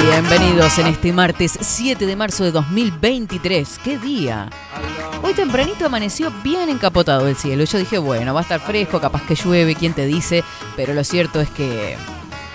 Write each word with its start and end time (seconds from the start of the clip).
Bienvenidos 0.00 0.78
en 0.78 0.86
este 0.88 1.12
martes 1.12 1.56
7 1.60 2.04
de 2.06 2.16
marzo 2.16 2.44
de 2.44 2.50
2023. 2.50 3.78
¡Qué 3.82 3.98
día! 3.98 4.50
Hoy 5.22 5.34
tempranito 5.34 5.86
amaneció 5.86 6.30
bien 6.42 6.68
encapotado 6.68 7.28
el 7.28 7.36
cielo. 7.36 7.64
Yo 7.64 7.78
dije, 7.78 7.98
bueno, 7.98 8.34
va 8.34 8.40
a 8.40 8.42
estar 8.42 8.60
fresco, 8.60 9.00
capaz 9.00 9.22
que 9.22 9.34
llueve, 9.34 9.74
quién 9.74 9.94
te 9.94 10.04
dice, 10.06 10.44
pero 10.76 10.94
lo 10.94 11.04
cierto 11.04 11.40
es 11.40 11.48
que 11.50 11.96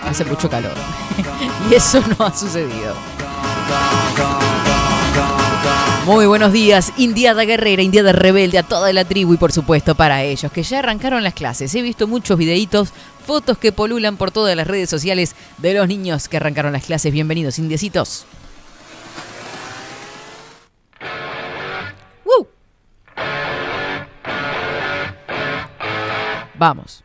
hace 0.02 0.24
mucho 0.24 0.48
calor. 0.48 0.74
y 1.70 1.74
eso 1.74 2.02
no 2.18 2.26
ha 2.26 2.34
sucedido. 2.34 2.94
Muy 6.06 6.26
buenos 6.26 6.52
días, 6.52 6.92
Indiada 6.96 7.44
Guerrera, 7.44 7.82
Indiada 7.82 8.12
Rebelde, 8.12 8.58
a 8.58 8.62
toda 8.62 8.92
la 8.92 9.04
tribu 9.04 9.34
y 9.34 9.36
por 9.36 9.52
supuesto 9.52 9.94
para 9.94 10.22
ellos, 10.22 10.50
que 10.50 10.62
ya 10.62 10.78
arrancaron 10.78 11.22
las 11.22 11.34
clases. 11.34 11.74
He 11.74 11.82
visto 11.82 12.08
muchos 12.08 12.38
videitos, 12.38 12.92
fotos 13.26 13.58
que 13.58 13.70
polulan 13.70 14.16
por 14.16 14.30
todas 14.30 14.56
las 14.56 14.66
redes 14.66 14.88
sociales 14.88 15.36
de 15.58 15.74
los 15.74 15.86
niños 15.86 16.28
que 16.28 16.38
arrancaron 16.38 16.72
las 16.72 16.86
clases. 16.86 17.12
Bienvenidos, 17.12 17.58
indiecitos. 17.58 18.24
¡Woo! 22.24 22.48
Vamos. 26.54 27.04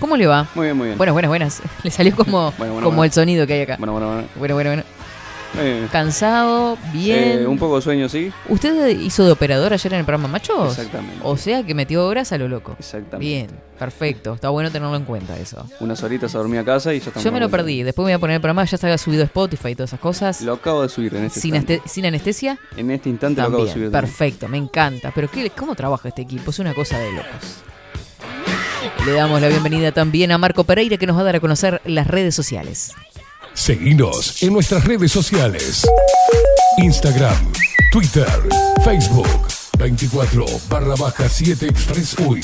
¿Cómo 0.00 0.16
le 0.16 0.26
va? 0.26 0.48
Muy 0.54 0.66
bien, 0.66 0.76
muy 0.76 0.86
bien. 0.86 0.98
Buenas, 0.98 1.12
buenas, 1.12 1.28
buenas. 1.28 1.62
Le 1.84 1.90
salió 1.92 2.16
como, 2.16 2.52
como 2.82 3.04
el 3.04 3.12
sonido 3.12 3.46
que 3.46 3.52
hay 3.52 3.60
acá. 3.60 3.76
Bueno, 3.78 3.92
bueno, 3.92 4.08
bueno. 4.08 4.28
Bueno, 4.34 4.54
bueno, 4.54 4.70
bueno. 4.70 4.82
Cansado, 5.90 6.78
bien. 6.92 7.40
Eh, 7.42 7.46
un 7.46 7.58
poco 7.58 7.76
de 7.76 7.82
sueño, 7.82 8.08
sí. 8.08 8.32
¿Usted 8.48 8.88
hizo 8.98 9.24
de 9.24 9.32
operador 9.32 9.72
ayer 9.72 9.92
en 9.92 10.00
el 10.00 10.04
programa 10.04 10.28
Machos? 10.28 10.78
Exactamente. 10.78 11.18
O 11.22 11.36
sea 11.36 11.62
que 11.62 11.74
metió 11.74 12.06
horas 12.06 12.32
a 12.32 12.38
lo 12.38 12.48
loco. 12.48 12.74
Exactamente. 12.78 13.18
Bien, 13.18 13.48
perfecto. 13.78 14.34
Está 14.34 14.48
bueno 14.48 14.70
tenerlo 14.70 14.96
en 14.96 15.04
cuenta 15.04 15.38
eso. 15.38 15.66
Unas 15.80 16.02
horitas 16.02 16.34
a 16.34 16.38
dormir 16.38 16.60
a 16.60 16.64
casa 16.64 16.94
y 16.94 17.00
ya 17.00 17.12
Yo 17.12 17.32
me 17.32 17.40
lo 17.40 17.50
perdí. 17.50 17.82
Después 17.82 18.04
me 18.04 18.12
voy 18.12 18.16
a 18.16 18.18
poner 18.18 18.34
el 18.36 18.40
programa, 18.40 18.64
ya 18.64 18.76
está 18.76 18.96
subido 18.98 19.24
Spotify 19.24 19.70
y 19.70 19.74
todas 19.74 19.90
esas 19.90 20.00
cosas. 20.00 20.40
Lo 20.40 20.54
acabo 20.54 20.82
de 20.82 20.88
subir 20.88 21.14
en 21.14 21.24
este 21.24 21.40
¿Sin, 21.40 21.54
instante. 21.54 21.82
¿Sin 21.88 22.06
anestesia? 22.06 22.58
En 22.76 22.90
este 22.90 23.10
instante 23.10 23.42
lo 23.42 23.48
acabo 23.48 23.64
de 23.66 23.72
subir. 23.72 23.90
Perfecto, 23.90 24.48
me 24.48 24.58
encanta. 24.58 25.12
Pero 25.14 25.30
¿qué, 25.30 25.50
¿cómo 25.50 25.74
trabaja 25.74 26.08
este 26.08 26.22
equipo? 26.22 26.50
Es 26.50 26.58
una 26.58 26.74
cosa 26.74 26.98
de 26.98 27.12
locos. 27.12 27.62
Le 29.06 29.12
damos 29.12 29.40
la 29.40 29.48
bienvenida 29.48 29.92
también 29.92 30.32
a 30.32 30.38
Marco 30.38 30.64
Pereira 30.64 30.96
que 30.96 31.06
nos 31.06 31.16
va 31.16 31.22
a 31.22 31.24
dar 31.24 31.36
a 31.36 31.40
conocer 31.40 31.80
las 31.84 32.06
redes 32.06 32.34
sociales. 32.34 32.92
Seguinos 33.54 34.42
en 34.42 34.52
nuestras 34.52 34.84
redes 34.84 35.12
sociales. 35.12 35.86
Instagram, 36.78 37.52
Twitter, 37.92 38.26
Facebook, 38.82 39.28
24 39.78 40.46
barra 40.68 40.94
baja 40.96 41.28
7 41.28 41.66
Express 41.66 42.18
UI. 42.18 42.42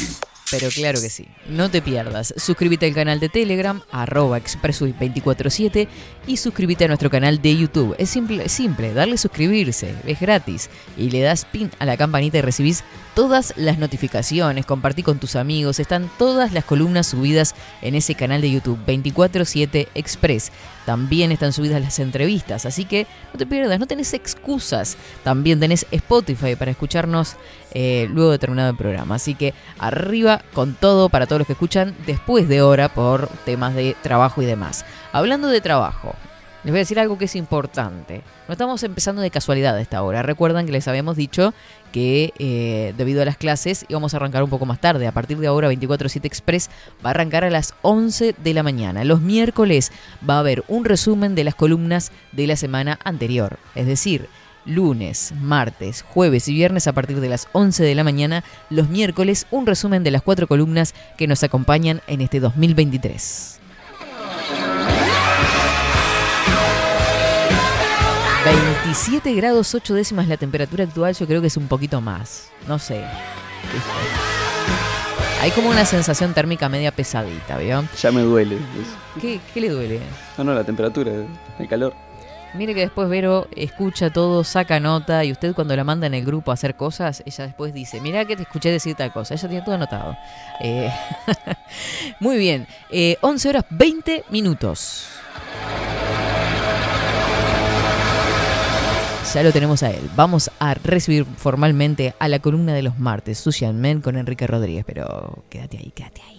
Pero 0.50 0.69
claro 0.69 1.00
que 1.00 1.10
sí. 1.10 1.26
No 1.48 1.70
te 1.70 1.82
pierdas. 1.82 2.32
Suscríbete 2.36 2.86
al 2.86 2.94
canal 2.94 3.20
de 3.20 3.28
Telegram, 3.28 3.82
arroba 3.91 4.38
expressui247 4.38 5.88
y 6.26 6.36
suscríbete 6.36 6.84
a 6.84 6.88
nuestro 6.88 7.10
canal 7.10 7.42
de 7.42 7.56
YouTube. 7.56 7.94
Es 7.98 8.10
simple, 8.10 8.48
simple, 8.48 8.94
darle 8.94 9.19
suscribirse, 9.19 9.94
es 10.06 10.20
gratis. 10.20 10.70
Y 10.96 11.10
le 11.10 11.20
das 11.20 11.44
pin 11.44 11.70
a 11.78 11.86
la 11.86 11.96
campanita 11.96 12.38
y 12.38 12.42
recibís 12.42 12.84
todas 13.19 13.53
las 13.56 13.79
notificaciones, 13.79 14.65
compartí 14.65 15.03
con 15.03 15.19
tus 15.19 15.34
amigos, 15.34 15.81
están 15.81 16.09
todas 16.19 16.53
las 16.53 16.65
columnas 16.65 17.09
subidas 17.09 17.56
en 17.83 17.97
ese 17.97 18.15
canal 18.15 18.41
de 18.41 18.49
YouTube 18.49 18.79
24/7 18.87 19.89
Express. 19.97 20.53
También 20.87 21.33
están 21.33 21.53
subidas 21.53 21.83
las 21.83 21.99
entrevistas, 21.99 22.65
así 22.65 22.84
que 22.84 23.09
no 23.33 23.39
te 23.41 23.45
pierdas, 23.45 23.81
no 23.81 23.89
tenés 23.89 24.15
excusas. 24.15 24.97
También 25.25 25.59
tenés 25.59 25.84
Spotify 25.91 26.55
para 26.55 26.71
escucharnos 26.71 27.34
eh, 27.73 28.06
luego 28.09 28.31
de 28.31 28.39
terminado 28.39 28.71
el 28.71 28.77
programa. 28.77 29.17
Así 29.17 29.35
que 29.35 29.53
arriba 29.81 30.41
con 30.53 30.75
todo 30.75 31.09
para 31.09 31.27
todos 31.27 31.41
los 31.41 31.47
que 31.49 31.55
escuchan 31.55 31.97
después 32.06 32.49
de 32.49 32.62
hora 32.62 32.89
por 32.89 33.27
temas 33.45 33.75
de 33.75 33.97
trabajo 34.00 34.43
y 34.43 34.47
demás. 34.47 34.85
Hablando 35.11 35.49
de 35.49 35.61
trabajo, 35.61 36.15
les 36.69 36.73
voy 36.75 36.81
a 36.81 36.83
decir 36.83 37.01
algo 37.01 37.17
que 37.17 37.25
es 37.25 37.34
importante. 37.34 38.21
No 38.47 38.53
estamos 38.53 38.83
empezando 38.83 39.23
de 39.23 39.31
casualidad 39.31 39.75
a 39.75 39.81
esta 39.81 40.03
hora. 40.03 40.21
Recuerdan 40.21 40.67
que 40.67 40.73
les 40.73 40.87
habíamos 40.87 41.17
dicho 41.17 41.55
que 41.93 42.34
eh, 42.39 42.93
debido 42.99 43.23
a 43.23 43.25
las 43.25 43.39
clases 43.39 43.87
íbamos 43.89 44.12
a 44.12 44.19
arrancar 44.19 44.43
un 44.43 44.51
poco 44.51 44.67
más 44.67 44.79
tarde. 44.79 45.06
A 45.06 45.12
partir 45.12 45.39
de 45.39 45.47
ahora 45.47 45.73
24-7 45.73 46.27
Express 46.27 46.69
va 47.03 47.09
a 47.09 47.11
arrancar 47.12 47.45
a 47.45 47.49
las 47.49 47.73
11 47.81 48.34
de 48.37 48.53
la 48.53 48.62
mañana. 48.62 49.03
Los 49.05 49.23
miércoles 49.23 49.93
va 50.29 50.34
a 50.34 50.41
haber 50.41 50.62
un 50.69 50.84
resumen 50.84 51.34
de 51.34 51.45
las 51.45 51.55
columnas 51.55 52.12
de 52.33 52.47
la 52.47 52.56
semana 52.56 52.99
anterior. 53.03 53.59
Es 53.75 53.87
decir, 53.87 54.29
lunes, 54.67 55.32
martes, 55.41 56.03
jueves 56.03 56.49
y 56.49 56.53
viernes 56.53 56.87
a 56.87 56.93
partir 56.93 57.21
de 57.21 57.31
las 57.31 57.49
11 57.53 57.82
de 57.82 57.94
la 57.94 58.05
mañana. 58.05 58.44
Los 58.69 58.91
miércoles 58.91 59.47
un 59.50 59.64
resumen 59.64 60.05
de 60.05 60.11
las 60.11 60.21
cuatro 60.21 60.47
columnas 60.47 60.94
que 61.17 61.29
nos 61.29 61.43
acompañan 61.43 62.03
en 62.09 62.21
este 62.21 62.41
2023. 62.41 63.57
27 68.44 69.35
grados 69.35 69.75
8 69.75 69.94
décimas 69.94 70.29
la 70.29 70.37
temperatura 70.37 70.85
actual, 70.85 71.14
yo 71.14 71.26
creo 71.26 71.40
que 71.40 71.49
es 71.49 71.56
un 71.56 71.69
poquito 71.69 72.00
más. 72.00 72.50
No 72.67 72.79
sé. 72.79 73.05
Hay 75.40 75.50
como 75.50 75.70
una 75.70 75.85
sensación 75.85 76.35
térmica 76.35 76.69
media 76.69 76.90
pesadita, 76.90 77.58
¿vio? 77.58 77.85
Ya 78.00 78.12
me 78.12 78.23
duele. 78.23 78.58
¿Qué, 79.20 79.40
¿Qué, 79.52 79.61
le 79.61 79.70
duele? 79.70 80.00
No, 80.37 80.44
no, 80.44 80.55
la 80.55 80.64
temperatura, 80.64 81.12
el 81.58 81.69
calor. 81.69 81.94
Mire 82.55 82.75
que 82.75 82.81
después 82.81 83.08
Vero 83.08 83.46
escucha 83.55 84.11
todo, 84.11 84.43
saca 84.43 84.81
nota 84.81 85.25
y 85.25 85.32
usted 85.32 85.55
cuando 85.55 85.76
la 85.76 85.85
manda 85.85 86.06
en 86.06 86.14
el 86.14 86.25
grupo 86.25 86.50
a 86.50 86.55
hacer 86.55 86.76
cosas, 86.76 87.23
ella 87.26 87.44
después 87.44 87.75
dice, 87.75 88.00
mira 88.00 88.25
que 88.25 88.37
te 88.37 88.43
escuché 88.43 88.70
decir 88.70 88.96
tal 88.96 89.12
cosa, 89.12 89.35
ella 89.35 89.49
tiene 89.49 89.64
todo 89.64 89.75
anotado. 89.75 90.17
Eh, 90.61 90.90
muy 92.20 92.38
bien, 92.38 92.67
eh, 92.90 93.19
11 93.20 93.49
horas 93.50 93.64
20 93.69 94.25
minutos. 94.31 95.08
Ya 99.34 99.42
lo 99.42 99.52
tenemos 99.52 99.82
a 99.82 99.90
él. 99.90 100.08
Vamos 100.16 100.50
a 100.58 100.72
recibir 100.75 101.25
formalmente 101.25 102.14
a 102.19 102.28
la 102.28 102.38
columna 102.38 102.72
de 102.72 102.82
los 102.82 102.98
martes, 102.98 103.38
Social 103.38 103.75
Men 103.75 104.00
con 104.00 104.16
Enrique 104.16 104.46
Rodríguez, 104.46 104.84
pero 104.86 105.44
quédate 105.50 105.76
ahí, 105.78 105.92
quédate 105.94 106.22
ahí. 106.22 106.38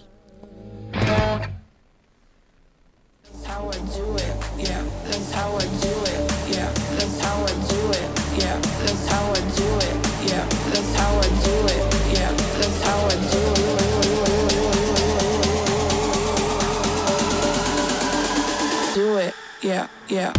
Yeah, 19.62 19.88
yeah, 20.08 20.32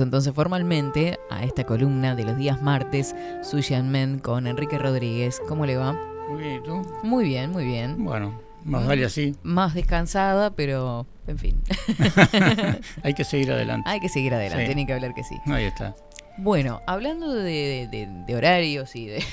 entonces 0.00 0.34
formalmente 0.34 1.18
a 1.30 1.44
esta 1.44 1.64
columna 1.64 2.14
de 2.14 2.24
los 2.24 2.36
días 2.36 2.62
martes, 2.62 3.14
Sushi 3.42 3.80
Men 3.82 4.18
con 4.18 4.46
Enrique 4.46 4.78
Rodríguez. 4.78 5.40
¿Cómo 5.48 5.66
le 5.66 5.76
va? 5.76 5.92
Muy 6.28 6.42
bien, 6.42 6.56
¿y 6.56 6.62
tú? 6.62 6.82
Muy 7.02 7.24
bien, 7.24 7.50
muy 7.50 7.64
bien. 7.64 8.04
Bueno, 8.04 8.40
más 8.64 8.86
vale 8.86 9.04
así. 9.04 9.34
Más 9.42 9.74
descansada, 9.74 10.50
pero 10.50 11.06
en 11.26 11.38
fin. 11.38 11.62
Hay 13.02 13.14
que 13.14 13.24
seguir 13.24 13.52
adelante. 13.52 13.88
Hay 13.88 14.00
que 14.00 14.08
seguir 14.08 14.34
adelante, 14.34 14.66
tiene 14.66 14.86
que 14.86 14.92
hablar 14.92 15.14
que 15.14 15.24
sí. 15.24 15.36
Ahí 15.46 15.64
está. 15.64 15.94
Bueno, 16.40 16.82
hablando 16.86 17.34
de, 17.34 17.88
horarios 18.32 18.94
y 18.94 19.06
de 19.06 19.24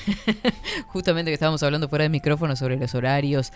justamente 0.88 1.30
que 1.30 1.34
estábamos 1.34 1.62
hablando 1.62 1.88
fuera 1.88 2.02
de 2.02 2.08
micrófono 2.08 2.56
sobre 2.56 2.76
los 2.76 2.96
horarios, 2.96 3.52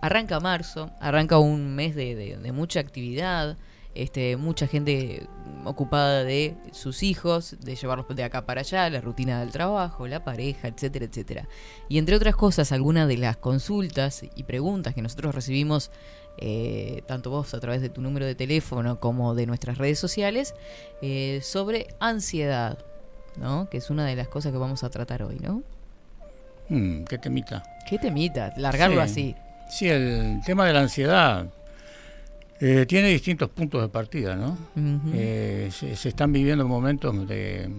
arranca 0.00 0.40
marzo, 0.40 0.90
arranca 0.98 1.38
un 1.38 1.74
mes 1.74 1.94
de, 1.94 2.38
mucha 2.54 2.80
actividad, 2.80 3.58
este, 3.96 4.36
mucha 4.36 4.66
gente 4.66 5.26
ocupada 5.64 6.22
de 6.22 6.56
sus 6.72 7.02
hijos, 7.02 7.56
de 7.60 7.74
llevarlos 7.74 8.06
de 8.14 8.24
acá 8.24 8.46
para 8.46 8.60
allá, 8.60 8.88
la 8.90 9.00
rutina 9.00 9.40
del 9.40 9.50
trabajo, 9.50 10.06
la 10.06 10.22
pareja, 10.22 10.68
etcétera, 10.68 11.06
etcétera. 11.06 11.48
Y 11.88 11.98
entre 11.98 12.16
otras 12.16 12.36
cosas, 12.36 12.72
algunas 12.72 13.08
de 13.08 13.16
las 13.16 13.36
consultas 13.36 14.24
y 14.34 14.44
preguntas 14.44 14.94
que 14.94 15.02
nosotros 15.02 15.34
recibimos 15.34 15.90
eh, 16.38 17.02
tanto 17.06 17.30
vos 17.30 17.54
a 17.54 17.60
través 17.60 17.80
de 17.80 17.88
tu 17.88 18.02
número 18.02 18.26
de 18.26 18.34
teléfono 18.34 19.00
como 19.00 19.34
de 19.34 19.46
nuestras 19.46 19.78
redes 19.78 19.98
sociales, 19.98 20.54
eh, 21.00 21.40
sobre 21.42 21.88
ansiedad, 21.98 22.78
¿no? 23.36 23.68
Que 23.70 23.78
es 23.78 23.90
una 23.90 24.04
de 24.06 24.16
las 24.16 24.28
cosas 24.28 24.52
que 24.52 24.58
vamos 24.58 24.84
a 24.84 24.90
tratar 24.90 25.22
hoy, 25.22 25.38
¿no? 25.40 25.62
Mm, 26.68 27.04
¿Qué 27.04 27.18
temita? 27.18 27.62
¿Qué 27.88 27.98
temita? 27.98 28.52
Largarlo 28.56 29.00
así. 29.00 29.34
Sí, 29.70 29.88
el 29.88 30.40
tema 30.44 30.66
de 30.66 30.72
la 30.72 30.80
ansiedad 30.80 31.46
eh, 32.60 32.86
tiene 32.86 33.08
distintos 33.08 33.50
puntos 33.50 33.82
de 33.82 33.88
partida, 33.88 34.36
¿no? 34.36 34.56
se, 35.70 35.92
están 35.92 36.32
viviendo 36.32 36.66
momentos 36.66 37.26
de, 37.28 37.70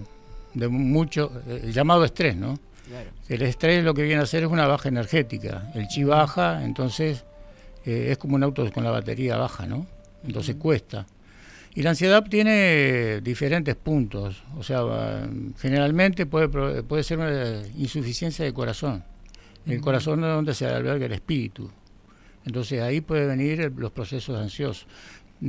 de 0.54 0.68
mucho, 0.68 1.32
llamado 1.72 2.06
estrés, 2.06 2.36
¿no? 2.36 2.60
El 3.28 3.42
estrés 3.42 3.84
lo 3.84 3.94
que 3.94 4.04
viene 4.04 4.22
a 4.22 4.24
hacer 4.24 4.44
es 4.44 4.50
una 4.50 4.66
baja 4.66 4.90
energética. 4.90 5.72
El 5.76 5.88
chi 5.88 6.04
baja, 6.04 6.64
entonces 6.64 7.26
eh, 7.86 8.08
es 8.12 8.18
como 8.18 8.36
un 8.36 8.44
auto 8.44 8.70
con 8.72 8.84
la 8.84 8.92
batería 8.92 9.38
baja, 9.38 9.66
¿no? 9.66 9.86
Entonces 10.26 10.56
cuesta. 10.56 11.06
Y 11.76 11.84
la 11.84 11.92
ansiedad 11.92 12.24
tiene 12.24 13.22
diferentes 13.22 13.76
puntos, 13.76 14.44
o 14.58 14.64
sea, 14.64 14.82
generalmente 15.60 16.26
puede, 16.26 16.48
puede 16.84 17.04
ser 17.04 17.20
una 17.20 17.62
insuficiencia 17.78 18.46
de 18.46 18.54
corazón. 18.54 19.04
El 19.68 19.82
corazón 19.82 20.24
es 20.24 20.30
donde 20.30 20.56
se 20.56 20.66
alberga 20.66 21.06
el 21.06 21.12
espíritu. 21.12 21.70
Entonces 22.48 22.82
ahí 22.82 23.02
puede 23.02 23.28
venir 23.28 23.74
los 23.76 23.92
procesos 23.92 24.40
ansiosos. 24.40 24.88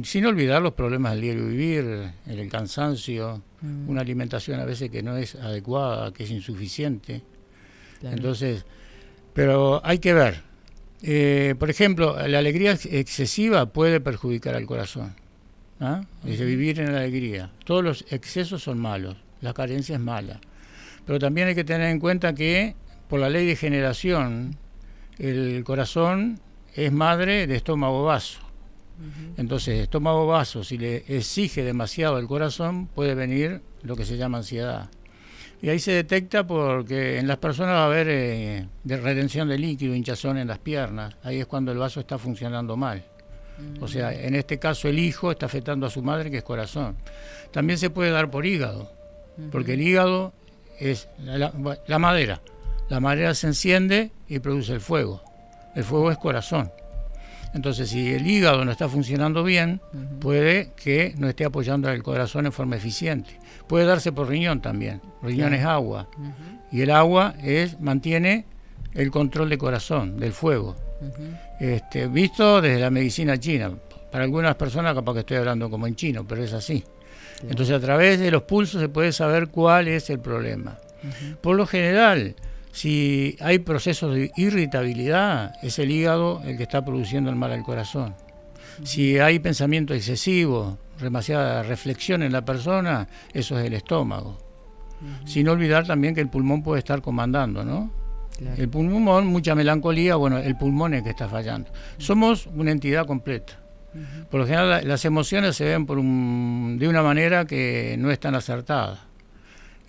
Sin 0.03 0.27
olvidar 0.27 0.61
los 0.61 0.75
problemas 0.75 1.13
del 1.13 1.23
diario 1.23 1.47
vivir, 1.47 2.11
el 2.27 2.49
cansancio, 2.51 3.41
una 3.87 4.01
alimentación 4.01 4.59
a 4.59 4.65
veces 4.65 4.91
que 4.91 5.01
no 5.01 5.17
es 5.17 5.37
adecuada, 5.37 6.13
que 6.13 6.25
es 6.25 6.31
insuficiente. 6.31 7.23
Entonces, 8.03 8.67
pero 9.33 9.81
hay 9.85 10.01
que 10.01 10.13
ver, 10.13 10.43
eh, 11.03 11.55
por 11.57 11.71
ejemplo, 11.71 12.17
la 12.27 12.41
alegría 12.41 12.73
excesiva 12.73 13.67
puede 13.67 14.01
perjudicar 14.01 14.57
al 14.57 14.67
corazón. 14.67 15.15
¿ah? 15.81 16.03
Dice 16.25 16.45
vivir 16.45 16.81
en 16.81 16.93
la 16.93 16.99
alegría. 16.99 17.53
Todos 17.65 17.85
los 17.85 18.05
excesos 18.11 18.65
son 18.65 18.79
malos, 18.79 19.17
la 19.41 19.55
carencia 19.55 19.95
es 19.95 20.01
mala. 20.01 20.41
Pero 21.07 21.21
también 21.21 21.47
hay 21.47 21.55
que 21.55 21.65
tener 21.65 21.91
en 21.91 22.01
cuenta 22.01 22.35
que 22.35 22.75
por 23.09 23.21
la 23.21 23.31
ley 23.31 23.47
de 23.47 23.55
generación, 23.55 24.57
el 25.19 25.63
corazón 25.65 26.41
es 26.79 26.93
madre 26.93 27.47
de 27.47 27.57
estómago 27.57 28.05
vaso. 28.05 28.41
Entonces, 29.37 29.81
estómago 29.81 30.27
vaso, 30.27 30.65
si 30.65 30.77
le 30.77 31.05
exige 31.09 31.63
demasiado 31.63 32.17
al 32.17 32.27
corazón, 32.27 32.87
puede 32.87 33.15
venir 33.15 33.63
lo 33.83 33.97
que 33.97 34.05
se 34.05 34.17
llama 34.17 34.39
ansiedad. 34.39 34.89
Y 35.61 35.69
ahí 35.71 35.81
se 35.81 35.93
detecta 35.93 36.47
porque 36.47 37.19
en 37.19 37.27
las 37.27 37.39
personas 37.39 37.75
va 37.75 37.83
a 37.83 37.87
haber 37.87 38.09
eh, 38.09 38.69
de 38.85 38.97
retención 38.97 39.49
de 39.49 39.59
líquido, 39.59 39.95
hinchazón 39.95 40.39
en 40.39 40.49
las 40.49 40.59
piernas. 40.59 41.17
Ahí 41.23 41.41
es 41.41 41.47
cuando 41.47 41.73
el 41.73 41.79
vaso 41.79 42.01
está 42.01 42.17
funcionando 42.19 42.77
mal. 42.77 43.05
O 43.81 43.89
sea, 43.89 44.13
en 44.13 44.37
este 44.37 44.61
caso 44.61 44.89
el 44.89 45.01
hijo 45.01 45.33
está 45.33 45.47
afectando 45.47 45.87
a 45.87 45.91
su 45.91 46.01
madre, 46.01 46.31
que 46.31 46.39
es 46.39 46.45
corazón. 46.45 46.97
También 47.51 47.79
se 47.79 47.91
puede 47.91 48.13
dar 48.13 48.31
por 48.31 48.47
hígado, 48.47 48.93
porque 49.51 49.75
el 49.75 49.83
hígado 49.83 50.33
es 50.79 51.09
la, 51.19 51.99
madera. 51.99 52.41
La 52.89 53.01
madera 53.01 53.35
se 53.35 53.49
enciende 53.49 54.13
y 54.29 54.39
produce 54.39 54.75
el 54.75 54.81
fuego. 54.81 55.28
El 55.75 55.85
fuego 55.85 56.11
es 56.11 56.19
corazón. 56.19 56.73
Entonces, 57.55 57.89
si 57.89 58.13
el 58.13 58.27
hígado 58.27 58.65
no 58.65 58.71
está 58.71 58.89
funcionando 58.89 59.43
bien, 59.43 59.81
puede 60.21 60.73
que 60.77 61.15
no 61.17 61.29
esté 61.29 61.45
apoyando 61.45 61.89
al 61.89 62.03
corazón 62.03 62.47
en 62.47 62.53
forma 62.53 62.77
eficiente. 62.77 63.39
Puede 63.67 63.87
darse 63.87 64.13
por 64.13 64.29
riñón 64.29 64.61
también. 64.61 65.01
Riñón 65.23 65.55
es 65.55 65.65
agua. 65.65 66.09
Y 66.71 66.83
el 66.83 66.91
agua 66.91 67.35
es 67.43 67.81
mantiene 67.81 68.47
el 68.95 69.11
control 69.11 69.49
del 69.49 69.59
corazón, 69.59 70.19
del 70.19 70.33
fuego. 70.33 70.77
este, 71.61 72.09
visto 72.09 72.61
desde 72.61 72.81
la 72.81 72.91
medicina 72.91 73.39
china. 73.39 73.73
Para 74.11 74.25
algunas 74.25 74.55
personas 74.57 74.95
capaz 74.95 75.15
que 75.15 75.21
estoy 75.21 75.37
hablando 75.37 75.71
como 75.71 75.87
en 75.87 75.95
chino, 75.95 76.27
pero 76.27 76.43
es 76.43 76.53
así. 76.53 76.85
Entonces 77.43 77.75
a 77.75 77.81
través 77.81 78.19
de 78.19 78.31
los 78.31 78.43
pulsos 78.43 78.81
se 78.81 78.89
puede 78.89 79.13
saber 79.13 79.49
cuál 79.49 79.89
es 79.89 80.11
el 80.11 80.19
problema. 80.19 80.79
Por 81.41 81.57
lo 81.57 81.67
general, 81.67 82.35
si 82.79 83.37
hay 83.41 83.59
procesos 83.59 84.15
de 84.15 84.31
irritabilidad, 84.37 85.53
es 85.65 85.81
el 85.81 85.91
hígado 85.91 86.41
el 86.45 86.57
que 86.57 86.63
está 86.63 86.85
produciendo 86.85 87.29
el 87.29 87.35
mal 87.35 87.51
al 87.51 87.65
corazón. 87.65 88.15
Si 88.85 89.19
hay 89.19 89.41
pensamiento 89.41 89.95
excesivo, 89.95 90.79
demasiada 91.01 91.65
reflexión 91.65 92.23
en 92.23 92.31
la 92.31 92.45
persona, 92.45 93.09
eso 93.35 93.59
es 93.59 93.67
el 93.67 93.75
estómago. 93.75 94.39
Sin 95.25 95.49
olvidar 95.49 95.89
también 95.89 96.15
que 96.15 96.21
el 96.21 96.29
pulmón 96.29 96.63
puede 96.63 96.79
estar 96.79 97.03
comandando, 97.03 97.65
¿no? 97.65 97.91
El 98.57 98.69
pulmón, 98.69 99.27
mucha 99.27 99.57
melancolía, 99.57 100.15
bueno, 100.15 100.39
el 100.39 100.57
pulmón 100.57 100.95
es 100.95 101.03
que 101.03 101.11
está 101.11 101.29
fallando. 101.29 101.73
Somos 101.97 102.47
una 102.47 102.71
entidad 102.71 103.07
completa. 103.07 103.59
Por 104.31 104.39
lo 104.39 104.47
general 104.47 104.87
las 104.87 105.05
emociones 105.05 105.57
se 105.57 105.65
ven 105.65 105.85
por 105.85 105.97
de 105.97 106.89
una 106.89 107.03
manera 107.03 107.45
que 107.45 107.97
no 107.99 108.13
es 108.13 108.21
tan 108.21 108.37
acertada 108.37 109.08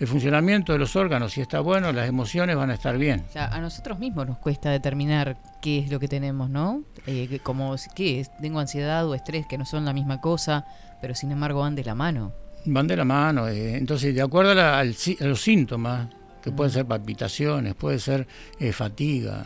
el 0.00 0.06
funcionamiento 0.06 0.72
de 0.72 0.78
los 0.78 0.96
órganos, 0.96 1.34
si 1.34 1.42
está 1.42 1.60
bueno, 1.60 1.92
las 1.92 2.08
emociones 2.08 2.56
van 2.56 2.70
a 2.70 2.74
estar 2.74 2.96
bien. 2.96 3.22
a 3.34 3.60
nosotros 3.60 3.98
mismos 3.98 4.26
nos 4.26 4.38
cuesta 4.38 4.70
determinar 4.70 5.36
qué 5.60 5.78
es 5.78 5.90
lo 5.90 6.00
que 6.00 6.08
tenemos, 6.08 6.48
¿no? 6.48 6.82
Eh, 7.06 7.38
como, 7.42 7.76
¿qué 7.94 8.20
es? 8.20 8.34
Tengo 8.38 8.60
ansiedad 8.60 9.06
o 9.06 9.14
estrés, 9.14 9.46
que 9.46 9.58
no 9.58 9.66
son 9.66 9.84
la 9.84 9.92
misma 9.92 10.18
cosa, 10.22 10.64
pero 11.02 11.14
sin 11.14 11.30
embargo 11.32 11.60
van 11.60 11.74
de 11.74 11.84
la 11.84 11.94
mano. 11.94 12.32
Van 12.64 12.86
de 12.86 12.96
la 12.96 13.04
mano. 13.04 13.46
Eh, 13.46 13.76
entonces, 13.76 14.14
de 14.14 14.22
acuerdo 14.22 14.58
a, 14.58 14.82
los 14.82 15.42
síntomas, 15.42 16.08
que 16.42 16.50
pueden 16.50 16.72
ser 16.72 16.86
palpitaciones, 16.86 17.74
puede 17.74 17.98
ser 17.98 18.26
eh, 18.58 18.72
fatiga, 18.72 19.44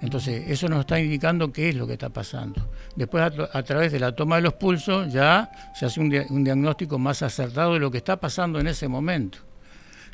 entonces, 0.00 0.50
eso 0.50 0.68
nos 0.68 0.80
está 0.80 0.98
indicando 0.98 1.52
qué 1.52 1.68
es 1.68 1.76
lo 1.76 1.86
que 1.86 1.92
está 1.92 2.08
pasando. 2.08 2.72
Después, 2.96 3.22
a, 3.22 3.62
través 3.62 3.92
de 3.92 4.00
la 4.00 4.10
toma 4.10 4.34
de 4.34 4.42
los 4.42 4.54
pulsos, 4.54 5.12
ya 5.12 5.48
se 5.76 5.86
hace 5.86 6.00
un, 6.00 6.12
un, 6.30 6.42
diagnóstico 6.42 6.98
más 6.98 7.22
acertado 7.22 7.74
de 7.74 7.78
lo 7.78 7.88
que 7.88 7.98
está 7.98 8.18
pasando 8.18 8.58
en 8.58 8.66
ese 8.66 8.88
momento. 8.88 9.38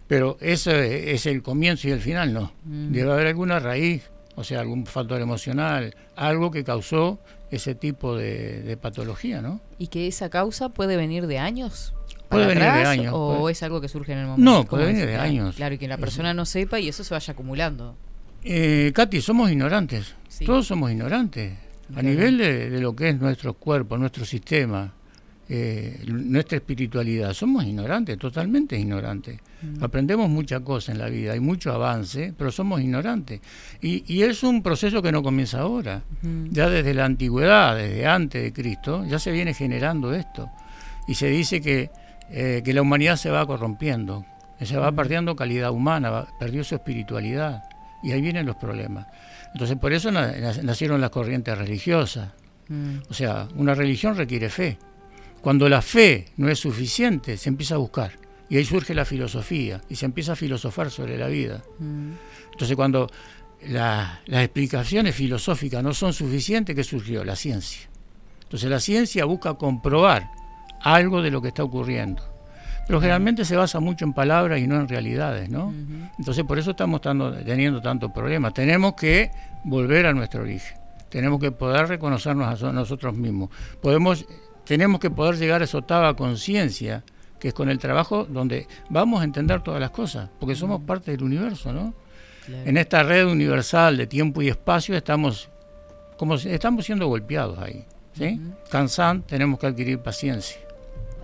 Pero 0.09 0.39
ese 0.41 1.13
es 1.13 1.27
el 1.27 1.43
comienzo 1.43 1.87
y 1.87 1.93
el 1.93 2.01
final, 2.01 2.33
no. 2.33 2.53
Mm. 2.65 2.93
Debe 2.93 3.13
haber 3.13 3.27
alguna 3.29 3.61
raíz, 3.61 4.11
o 4.35 4.43
sea, 4.43 4.61
algún 4.61 4.87
factor 4.87 5.21
emocional, 5.21 5.95
algo 6.17 6.51
que 6.51 6.65
causó 6.65 7.21
ese 7.51 7.75
tipo 7.75 8.17
de, 8.17 8.77
patología, 8.81 9.43
¿no? 9.43 9.61
¿Y 9.79 9.89
que 9.89 10.09
esa 10.09 10.31
causa 10.31 10.71
puede 10.71 10.97
venir 10.97 11.27
de 11.27 11.39
años? 11.39 11.95
Puede 12.31 12.47
venir 12.47 12.63
de 12.63 12.69
años. 12.69 13.13
¿O 13.17 13.49
es 13.49 13.63
algo 13.63 13.81
que 13.81 13.89
surge 13.89 14.13
en 14.13 14.19
el 14.19 14.27
momento? 14.27 14.51
No, 14.51 14.65
puede 14.65 14.87
venir 14.87 15.07
de 15.07 15.17
años. 15.17 15.57
Claro, 15.57 15.75
y 15.75 15.79
que 15.79 15.89
la 15.89 15.99
persona 15.99 16.35
no 16.35 16.45
sepa 16.47 16.81
y 16.81 16.89
eso 16.89 17.05
se 17.05 17.15
vaya 17.15 17.33
acumulando. 17.33 17.95
Eh, 18.45 18.93
Katy, 18.95 19.21
somos 19.21 19.51
ignorantes. 19.51 20.15
Todos 20.45 20.67
somos 20.67 20.91
ignorantes. 20.91 21.53
A 21.95 22.03
nivel 22.03 22.37
de, 22.37 22.71
de, 22.71 22.81
lo 22.81 22.95
que 22.95 23.11
es 23.11 23.19
nuestro 23.19 23.55
cuerpo, 23.55 23.97
nuestro 23.97 24.27
sistema, 24.27 24.93
eh, 25.51 26.05
nuestra 26.07 26.59
espiritualidad. 26.59 27.33
Somos 27.33 27.65
ignorantes, 27.65 28.19
totalmente 28.19 28.79
ignorantes. 28.79 29.41
Mm. 29.63 29.83
Aprendemos 29.83 30.29
muchas 30.29 30.61
cosas 30.61 30.95
en 30.95 30.99
la 30.99 31.09
vida, 31.09 31.33
hay 31.33 31.41
mucho 31.41 31.73
avance, 31.73 32.35
pero 32.37 32.53
somos 32.53 32.83
ignorantes. 32.83 33.41
Y, 33.81 34.23
es 34.23 34.43
un 34.43 34.63
proceso 34.63 35.01
que 35.01 35.11
no 35.11 35.23
comienza 35.23 35.61
ahora. 35.61 36.03
Ya 36.51 36.69
desde 36.69 36.93
la 36.93 37.07
antigüedad, 37.07 37.77
desde 37.77 38.07
antes 38.07 38.43
de 38.43 38.53
Cristo, 38.53 39.07
ya 39.07 39.19
se 39.19 39.33
viene 39.33 39.55
generando 39.55 40.13
esto. 40.13 40.51
Y 41.07 41.15
se 41.15 41.29
dice 41.29 41.63
que, 41.63 41.91
eh, 42.31 42.61
que 42.63 42.75
la 42.75 42.83
humanidad 42.83 43.17
se 43.17 43.31
va 43.31 43.47
corrompiendo, 43.47 44.27
se 44.61 44.77
va 44.77 44.93
perdiendo 44.93 45.35
calidad 45.35 45.71
humana, 45.71 46.27
perdió 46.39 46.63
su 46.63 46.75
espiritualidad. 46.75 47.63
Y 48.03 48.13
ahí 48.13 48.21
vienen 48.21 48.45
los 48.45 48.57
problemas. 48.57 49.07
Entonces 49.55 49.79
por 49.79 49.95
eso 49.95 50.11
nacieron 50.13 51.01
las 51.01 51.11
corrientes 51.11 51.57
religiosas. 51.57 52.29
O 53.09 53.15
sea, 53.15 53.49
una 53.57 53.75
religión 53.75 54.15
requiere 54.15 54.51
fe. 54.51 54.77
Cuando 55.49 55.67
la 55.67 55.81
fe 55.81 56.27
no 56.37 56.51
es 56.51 56.59
suficiente, 56.59 57.39
se 57.39 57.49
empieza 57.49 57.77
a 57.77 57.79
buscar. 57.79 58.13
Y 58.51 58.59
ahí 58.59 58.67
surge 58.67 58.93
la 58.93 59.07
filosofía 59.07 59.81
y 59.89 59.97
se 59.97 60.05
empieza 60.05 60.33
a 60.33 60.37
filosofar 60.37 60.91
sobre 60.91 61.17
la 61.17 61.27
vida. 61.29 61.63
Mm. 61.79 62.11
Entonces 62.53 62.77
cuando 62.77 63.09
las 63.67 64.19
explicaciones 64.27 65.15
filosóficas 65.15 65.83
no 65.83 65.95
son 65.95 66.13
suficientes, 66.13 66.77
¿qué 66.77 66.85
surgió? 66.85 67.25
La 67.25 67.35
ciencia. 67.35 67.89
Entonces 68.43 68.69
la 68.69 68.79
ciencia 68.79 69.25
busca 69.25 69.55
comprobar 69.55 70.31
algo 70.83 71.23
de 71.23 71.31
lo 71.31 71.41
que 71.41 71.49
está 71.49 71.65
ocurriendo. 71.65 72.23
Pero 72.87 73.01
generalmente 73.01 73.47
se 73.47 73.57
basa 73.57 73.81
mucho 73.81 74.05
en 74.05 74.13
palabras 74.13 74.61
y 74.61 74.67
no 74.67 74.79
en 74.79 74.87
realidades, 74.87 75.49
¿no? 75.49 75.73
Entonces 76.19 76.45
por 76.45 76.59
eso 76.59 76.73
estamos 76.73 77.01
teniendo 77.01 77.81
tantos 77.81 78.13
problemas. 78.13 78.53
Tenemos 78.53 78.97
que 78.97 79.31
volver 79.65 80.05
a 80.05 80.13
nuestro 80.13 80.43
origen. 80.43 80.77
Tenemos 81.09 81.41
que 81.41 81.53
poder 81.53 81.89
reconocernos 81.89 82.63
a 82.63 82.73
nosotros 82.73 83.17
mismos. 83.17 83.49
Podemos, 83.81 84.27
tenemos 84.69 85.01
que 85.01 85.11
poder 85.11 85.39
llegar 85.39 85.63
a 85.63 85.65
esa 85.65 85.79
octava 85.79 86.15
conciencia, 86.15 87.03
que 87.41 87.49
es 87.49 87.55
con 87.55 87.71
el 87.71 87.79
trabajo 87.79 88.27
donde 88.27 88.69
vamos 88.91 89.23
a 89.23 89.25
entender 89.25 89.63
todas 89.63 89.81
las 89.81 89.91
cosas, 89.91 90.29
porque 90.39 90.55
somos 90.55 90.83
parte 90.83 91.11
del 91.11 91.23
universo, 91.23 91.73
¿no? 91.73 91.95
En 92.47 92.77
esta 92.77 93.03
red 93.03 93.27
universal 93.27 93.97
de 93.97 94.07
tiempo 94.07 94.43
y 94.43 94.49
espacio 94.49 94.95
estamos 94.95 95.49
como 96.19 96.35
estamos 96.35 96.85
siendo 96.85 97.07
golpeados 97.07 97.59
ahí, 97.59 97.87
¿sí? 98.13 98.41
Cansan, 98.71 99.23
tenemos 99.23 99.59
que 99.59 99.69
adquirir 99.69 100.01
paciencia. 100.01 100.59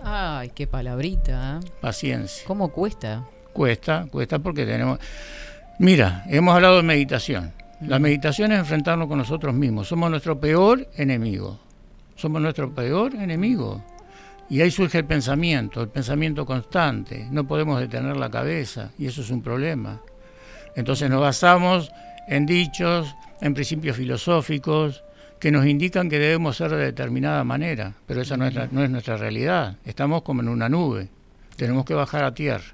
Ay, 0.03 0.49
qué 0.55 0.65
palabrita. 0.65 1.59
¿eh? 1.61 1.67
Paciencia. 1.81 2.47
¿Cómo 2.47 2.69
cuesta? 2.69 3.27
Cuesta, 3.53 4.07
cuesta 4.09 4.39
porque 4.39 4.65
tenemos... 4.65 4.97
Mira, 5.77 6.23
hemos 6.29 6.55
hablado 6.55 6.77
de 6.77 6.83
meditación. 6.83 7.53
La 7.81 7.99
meditación 7.99 8.51
es 8.53 8.59
enfrentarnos 8.59 9.07
con 9.07 9.19
nosotros 9.19 9.53
mismos. 9.53 9.87
Somos 9.87 10.09
nuestro 10.09 10.39
peor 10.39 10.87
enemigo. 10.95 11.59
Somos 12.15 12.41
nuestro 12.41 12.73
peor 12.73 13.15
enemigo. 13.15 13.83
Y 14.49 14.61
ahí 14.61 14.69
surge 14.69 14.99
el 14.99 15.05
pensamiento, 15.05 15.81
el 15.81 15.89
pensamiento 15.89 16.45
constante. 16.45 17.27
No 17.31 17.47
podemos 17.47 17.79
detener 17.79 18.15
la 18.17 18.29
cabeza 18.29 18.91
y 18.97 19.07
eso 19.07 19.21
es 19.21 19.29
un 19.31 19.41
problema. 19.41 20.01
Entonces 20.75 21.09
nos 21.09 21.21
basamos 21.21 21.91
en 22.27 22.45
dichos, 22.45 23.15
en 23.41 23.53
principios 23.53 23.97
filosóficos, 23.97 25.03
que 25.39 25.51
nos 25.51 25.65
indican 25.65 26.09
que 26.09 26.19
debemos 26.19 26.57
ser 26.57 26.71
de 26.71 26.77
determinada 26.77 27.43
manera, 27.43 27.93
pero 28.05 28.21
esa 28.21 28.37
no 28.37 28.45
es, 28.45 28.71
no 28.71 28.83
es 28.83 28.89
nuestra 28.89 29.17
realidad. 29.17 29.77
Estamos 29.85 30.21
como 30.21 30.41
en 30.41 30.49
una 30.49 30.69
nube, 30.69 31.09
tenemos 31.55 31.85
que 31.85 31.93
bajar 31.93 32.23
a 32.23 32.33
tierra. 32.33 32.73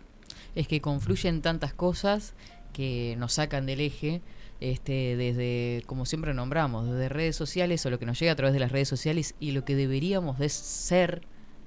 Es 0.56 0.68
que 0.68 0.82
confluyen 0.82 1.42
tantas 1.42 1.74
cosas 1.74 2.34
que 2.74 3.16
nos 3.18 3.34
sacan 3.34 3.66
del 3.66 3.82
eje, 3.82 4.22
este, 4.62 5.18
desde, 5.18 5.84
como 5.88 6.06
siempre 6.06 6.34
nombramos, 6.34 6.88
desde 6.88 7.10
redes 7.10 7.36
sociales 7.36 7.86
o 7.86 7.89
lo 7.89 8.00
que 8.00 8.06
nos 8.06 8.20
llega 8.20 8.32
a 8.32 8.36
través 8.36 8.53
de 8.53 8.60
las 8.60 8.72
redes 8.72 8.88
sociales 8.88 9.36
y 9.39 9.51
lo 9.51 9.65
que 9.65 9.75
deberíamos 9.75 10.39
de 10.39 10.48
ser, 10.50 11.24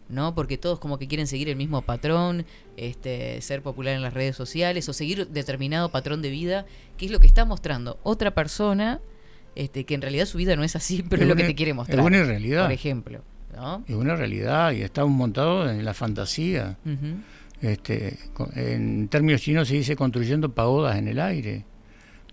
¿no? 0.08 0.34
Porque 0.34 0.56
todos 0.56 0.78
como 0.78 0.98
que 0.98 1.08
quieren 1.08 1.26
seguir 1.26 1.48
el 1.48 1.56
mismo 1.56 1.82
patrón, 1.82 2.46
este, 2.76 3.40
ser 3.42 3.62
popular 3.62 3.94
en 3.94 4.02
las 4.02 4.14
redes 4.14 4.36
sociales 4.36 4.88
o 4.88 4.92
seguir 4.92 5.28
determinado 5.28 5.90
patrón 5.90 6.22
de 6.22 6.30
vida, 6.30 6.66
que 6.96 7.06
es 7.06 7.10
lo 7.10 7.18
que 7.18 7.26
está 7.26 7.44
mostrando 7.44 7.98
otra 8.04 8.32
persona 8.32 9.00
este, 9.56 9.84
que 9.84 9.94
en 9.94 10.02
realidad 10.02 10.26
su 10.26 10.38
vida 10.38 10.56
no 10.56 10.64
es 10.64 10.76
así, 10.76 11.02
pero 11.08 11.22
es, 11.22 11.28
lo 11.28 11.36
que 11.36 11.44
te 11.44 11.54
quiere 11.54 11.74
mostrar. 11.74 11.98
Es 11.98 12.06
una 12.06 12.22
realidad. 12.22 12.64
Por 12.64 12.72
ejemplo. 12.72 13.22
Es 13.86 13.94
una 13.94 14.16
realidad 14.16 14.72
y 14.72 14.82
estamos 14.82 15.12
montados 15.12 15.70
en 15.70 15.84
la 15.84 15.94
fantasía. 15.94 16.76
este, 17.60 18.18
en 18.56 19.08
términos 19.08 19.42
chinos 19.42 19.68
se 19.68 19.74
dice 19.74 19.94
construyendo 19.94 20.52
pagodas 20.52 20.96
en 20.96 21.08
el 21.08 21.20
aire. 21.20 21.64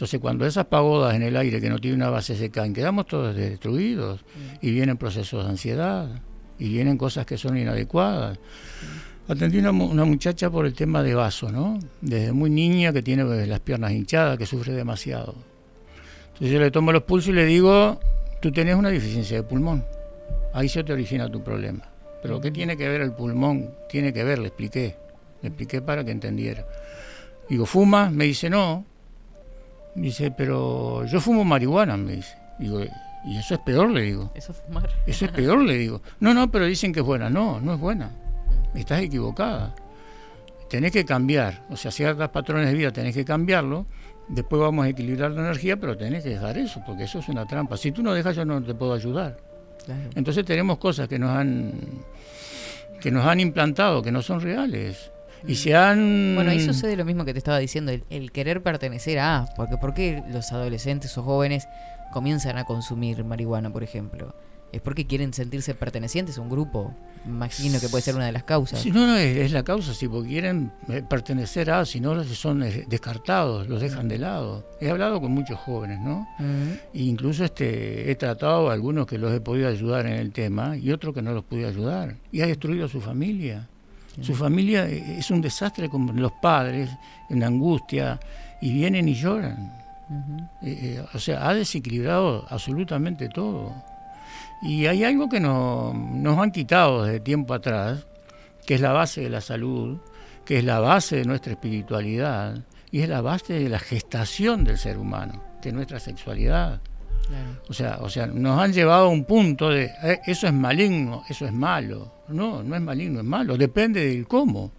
Entonces, 0.02 0.20
cuando 0.20 0.48
esas 0.48 0.66
pagodas 0.66 1.14
en 1.14 1.22
el 1.22 1.38
aire 1.38 1.62
que 1.62 1.70
no 1.70 1.78
tienen 1.78 2.02
una 2.02 2.10
base 2.10 2.36
se 2.36 2.50
caen, 2.50 2.74
quedamos 2.74 3.06
todos 3.06 3.36
destruidos 3.36 4.26
y 4.60 4.72
vienen 4.72 4.98
procesos 4.98 5.46
de 5.46 5.52
ansiedad 5.52 6.10
y 6.58 6.70
vienen 6.70 6.98
cosas 6.98 7.28
que 7.28 7.38
son 7.38 7.56
inadecuadas. 7.56 8.40
Atendí 9.28 9.60
una, 9.60 9.70
una 9.70 10.04
muchacha 10.04 10.50
por 10.50 10.66
el 10.66 10.74
tema 10.74 11.04
de 11.04 11.14
vaso, 11.14 11.52
¿no? 11.52 11.78
Desde 12.02 12.32
muy 12.32 12.50
niña 12.50 12.92
que 12.92 13.04
tiene 13.04 13.24
las 13.46 13.60
piernas 13.60 13.92
hinchadas, 13.92 14.40
que 14.40 14.48
sufre 14.48 14.74
demasiado 14.74 15.36
entonces 16.30 16.52
yo 16.52 16.60
le 16.60 16.72
tomo 16.72 16.92
los 16.92 17.04
pulsos 17.04 17.30
y 17.30 17.34
le 17.34 17.46
digo, 17.46 18.00
tú 18.42 18.52
tenés 18.52 18.76
una 18.76 18.90
deficiencia 18.90 19.38
de 19.38 19.44
pulmón. 19.44 19.86
Ahí 20.56 20.68
se 20.68 20.84
te 20.84 20.92
origina 20.92 21.30
tu 21.30 21.44
problema. 21.44 21.88
Pero 22.24 22.42
¿qué 22.42 22.50
tiene 22.50 22.76
que 22.76 22.90
ver 22.90 23.02
el 23.02 23.14
pulmón? 23.14 23.70
Tiene 23.88 24.12
que 24.12 24.24
ver, 24.24 24.40
le 24.40 24.48
expliqué. 24.48 24.96
Le 25.44 25.50
expliqué 25.50 25.84
para 25.84 26.04
que 26.04 26.10
entendiera. 26.10 26.66
Digo, 27.48 27.68
¿fuma? 27.68 28.10
Me 28.10 28.26
dice, 28.26 28.50
no. 28.50 28.88
Dice, 29.96 30.32
pero 30.32 31.06
yo 31.06 31.20
fumo 31.20 31.44
marihuana, 31.44 31.98
me 31.98 32.18
dice. 32.18 32.38
Digo, 32.60 32.82
y 33.26 33.38
eso 33.38 33.56
es 33.56 33.60
peor, 33.62 33.90
le 33.92 34.02
digo. 34.02 34.32
Eso 34.36 34.52
es 34.52 34.60
fumar. 34.60 34.90
Eso 35.06 35.26
es 35.26 35.32
peor, 35.32 35.60
le 35.60 35.78
digo. 35.78 36.02
No, 36.20 36.34
no, 36.34 36.50
pero 36.50 36.66
dicen 36.66 36.94
que 36.94 37.02
es 37.02 37.06
buena. 37.06 37.30
No, 37.30 37.60
no 37.60 37.74
es 37.74 37.80
buena. 37.80 38.12
Estás 38.74 39.02
equivocada. 39.02 39.76
Tenés 40.70 40.92
que 40.92 41.06
cambiar. 41.06 41.66
O 41.70 41.76
sea, 41.76 41.92
ciertos 41.92 42.30
patrones 42.30 42.68
de 42.68 42.74
vida 42.74 42.92
tenés 42.92 43.14
que 43.14 43.26
cambiarlo 43.26 43.86
Después 44.32 44.62
vamos 44.62 44.86
a 44.86 44.90
equilibrar 44.90 45.32
la 45.32 45.42
energía, 45.42 45.78
pero 45.78 45.98
tenés 45.98 46.24
que 46.24 46.30
dejar 46.30 46.58
eso, 46.58 46.82
porque 46.86 47.04
eso 47.04 47.20
es 47.20 47.28
una 47.28 47.46
trampa. 47.46 47.76
Si 47.76 47.92
tú 47.92 48.02
no 48.02 48.14
dejas, 48.14 48.34
yo 48.34 48.46
no 48.46 48.64
te 48.64 48.74
puedo 48.74 48.94
ayudar. 48.94 49.38
Entonces 50.16 50.46
tenemos 50.46 50.78
cosas 50.78 51.10
que 51.10 51.20
nos 51.20 51.32
han 51.32 51.74
que 53.02 53.12
nos 53.12 53.26
han 53.26 53.42
implantado, 53.42 54.02
que 54.02 54.12
no 54.12 54.22
son 54.22 54.40
reales. 54.40 55.12
Y 55.48 55.56
se 55.56 55.76
han... 55.76 56.34
Bueno, 56.36 56.52
ahí 56.52 56.60
sucede 56.60 56.96
lo 56.96 57.06
mismo 57.06 57.26
que 57.26 57.34
te 57.34 57.40
estaba 57.40 57.60
diciendo, 57.60 57.92
el, 58.10 58.32
querer 58.32 58.62
pertenecer 58.62 59.20
a... 59.20 59.48
Porque 59.56 59.78
¿por 59.78 59.94
qué 59.94 60.24
los 60.30 60.52
adolescentes 60.52 61.18
o 61.18 61.24
jóvenes 61.24 61.68
comienzan 62.14 62.58
a 62.58 62.66
consumir 62.66 63.24
marihuana, 63.24 63.72
por 63.72 63.84
ejemplo? 63.84 64.36
es 64.72 64.82
porque 64.82 65.06
quieren 65.06 65.34
sentirse 65.34 65.76
pertenecientes 65.76 66.38
a 66.38 66.42
un 66.42 66.50
grupo. 66.50 66.96
Imagino 67.26 67.80
que 67.80 67.90
puede 67.90 68.02
ser 68.02 68.16
una 68.16 68.26
de 68.26 68.32
las 68.32 68.44
causas. 68.44 68.80
Si 68.80 68.92
no, 68.92 69.06
no 69.06 69.18
es, 69.18 69.52
la 69.52 69.64
causa, 69.64 69.94
si 69.94 70.08
porque 70.08 70.30
quieren 70.30 70.72
eh, 70.88 71.04
pertenecer 71.08 71.70
a, 71.70 71.86
si 71.86 72.00
no 72.00 72.24
son 72.24 72.64
eh, 72.64 72.86
descartados, 72.88 73.68
los 73.68 73.82
dejan 73.82 74.08
de 74.08 74.18
lado. 74.18 74.66
He 74.80 74.90
hablado 74.90 75.22
con 75.22 75.32
muchos 75.32 75.60
jóvenes, 75.60 76.00
¿no? 76.00 76.28
E 76.40 77.04
incluso 77.04 77.44
este, 77.44 78.10
he 78.10 78.16
tratado 78.16 78.70
a 78.70 78.74
algunos 78.74 79.06
que 79.06 79.18
los 79.18 79.34
he 79.34 79.42
podido 79.42 79.68
ayudar 79.68 80.06
en 80.08 80.14
el 80.14 80.32
tema 80.32 80.78
y 80.78 80.92
otros 80.92 81.14
que 81.14 81.22
no 81.22 81.34
los 81.34 81.44
pude 81.44 81.68
ayudar. 81.68 82.16
Y 82.32 82.42
ha 82.42 82.48
destruido 82.48 82.86
a 82.86 82.90
su 82.90 83.02
familia. 83.02 83.70
Su 84.20 84.36
familia 84.36 84.88
eh, 84.88 85.20
es 85.20 85.32
un 85.32 85.42
desastre 85.42 85.90
con 85.90 86.20
los 86.20 86.32
padres, 86.34 86.90
en 87.30 87.44
angustia, 87.44 88.20
y 88.62 88.74
vienen 88.74 89.08
y 89.08 89.16
lloran. 89.16 89.72
o 91.14 91.20
sea, 91.20 91.48
ha 91.48 91.54
desequilibrado 91.54 92.46
absolutamente 92.50 93.30
todo. 93.30 93.74
Y 94.62 94.86
hay 94.86 95.04
algo 95.04 95.30
que 95.30 95.40
nos 95.40 96.38
han 96.38 96.52
quitado 96.52 97.06
desde 97.06 97.20
tiempo 97.20 97.54
atrás, 97.54 98.06
que 98.66 98.76
es 98.76 98.82
la 98.82 98.92
base 98.92 99.22
de 99.22 99.30
la 99.30 99.42
salud, 99.42 100.00
que 100.46 100.60
es 100.60 100.64
la 100.64 100.80
base 100.80 101.18
de 101.18 101.26
nuestra 101.26 101.54
espiritualidad 101.54 102.60
y 102.92 103.02
es 103.02 103.10
la 103.10 103.22
base 103.22 103.54
de 103.54 103.70
la 103.70 103.80
gestación 103.80 104.64
del 104.64 104.78
ser 104.78 104.98
humano, 104.98 105.42
es 105.64 105.74
nuestra 105.74 106.00
sexualidad. 106.00 106.82
O, 107.70 107.74
sea, 107.74 108.00
o 108.02 108.10
sea, 108.10 108.28
nos 108.28 108.60
han 108.60 108.74
llevado 108.74 109.06
a 109.06 109.10
un 109.10 109.24
punto 109.24 109.70
de 109.70 109.86
eh, 110.04 110.20
eso 110.26 110.48
es 110.48 110.54
maligno, 110.54 111.24
eso 111.30 111.46
es 111.46 111.54
malo. 111.54 112.12
No, 112.28 112.64
no 112.64 112.76
es 112.76 112.82
maligno, 112.82 113.20
es 113.20 113.26
malo, 113.26 113.58
depende 113.58 114.06
del 114.06 114.28
cómo. 114.28 114.72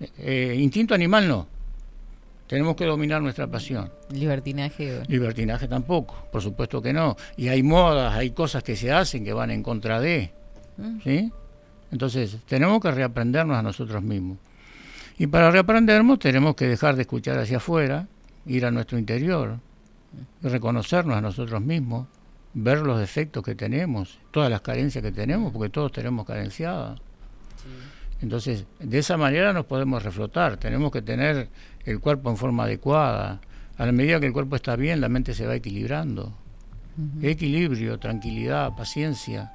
Eh, 0.00 0.10
eh, 0.18 0.56
instinto 0.58 0.94
animal 0.94 1.26
no. 1.26 1.46
Tenemos 2.46 2.76
que 2.76 2.86
dominar 2.86 3.20
nuestra 3.20 3.46
pasión. 3.46 3.90
Libertinaje. 4.10 5.02
Libertinaje 5.06 5.68
tampoco, 5.68 6.28
por 6.32 6.40
supuesto 6.40 6.80
que 6.80 6.92
no. 6.92 7.16
Y 7.36 7.48
hay 7.48 7.62
modas, 7.62 8.14
hay 8.14 8.30
cosas 8.30 8.62
que 8.62 8.74
se 8.74 8.90
hacen 8.90 9.24
que 9.24 9.32
van 9.32 9.50
en 9.50 9.62
contra 9.62 10.00
de. 10.00 10.30
Mm. 10.78 11.00
¿Sí? 11.02 11.32
Entonces, 11.90 12.38
tenemos 12.46 12.80
que 12.80 12.90
reaprendernos 12.90 13.56
a 13.56 13.62
nosotros 13.62 14.02
mismos. 14.02 14.38
Y 15.18 15.26
para 15.26 15.50
reaprendernos 15.50 16.18
tenemos 16.18 16.54
que 16.54 16.68
dejar 16.68 16.96
de 16.96 17.02
escuchar 17.02 17.38
hacia 17.38 17.56
afuera, 17.56 18.06
ir 18.46 18.64
a 18.64 18.70
nuestro 18.70 18.98
interior, 18.98 19.58
reconocernos 20.42 21.16
a 21.16 21.20
nosotros 21.20 21.60
mismos, 21.60 22.06
ver 22.54 22.80
los 22.80 22.98
defectos 22.98 23.42
que 23.42 23.54
tenemos, 23.54 24.18
todas 24.30 24.50
las 24.50 24.60
carencias 24.60 25.02
que 25.02 25.12
tenemos, 25.12 25.52
porque 25.52 25.68
todos 25.68 25.92
tenemos 25.92 26.26
carenciadas. 26.26 27.00
Entonces, 28.20 28.66
de 28.80 28.98
esa 28.98 29.16
manera 29.16 29.52
nos 29.52 29.66
podemos 29.66 30.02
reflotar. 30.02 30.56
Tenemos 30.56 30.90
que 30.90 31.02
tener 31.02 31.48
el 31.84 32.00
cuerpo 32.00 32.30
en 32.30 32.36
forma 32.36 32.64
adecuada. 32.64 33.40
A 33.76 33.86
la 33.86 33.92
medida 33.92 34.18
que 34.18 34.26
el 34.26 34.32
cuerpo 34.32 34.56
está 34.56 34.74
bien, 34.74 35.00
la 35.00 35.08
mente 35.08 35.34
se 35.34 35.46
va 35.46 35.54
equilibrando. 35.54 36.32
Equilibrio, 37.22 37.98
tranquilidad, 38.00 38.74
paciencia. 38.74 39.52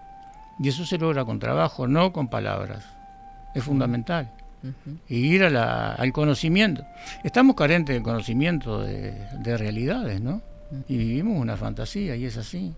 Y 0.59 0.69
eso 0.69 0.85
se 0.85 0.97
logra 0.97 1.25
con 1.25 1.39
trabajo, 1.39 1.87
no 1.87 2.13
con 2.13 2.29
palabras. 2.29 2.85
Es 3.53 3.63
fundamental. 3.65 4.31
Y 5.09 5.17
ir 5.17 5.43
al 5.43 6.13
conocimiento. 6.13 6.85
Estamos 7.23 7.55
carentes 7.55 7.95
de 7.95 8.01
conocimiento 8.01 8.81
de, 8.81 9.57
realidades, 9.57 10.21
¿no? 10.21 10.41
Y 10.87 10.97
vivimos 10.97 11.39
una 11.39 11.57
fantasía 11.57 12.15
y 12.15 12.25
es 12.25 12.37
así. 12.37 12.73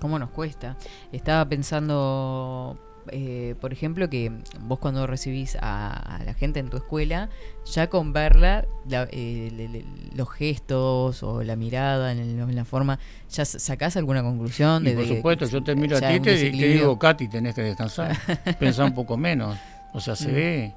¿Cómo 0.00 0.18
nos 0.18 0.30
cuesta? 0.30 0.76
Estaba 1.12 1.48
pensando 1.48 2.78
eh, 3.12 3.54
por 3.60 3.72
ejemplo, 3.72 4.08
que 4.10 4.32
vos 4.60 4.78
cuando 4.78 5.06
recibís 5.06 5.56
a, 5.60 6.20
la 6.24 6.34
gente 6.34 6.60
en 6.60 6.68
tu 6.68 6.76
escuela, 6.76 7.28
ya 7.64 7.88
con 7.88 8.12
verla, 8.12 8.66
eh, 8.90 9.84
los 10.14 10.30
gestos 10.30 11.22
o 11.22 11.42
la 11.42 11.56
mirada, 11.56 12.12
en, 12.12 12.54
la 12.54 12.64
forma, 12.64 12.98
¿ya 13.30 13.44
sacás 13.44 13.96
alguna 13.96 14.22
conclusión? 14.22 14.84
De, 14.84 14.94
por 14.94 15.06
supuesto, 15.06 15.46
yo 15.46 15.62
te 15.62 15.74
miro 15.76 15.96
a 15.96 16.00
ti 16.00 16.14
y 16.14 16.20
te, 16.20 16.50
digo, 16.50 16.98
Katy, 16.98 17.28
tenés 17.28 17.54
que 17.54 17.62
descansar, 17.62 18.16
pensá 18.58 18.84
un 18.84 18.94
poco 18.94 19.16
menos. 19.16 19.56
O 19.92 20.00
sea, 20.00 20.16
se 20.16 20.28
mm. 20.28 20.34
ve, 20.34 20.74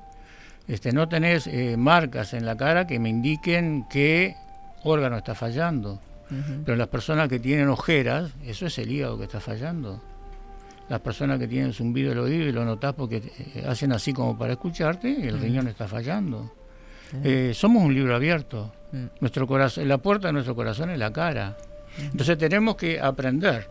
este, 0.67 0.91
no 0.91 1.07
tenés 1.09 1.47
eh, 1.47 1.75
marcas 1.77 2.33
en 2.33 2.45
la 2.45 2.55
cara 2.55 2.87
que 2.87 2.99
me 2.99 3.09
indiquen 3.09 3.85
qué 3.89 4.35
órgano 4.83 5.17
está 5.17 5.35
fallando. 5.35 5.99
Pero 6.63 6.77
las 6.77 6.89
personas 6.89 7.27
que 7.27 7.39
tienen 7.39 7.69
ojeras, 7.69 8.29
eso 8.45 8.67
es 8.67 8.77
el 8.77 8.91
hígado 8.91 9.17
que 9.17 9.23
está 9.23 9.39
fallando. 9.39 9.99
las 10.87 10.99
personas 10.99 11.39
que 11.39 11.47
tienen 11.47 11.73
zumbido 11.73 12.11
el 12.11 12.19
oído 12.19 12.47
y 12.47 12.51
lo 12.51 12.65
notas 12.65 12.93
porque 12.93 13.17
eh, 13.17 13.65
hacen 13.67 13.91
así 13.93 14.13
como 14.13 14.37
para 14.37 14.53
escucharte, 14.53 15.27
el 15.27 15.39
riñón 15.39 15.67
está 15.67 15.87
fallando. 15.87 16.53
Eh, 17.23 17.51
somos 17.55 17.83
un 17.83 17.93
libro 17.93 18.15
abierto. 18.15 18.71
Mm. 18.91 19.05
Nuestro 19.21 19.47
corazón, 19.47 19.87
la 19.87 19.97
puerta 19.97 20.27
de 20.27 20.33
nuestro 20.33 20.55
corazón 20.55 20.91
es 20.91 20.99
la 20.99 21.11
cara. 21.11 21.57
Entonces 21.97 22.37
tenemos 22.37 22.75
que 22.75 22.99
aprender 22.99 23.67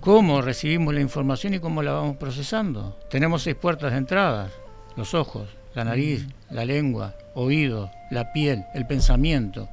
cómo 0.00 0.42
recibimos 0.42 0.94
la 0.94 1.00
información 1.00 1.54
y 1.54 1.60
cómo 1.60 1.82
la 1.82 1.92
vamos 1.92 2.16
procesando. 2.16 2.98
Tenemos 3.10 3.42
seis 3.42 3.56
puertas 3.56 3.92
de 3.92 3.98
entrada, 3.98 4.50
los 4.96 5.14
ojos, 5.14 5.48
la 5.74 5.84
nariz, 5.84 6.26
la 6.50 6.64
lengua, 6.64 7.14
oído, 7.34 7.90
la 8.10 8.32
piel, 8.32 8.64
el 8.74 8.86
pensamiento. 8.86 9.68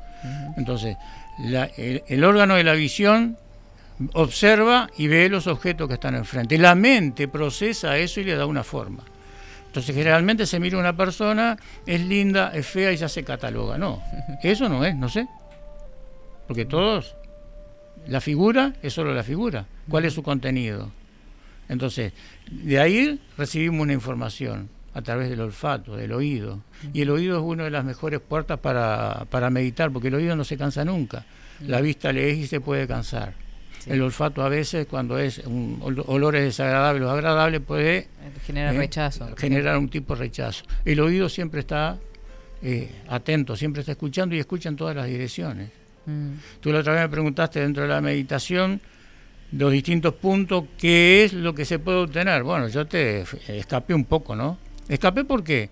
Entonces, 0.58 0.98
el, 1.78 2.24
órgano 2.24 2.56
de 2.56 2.64
la 2.64 2.74
visión 2.74 3.38
observa 4.14 4.90
y 4.98 5.08
ve 5.08 5.30
los 5.30 5.48
objetos 5.48 5.88
que 5.88 5.96
están 5.96 6.16
enfrente. 6.16 6.58
La 6.58 6.76
mente 6.76 7.28
procesa 7.28 7.98
eso 7.98 8.20
y 8.20 8.26
le 8.26 8.36
da 8.36 8.46
una 8.46 8.64
forma. 8.64 9.04
Entonces 9.68 9.96
generalmente 9.96 10.48
se 10.48 10.60
mira 10.60 10.80
una 10.80 10.98
persona, 10.98 11.56
es 11.86 12.02
linda, 12.02 12.52
es 12.54 12.66
fea 12.66 12.92
y 12.92 12.98
ya 12.98 13.08
se 13.08 13.24
cataloga. 13.24 13.78
No, 13.78 14.02
eso 14.44 14.68
no 14.68 14.84
es, 14.84 14.96
no 14.96 15.10
sé. 15.10 15.28
Porque 16.48 16.66
todos, 16.66 17.16
la 18.08 18.20
figura 18.20 18.74
es 18.82 18.94
solo 18.94 19.14
la 19.14 19.24
figura. 19.24 19.66
¿Cuál 19.88 20.06
es 20.06 20.14
su 20.14 20.24
contenido? 20.24 20.92
Entonces, 21.68 22.14
de 22.50 22.80
ahí 22.80 23.22
recibimos 23.38 23.82
una 23.82 23.94
información 23.94 24.70
a 25.00 25.02
través 25.02 25.30
del 25.30 25.42
olfato, 25.42 25.96
del 25.96 26.12
oído. 26.12 26.62
Y 26.94 27.02
el 27.02 27.10
oído 27.10 27.38
es 27.38 27.44
una 27.44 27.64
de 27.64 27.72
las 27.72 27.84
mejores 27.84 28.20
puertas 28.20 28.60
para, 28.60 29.26
para 29.30 29.50
meditar, 29.50 29.92
porque 29.92 30.10
el 30.10 30.16
oído 30.16 30.36
no 30.36 30.44
se 30.44 30.58
cansa 30.58 30.86
nunca. 30.86 31.26
La 31.66 31.82
vista 31.82 32.14
le 32.14 32.32
es 32.32 32.38
y 32.38 32.48
se 32.48 32.62
puede 32.62 32.88
cansar. 32.88 33.34
El 33.86 34.02
olfato 34.02 34.44
a 34.44 34.50
veces, 34.50 34.88
cuando 34.88 35.18
es 35.18 35.40
un 35.40 35.80
olores 36.08 36.44
desagradables 36.44 37.04
o 37.04 37.10
agradables, 37.10 37.62
puede 37.62 38.08
generar 38.46 38.76
¿eh? 38.76 38.78
rechazo. 38.78 39.28
Generar 39.38 39.78
un 39.78 39.90
tipo 39.90 40.16
de 40.16 40.22
rechazo. 40.22 40.66
El 40.86 41.00
oído 41.00 41.30
siempre 41.30 41.62
está 41.62 41.98
eh, 42.62 42.92
atento, 43.08 43.56
siempre 43.56 43.82
está 43.82 43.94
escuchando 43.94 44.36
y 44.36 44.40
escucha 44.40 44.70
en 44.70 44.76
todas 44.76 44.96
las 44.96 45.08
direcciones. 45.08 45.72
Mm. 46.06 46.34
Tú 46.60 46.72
la 46.72 46.80
otra 46.80 46.94
vez 46.94 47.04
me 47.04 47.10
preguntaste 47.10 47.62
dentro 47.62 47.84
de 47.84 47.90
la 47.90 48.02
meditación 48.02 48.82
los 49.52 49.72
distintos 49.72 50.14
puntos, 50.14 50.66
¿qué 50.78 51.24
es 51.24 51.34
lo 51.34 51.56
que 51.56 51.66
se 51.66 51.80
puede 51.80 52.00
obtener? 52.00 52.44
Bueno, 52.44 52.68
yo 52.68 52.86
te 52.86 53.26
escapé 53.48 53.94
un 53.94 54.06
poco, 54.06 54.36
¿no? 54.36 54.58
Escapé 54.90 55.24
porque 55.24 55.70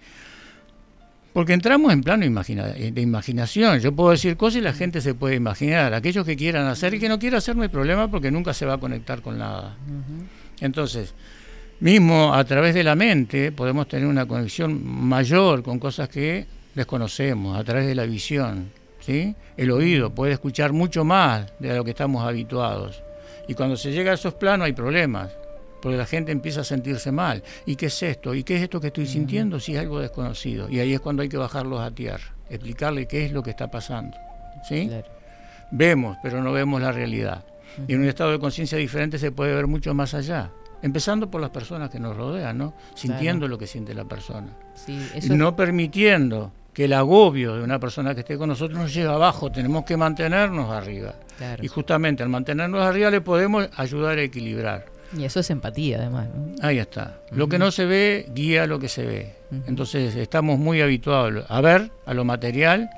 porque 1.38 1.54
entramos 1.54 1.94
en 1.94 2.02
plano 2.02 2.26
de 2.26 3.02
imaginación. 3.02 3.80
Yo 3.80 3.92
puedo 3.92 4.10
decir 4.10 4.38
cosas 4.38 4.58
y 4.58 4.62
la 4.62 4.74
gente 4.74 5.02
se 5.02 5.14
puede 5.14 5.36
imaginar. 5.36 5.94
Aquellos 5.94 6.26
que 6.26 6.36
quieran 6.36 6.66
hacer 6.66 6.96
y 6.96 7.00
que 7.00 7.08
no 7.08 7.20
quieran 7.20 7.38
hacer 7.38 7.56
no 7.56 7.62
hay 7.62 7.70
problema 7.70 8.10
porque 8.10 8.32
nunca 8.32 8.56
se 8.56 8.66
va 8.66 8.74
a 8.74 8.78
conectar 8.80 9.22
con 9.22 9.38
nada. 9.38 9.78
Entonces, 10.62 11.14
mismo 11.80 12.34
a 12.34 12.44
través 12.44 12.74
de 12.74 12.84
la 12.84 12.96
mente 12.96 13.52
podemos 13.52 13.88
tener 13.88 14.08
una 14.08 14.26
conexión 14.26 14.84
mayor 14.84 15.62
con 15.62 15.78
cosas 15.78 16.10
que 16.10 16.48
desconocemos, 16.74 17.56
a 17.56 17.64
través 17.64 17.86
de 17.86 17.94
la 17.94 18.08
visión. 18.08 18.72
¿sí? 19.00 19.36
El 19.58 19.70
oído 19.70 20.10
puede 20.10 20.34
escuchar 20.34 20.74
mucho 20.74 21.04
más 21.04 21.54
de 21.60 21.76
lo 21.76 21.84
que 21.84 21.92
estamos 21.92 22.26
habituados. 22.26 23.04
Y 23.48 23.54
cuando 23.54 23.78
se 23.78 23.92
llega 23.92 24.10
a 24.10 24.16
esos 24.16 24.34
planos 24.34 24.66
hay 24.66 24.74
problemas 24.74 25.30
porque 25.82 25.98
la 25.98 26.06
gente 26.06 26.32
empieza 26.32 26.62
a 26.62 26.64
sentirse 26.64 27.12
mal. 27.12 27.44
¿Y 27.66 27.76
qué 27.76 27.88
es 27.88 28.04
esto? 28.04 28.34
¿Y 28.34 28.44
qué 28.44 28.58
es 28.58 28.64
esto 28.64 28.80
que 28.80 28.88
estoy 28.88 29.08
sintiendo 29.08 29.60
si 29.60 29.76
es 29.76 29.80
algo 29.80 30.00
desconocido? 30.00 30.70
Y 30.70 30.80
ahí 30.80 30.94
es 30.94 31.00
cuando 31.00 31.22
hay 31.22 31.30
que 31.30 31.38
bajarlos 31.38 31.82
a 31.82 31.92
tierra, 31.92 32.36
explicarle 32.50 33.08
qué 33.08 33.26
es 33.26 33.32
lo 33.32 33.44
que 33.44 33.52
está 33.52 33.70
pasando. 33.70 34.18
¿Sí? 34.68 34.90
Vemos, 35.72 36.18
pero 36.24 36.42
no 36.42 36.52
vemos 36.52 36.82
la 36.82 36.92
realidad. 36.92 37.46
Y 37.88 37.94
en 37.94 38.02
un 38.02 38.08
estado 38.08 38.32
de 38.32 38.40
conciencia 38.40 38.78
diferente 38.78 39.20
se 39.20 39.32
puede 39.32 39.54
ver 39.54 39.68
mucho 39.68 39.94
más 39.94 40.14
allá. 40.14 40.52
Empezando 40.82 41.30
por 41.30 41.42
las 41.42 41.50
personas 41.50 41.90
que 41.90 42.00
nos 42.00 42.16
rodean, 42.16 42.58
¿no? 42.58 42.74
Sintiendo 42.96 43.48
lo 43.48 43.58
que 43.58 43.68
siente 43.68 43.94
la 43.94 44.06
persona. 44.06 44.48
No 45.30 45.56
permitiendo 45.56 46.52
que 46.74 46.86
el 46.86 46.94
agobio 46.94 47.56
de 47.56 47.64
una 47.64 47.80
persona 47.80 48.14
que 48.14 48.20
esté 48.20 48.38
con 48.38 48.50
nosotros 48.50 48.80
nos 48.80 48.94
lleve 48.94 49.12
abajo, 49.12 49.52
tenemos 49.52 49.84
que 49.84 49.98
mantenernos 49.98 50.72
arriba. 50.72 51.16
Y 51.62 51.68
justamente 51.68 52.22
al 52.24 52.30
mantenernos 52.30 52.84
arriba 52.84 53.10
le 53.10 53.22
podemos 53.22 53.68
ayudar 53.76 54.20
a 54.20 54.22
equilibrar. 54.22 54.86
Y 55.16 55.24
eso 55.24 55.40
es 55.40 55.50
empatía, 55.50 55.98
además. 55.98 56.28
Ahí 56.62 56.80
está. 56.80 57.20
Lo 57.32 57.48
que 57.48 57.60
no 57.60 57.72
se 57.72 57.86
ve 57.86 58.30
guía 58.34 58.68
lo 58.68 58.80
que 58.80 58.90
se 58.90 59.06
ve. 59.06 59.36
Entonces 59.68 60.16
estamos 60.16 60.60
muy 60.60 60.82
habituados 60.82 61.46
a 61.48 61.62
ver, 61.62 61.92
a 62.06 62.14
lo 62.14 62.26
material, 62.26 62.90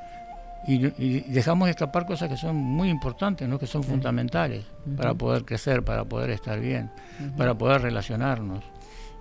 y, 0.67 1.21
dejamos 1.31 1.69
escapar 1.69 2.05
cosas 2.05 2.29
que 2.29 2.37
son 2.37 2.55
muy 2.55 2.89
importantes, 2.89 3.47
¿no? 3.47 3.57
que 3.57 3.67
son 3.67 3.83
fundamentales 3.83 4.65
para 4.97 5.13
poder 5.13 5.45
crecer, 5.45 5.83
para 5.83 6.03
poder 6.05 6.29
estar 6.31 6.59
bien, 6.59 6.91
para 7.37 7.57
poder 7.57 7.81
relacionarnos. 7.81 8.63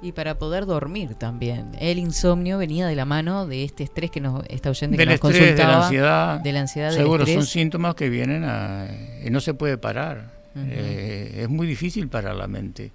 Y 0.01 0.13
para 0.13 0.39
poder 0.39 0.65
dormir 0.65 1.17
también. 1.17 1.73
El 1.81 1.99
insomnio 1.99 2.59
venía 2.59 2.87
de 2.87 2.95
la 2.95 3.05
mano 3.05 3.47
de 3.47 3.65
este 3.65 3.83
estrés 3.83 4.13
que 4.13 4.21
nos 4.21 4.45
está 4.49 4.71
oyendo 4.71 4.97
del 4.97 5.09
que 5.09 5.15
estrés, 5.15 5.57
De 5.57 5.65
la 5.65 5.85
ansiedad. 5.85 6.41
De 6.41 6.53
la 6.53 6.61
ansiedad 6.61 6.91
Seguro, 6.93 7.27
son 7.27 7.45
síntomas 7.45 7.97
que 7.97 8.09
vienen 8.09 8.45
a, 8.45 8.87
y 9.25 9.31
no 9.31 9.41
se 9.41 9.55
puede 9.55 9.77
parar. 9.77 10.38
Eh, 10.67 11.41
es 11.43 11.49
muy 11.49 11.67
difícil 11.67 12.09
para 12.09 12.35
la 12.35 12.47
mente. 12.47 12.93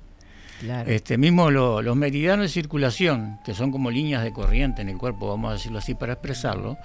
Este, 0.87 1.17
mismo 1.17 1.51
los 1.51 1.95
meridianos 1.95 2.45
de 2.45 2.49
circulación, 2.49 3.39
que 3.43 3.53
son 3.53 3.71
como 3.71 3.91
líneas 3.91 4.23
de 4.23 4.31
corriente 4.31 4.81
en 4.81 4.89
el 4.89 4.97
cuerpo, 4.97 5.27
vamos 5.27 5.49
a 5.49 5.53
decirlo 5.53 5.79
así 5.79 5.93
para 5.93 6.13
expresarlo, 6.13 6.77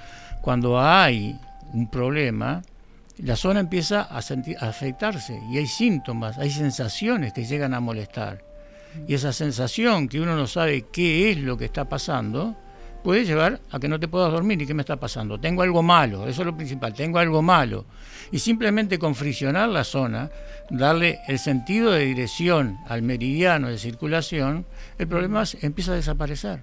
cuando 0.43 0.81
hay 0.81 1.38
un 1.73 1.88
problema, 1.88 2.62
la 3.19 3.37
zona 3.37 3.61
empieza 3.61 4.03
a, 4.03 4.19
a 4.19 4.69
afectarse 4.69 5.41
y 5.51 5.59
hay 5.59 5.67
síntomas, 5.67 6.38
hay 6.38 6.51
sensaciones 6.51 7.33
que 7.33 7.45
llegan 7.45 7.75
a 7.75 7.81
molestar. 7.81 8.43
Y 9.07 9.14
esa 9.14 9.33
sensación 9.33 10.09
que 10.09 10.21
uno 10.21 10.35
no 10.35 10.47
sabe 10.47 10.87
qué 10.91 11.31
es 11.31 11.38
lo 11.38 11.57
que 11.57 11.67
está 11.67 11.85
pasando, 11.88 12.57
puede 13.09 13.25
llevar 13.25 13.59
a 13.71 13.81
que 13.81 13.88
no 13.88 13.99
te 13.99 14.07
puedas 14.07 14.31
dormir. 14.31 14.61
¿Y 14.61 14.66
qué 14.66 14.75
me 14.75 14.83
está 14.83 14.97
pasando? 14.97 15.40
Tengo 15.40 15.62
algo 15.62 15.83
malo, 15.83 16.29
eso 16.29 16.42
es 16.42 16.47
lo 16.47 16.55
principal, 16.55 16.92
tengo 16.92 17.18
algo 17.18 17.40
malo 17.40 17.87
y 18.31 18.38
simplemente 18.38 18.99
con 18.99 19.14
friccionar 19.14 19.71
la 19.71 19.83
zona, 19.83 20.31
darle 20.68 21.18
el 21.27 21.38
sentido 21.38 21.90
de 21.92 22.05
dirección 22.05 22.77
al 22.87 23.01
meridiano 23.01 23.71
de 23.71 23.79
circulación, 23.79 24.66
el 24.99 25.09
problema 25.09 25.42
empieza 25.62 25.92
a 25.92 25.94
desaparecer. 25.94 26.62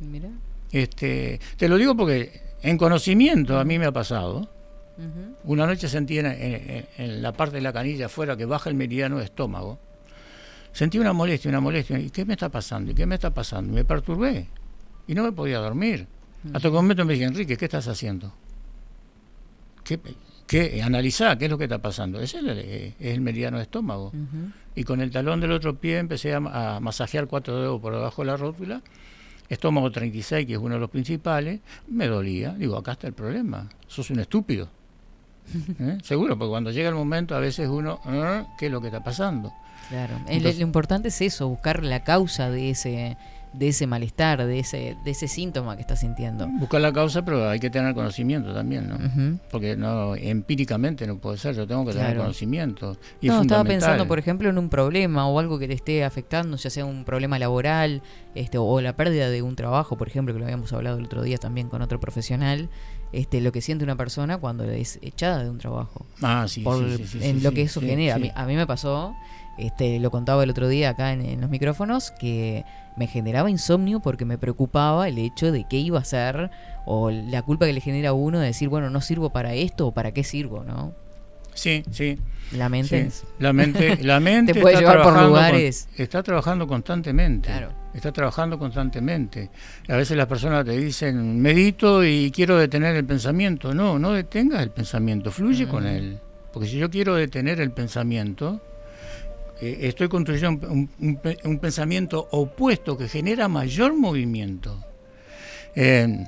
Mira. 0.00 0.30
Este, 0.72 1.38
te 1.56 1.68
lo 1.68 1.76
digo 1.76 1.96
porque 1.96 2.42
en 2.60 2.76
conocimiento 2.76 3.56
a 3.56 3.64
mí 3.64 3.78
me 3.78 3.86
ha 3.86 3.92
pasado. 3.92 4.50
Una 5.44 5.64
noche 5.64 5.88
sentí 5.88 6.18
en, 6.18 7.22
la 7.22 7.32
parte 7.34 7.54
de 7.54 7.62
la 7.62 7.72
canilla 7.72 8.06
afuera 8.06 8.36
que 8.36 8.46
baja 8.46 8.68
el 8.68 8.74
meridiano 8.74 9.18
de 9.18 9.26
estómago. 9.26 9.78
Sentí 10.72 10.98
una 10.98 11.12
molestia, 11.12 11.48
una 11.48 11.60
molestia. 11.60 12.00
¿Y 12.00 12.10
qué 12.10 12.24
me 12.24 12.32
está 12.32 12.48
pasando? 12.48 12.90
¿Y 12.90 12.96
qué 12.96 13.06
me 13.06 13.14
está 13.14 13.30
pasando? 13.30 13.72
me 13.72 13.84
perturbé. 13.84 14.48
Y 15.08 15.14
no 15.14 15.24
me 15.24 15.32
podía 15.32 15.58
dormir. 15.58 16.06
Hasta 16.52 16.60
que 16.60 16.68
un 16.68 16.74
momento 16.74 17.04
me 17.04 17.14
dije, 17.14 17.24
Enrique, 17.24 17.56
¿qué 17.56 17.64
estás 17.64 17.88
haciendo? 17.88 18.32
¿Qué, 19.82 19.98
que 20.48 20.82
analizar 20.82 21.36
qué 21.38 21.44
es 21.44 21.50
lo 21.50 21.58
que 21.58 21.64
está 21.64 21.78
pasando. 21.78 22.20
Ese 22.20 22.38
es 22.38 22.94
el, 22.98 23.20
meridiano 23.20 23.58
de 23.58 23.64
estómago. 23.64 24.12
Y 24.74 24.82
con 24.82 25.00
el 25.00 25.10
talón 25.10 25.40
del 25.40 25.52
otro 25.52 25.76
pie 25.76 25.98
empecé 25.98 26.34
a, 26.34 26.80
masajear 26.80 27.28
cuatro 27.28 27.60
dedos 27.60 27.80
por 27.80 27.92
debajo 27.94 28.22
de 28.22 28.26
la 28.26 28.36
rótula. 28.36 28.82
Estómago 29.48 29.90
36, 29.92 30.46
que 30.46 30.54
es 30.54 30.58
uno 30.58 30.74
de 30.74 30.80
los 30.80 30.90
principales, 30.90 31.60
me 31.86 32.06
dolía. 32.06 32.54
Digo, 32.54 32.76
acá 32.76 32.92
está 32.92 33.06
el 33.06 33.12
problema. 33.12 33.68
Sos 33.86 34.10
un 34.10 34.20
estúpido. 34.20 34.68
¿Eh? 35.78 35.98
Seguro, 36.02 36.38
porque 36.38 36.50
cuando 36.50 36.70
llega 36.70 36.88
el 36.88 36.94
momento, 36.94 37.34
a 37.34 37.40
veces 37.40 37.68
uno, 37.68 38.00
¿eh? 38.06 38.44
¿qué 38.58 38.66
es 38.66 38.72
lo 38.72 38.80
que 38.80 38.88
está 38.88 39.04
pasando? 39.04 39.52
Claro, 39.88 40.18
lo 40.28 40.50
importante 40.50 41.08
es 41.08 41.20
eso, 41.22 41.48
buscar 41.48 41.82
la 41.82 42.04
causa 42.04 42.50
de 42.50 42.70
ese 42.70 43.16
de 43.52 43.68
ese 43.68 43.86
malestar, 43.86 44.44
de 44.44 44.58
ese, 44.58 44.96
de 45.04 45.10
ese 45.10 45.28
síntoma 45.28 45.76
que 45.76 45.82
está 45.82 45.96
sintiendo. 45.96 46.46
Buscar 46.48 46.80
la 46.80 46.92
causa, 46.92 47.24
pero 47.24 47.48
hay 47.48 47.60
que 47.60 47.70
tener 47.70 47.94
conocimiento 47.94 48.54
también, 48.54 48.88
¿no? 48.88 48.98
Porque 49.50 49.76
no 49.76 50.14
empíricamente 50.16 51.06
no 51.06 51.18
puede 51.18 51.38
ser, 51.38 51.54
yo 51.54 51.66
tengo 51.66 51.84
que 51.86 51.92
tener 51.92 52.16
conocimiento. 52.16 52.96
Y 53.20 53.28
no, 53.28 53.42
estaba 53.42 53.64
pensando, 53.64 54.06
por 54.06 54.18
ejemplo, 54.18 54.48
en 54.48 54.58
un 54.58 54.68
problema 54.68 55.28
o 55.28 55.38
algo 55.38 55.58
que 55.58 55.68
te 55.68 55.74
esté 55.74 56.04
afectando, 56.04 56.56
ya 56.56 56.70
sea 56.70 56.84
un 56.84 57.04
problema 57.04 57.38
laboral 57.38 58.02
este, 58.34 58.58
o 58.58 58.80
la 58.80 58.96
pérdida 58.96 59.30
de 59.30 59.42
un 59.42 59.56
trabajo, 59.56 59.96
por 59.96 60.08
ejemplo, 60.08 60.34
que 60.34 60.40
lo 60.40 60.46
habíamos 60.46 60.72
hablado 60.72 60.98
el 60.98 61.04
otro 61.04 61.22
día 61.22 61.38
también 61.38 61.68
con 61.68 61.82
otro 61.82 61.98
profesional, 62.00 62.68
este, 63.12 63.40
lo 63.40 63.52
que 63.52 63.60
siente 63.60 63.84
una 63.84 63.96
persona 63.96 64.38
cuando 64.38 64.64
es 64.64 64.98
echada 65.02 65.42
de 65.42 65.50
un 65.50 65.58
trabajo. 65.58 66.06
Ah, 66.22 66.46
sí, 66.46 66.64
sí, 67.06 67.18
En 67.22 67.42
lo 67.42 67.52
que 67.52 67.62
eso 67.62 67.80
genera. 67.80 68.16
A 68.16 68.18
mí, 68.18 68.30
a 68.34 68.46
mí 68.46 68.54
me 68.54 68.66
pasó 68.66 69.14
este, 69.58 69.98
lo 69.98 70.10
contaba 70.10 70.44
el 70.44 70.50
otro 70.50 70.68
día 70.68 70.90
acá 70.90 71.12
en, 71.12 71.40
los 71.40 71.50
micrófonos, 71.50 72.10
que 72.12 72.64
me 72.96 73.06
generaba 73.06 73.50
insomnio 73.50 74.00
porque 74.00 74.24
me 74.24 74.38
preocupaba 74.38 75.08
el 75.08 75.18
hecho 75.18 75.52
de 75.52 75.66
qué 75.68 75.76
iba 75.78 75.98
a 75.98 76.04
ser 76.04 76.50
o 76.86 77.10
la 77.10 77.42
culpa 77.42 77.66
que 77.66 77.72
le 77.72 77.80
genera 77.80 78.10
a 78.10 78.12
uno 78.12 78.38
de 78.38 78.46
decir, 78.46 78.68
bueno, 78.68 78.90
no 78.90 79.00
sirvo 79.00 79.30
para 79.30 79.54
esto 79.54 79.88
o 79.88 79.92
para 79.92 80.12
qué 80.12 80.24
sirvo, 80.24 80.64
¿no? 80.64 80.94
Sí, 81.54 81.82
sí. 81.90 82.16
La 82.52 82.68
mente. 82.68 83.10
La 83.40 83.52
mente, 83.52 83.96
la 84.02 84.20
mente 84.20 84.54
Te 84.54 84.60
puede 84.60 84.76
está 84.76 84.92
llevar 84.92 85.02
por 85.02 85.22
lugares. 85.22 85.88
está 85.96 86.22
trabajando 86.22 86.68
constantemente. 86.68 87.50
Está 87.92 88.12
trabajando 88.12 88.58
constantemente. 88.58 89.50
A 89.88 89.96
veces 89.96 90.16
las 90.16 90.28
personas 90.28 90.64
te 90.64 90.76
dicen, 90.76 91.40
medito 91.40 92.04
y 92.04 92.30
quiero 92.30 92.56
detener 92.58 92.94
el 92.94 93.04
pensamiento. 93.04 93.74
No, 93.74 93.98
no 93.98 94.12
detengas 94.12 94.62
el 94.62 94.70
pensamiento, 94.70 95.32
fluye 95.32 95.66
con 95.66 95.82
mm. 95.82 95.88
él. 95.88 96.18
Porque 96.52 96.68
si 96.68 96.78
yo 96.78 96.88
quiero 96.90 97.16
detener 97.16 97.60
el 97.60 97.72
pensamiento, 97.72 98.60
eh, 99.60 99.78
estoy 99.82 100.08
construyendo 100.08 100.68
un, 100.70 101.58
pensamiento 101.60 102.28
opuesto 102.30 102.96
que 102.96 103.08
genera 103.08 103.48
mayor 103.48 103.94
movimiento. 103.94 104.84
Eh, 105.74 106.24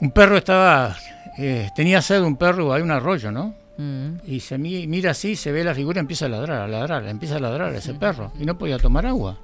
un 0.00 0.10
perro 0.12 0.36
estaba, 0.36 0.96
eh, 1.36 1.68
tenía 1.74 2.00
sed 2.00 2.22
un 2.22 2.36
perro, 2.36 2.72
hay 2.72 2.82
un 2.82 2.90
arroyo, 2.90 3.32
¿no? 3.32 3.54
Mm. 3.76 4.20
Y 4.26 4.40
se 4.40 4.58
mira 4.58 5.12
así, 5.12 5.36
se 5.36 5.52
ve 5.52 5.64
la 5.64 5.74
figura, 5.74 6.00
empieza 6.00 6.26
a 6.26 6.28
ladrar, 6.28 6.62
a 6.62 6.68
ladrar, 6.68 7.06
empieza 7.06 7.36
a 7.36 7.40
ladrar 7.40 7.74
ese 7.74 7.94
perro 7.94 8.32
y 8.38 8.44
no 8.44 8.56
podía 8.56 8.78
tomar 8.78 9.06
agua. 9.06 9.38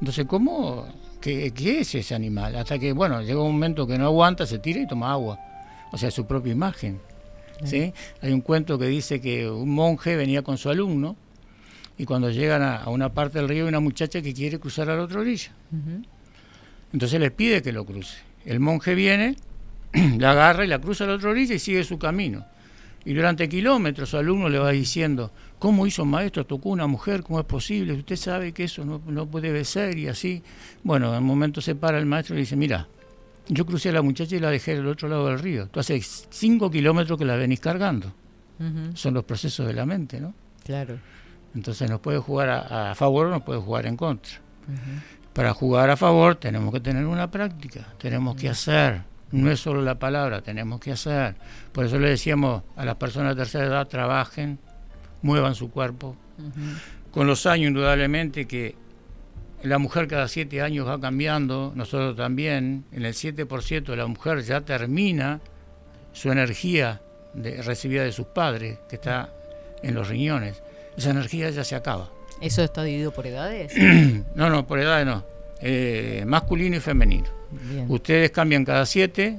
Entonces, 0.00 0.26
¿cómo? 0.26 0.86
¿Qué, 1.20 1.52
¿Qué, 1.52 1.80
es 1.80 1.94
ese 1.94 2.16
animal? 2.16 2.56
Hasta 2.56 2.76
que, 2.76 2.92
bueno, 2.92 3.22
llega 3.22 3.40
un 3.40 3.52
momento 3.52 3.86
que 3.86 3.96
no 3.96 4.06
aguanta, 4.06 4.46
se 4.46 4.58
tira 4.58 4.80
y 4.80 4.86
toma 4.88 5.12
agua. 5.12 5.38
O 5.92 5.98
sea, 5.98 6.10
su 6.10 6.26
propia 6.26 6.52
imagen. 6.52 7.00
¿sí? 7.64 7.92
Hay 8.20 8.32
un 8.32 8.40
cuento 8.40 8.78
que 8.78 8.86
dice 8.86 9.20
que 9.20 9.48
un 9.48 9.70
monje 9.70 10.16
venía 10.16 10.42
con 10.42 10.58
su 10.58 10.70
alumno 10.70 11.16
y 11.98 12.04
cuando 12.04 12.30
llegan 12.30 12.62
a, 12.62 12.88
una 12.88 13.12
parte 13.12 13.38
del 13.38 13.48
río 13.48 13.64
hay 13.64 13.68
una 13.68 13.80
muchacha 13.80 14.22
que 14.22 14.32
quiere 14.34 14.58
cruzar 14.58 14.90
a 14.90 14.96
la 14.96 15.02
otra 15.02 15.20
orilla. 15.20 15.52
Entonces 16.92 17.20
les 17.20 17.30
pide 17.30 17.62
que 17.62 17.72
lo 17.72 17.84
cruce. 17.84 18.18
El 18.44 18.60
monje 18.60 18.94
viene, 18.94 19.36
la 20.18 20.32
agarra 20.32 20.64
y 20.64 20.68
la 20.68 20.80
cruza 20.80 21.04
a 21.04 21.06
la 21.08 21.14
otra 21.14 21.30
orilla 21.30 21.54
y 21.54 21.58
sigue 21.58 21.84
su 21.84 21.98
camino. 21.98 22.44
Y 23.04 23.14
durante 23.14 23.48
kilómetros 23.48 24.10
su 24.10 24.16
alumno 24.16 24.48
le 24.48 24.58
va 24.58 24.70
diciendo, 24.70 25.32
¿cómo 25.58 25.86
hizo 25.86 26.04
maestro? 26.04 26.46
Tocó 26.46 26.68
una 26.68 26.86
mujer, 26.86 27.22
¿cómo 27.22 27.40
es 27.40 27.46
posible? 27.46 27.94
Usted 27.94 28.16
sabe 28.16 28.52
que 28.52 28.64
eso 28.64 28.84
no, 28.84 29.00
no 29.06 29.26
puede 29.26 29.64
ser 29.64 29.98
y 29.98 30.08
así. 30.08 30.42
Bueno, 30.84 31.12
en 31.12 31.18
un 31.18 31.26
momento 31.26 31.60
se 31.60 31.74
para 31.74 31.98
el 31.98 32.06
maestro 32.06 32.34
y 32.34 32.38
le 32.38 32.42
dice, 32.42 32.56
mira, 32.56 32.86
yo 33.48 33.66
crucé 33.66 33.88
a 33.88 33.92
la 33.92 34.02
muchacha 34.02 34.36
y 34.36 34.38
la 34.38 34.50
dejé 34.50 34.72
al 34.72 34.86
otro 34.86 35.08
lado 35.08 35.26
del 35.28 35.38
río. 35.40 35.68
Tú 35.68 35.80
hace 35.80 36.00
cinco 36.00 36.70
kilómetros 36.70 37.18
que 37.18 37.24
la 37.24 37.36
venís 37.36 37.60
cargando. 37.60 38.12
Son 38.94 39.12
los 39.14 39.24
procesos 39.24 39.66
de 39.66 39.72
la 39.72 39.84
mente, 39.84 40.20
¿no? 40.20 40.32
Claro. 40.64 40.96
Entonces 41.54 41.88
nos 41.90 42.00
puede 42.00 42.18
jugar 42.18 42.48
a, 42.50 42.94
favor 42.94 43.26
o 43.26 43.30
nos 43.30 43.42
puede 43.42 43.60
jugar 43.60 43.86
en 43.86 43.96
contra. 43.96 44.40
Para 45.32 45.54
jugar 45.54 45.90
a 45.90 45.96
favor 45.96 46.36
tenemos 46.36 46.72
que 46.72 46.80
tener 46.80 47.06
una 47.06 47.30
práctica, 47.30 47.86
tenemos 47.98 48.36
que 48.36 48.48
hacer, 48.48 49.02
no 49.32 49.50
es 49.50 49.60
solo 49.60 49.82
la 49.82 49.98
palabra, 49.98 50.42
tenemos 50.42 50.80
que 50.80 50.92
hacer. 50.92 51.34
Por 51.72 51.86
eso 51.86 51.98
le 51.98 52.10
decíamos 52.10 52.62
a 52.76 52.84
las 52.84 52.96
personas 52.96 53.34
de 53.34 53.42
tercera 53.42 53.66
edad, 53.66 53.88
trabajen, 53.88 54.58
muevan 55.22 55.54
su 55.54 55.70
cuerpo. 55.70 56.16
Con 57.10 57.26
los 57.26 57.46
años, 57.46 57.68
indudablemente, 57.68 58.46
que 58.46 58.74
la 59.62 59.78
mujer 59.78 60.08
cada 60.08 60.28
siete 60.28 60.60
años 60.60 60.86
va 60.86 61.00
cambiando, 61.00 61.72
nosotros 61.74 62.16
también, 62.16 62.84
en 62.92 63.04
el 63.04 63.14
7% 63.14 63.94
la 63.94 64.06
mujer 64.06 64.42
ya 64.42 64.60
termina 64.62 65.40
su 66.12 66.30
energía 66.30 67.00
de, 67.34 67.62
recibida 67.62 68.04
de 68.04 68.12
sus 68.12 68.26
padres, 68.26 68.78
que 68.88 68.96
está 68.96 69.32
en 69.82 69.94
los 69.94 70.08
riñones. 70.08 70.62
Esa 70.96 71.10
energía 71.10 71.50
ya 71.50 71.64
se 71.64 71.74
acaba. 71.74 72.10
¿Eso 72.40 72.62
está 72.62 72.82
dividido 72.82 73.12
por 73.12 73.26
edades? 73.26 73.72
no, 74.34 74.50
no, 74.50 74.66
por 74.66 74.80
edades 74.80 75.06
no. 75.06 75.24
Eh, 75.60 76.24
masculino 76.26 76.76
y 76.76 76.80
femenino. 76.80 77.28
Ustedes 77.88 78.30
cambian 78.30 78.64
cada 78.64 78.86
siete 78.86 79.38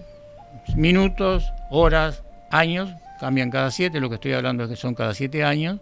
minutos, 0.75 1.51
horas, 1.69 2.23
años, 2.51 2.89
cambian 3.19 3.49
cada 3.49 3.71
siete, 3.71 3.99
lo 3.99 4.09
que 4.09 4.15
estoy 4.15 4.33
hablando 4.33 4.63
es 4.63 4.69
que 4.69 4.75
son 4.75 4.95
cada 4.95 5.13
siete 5.13 5.43
años, 5.43 5.79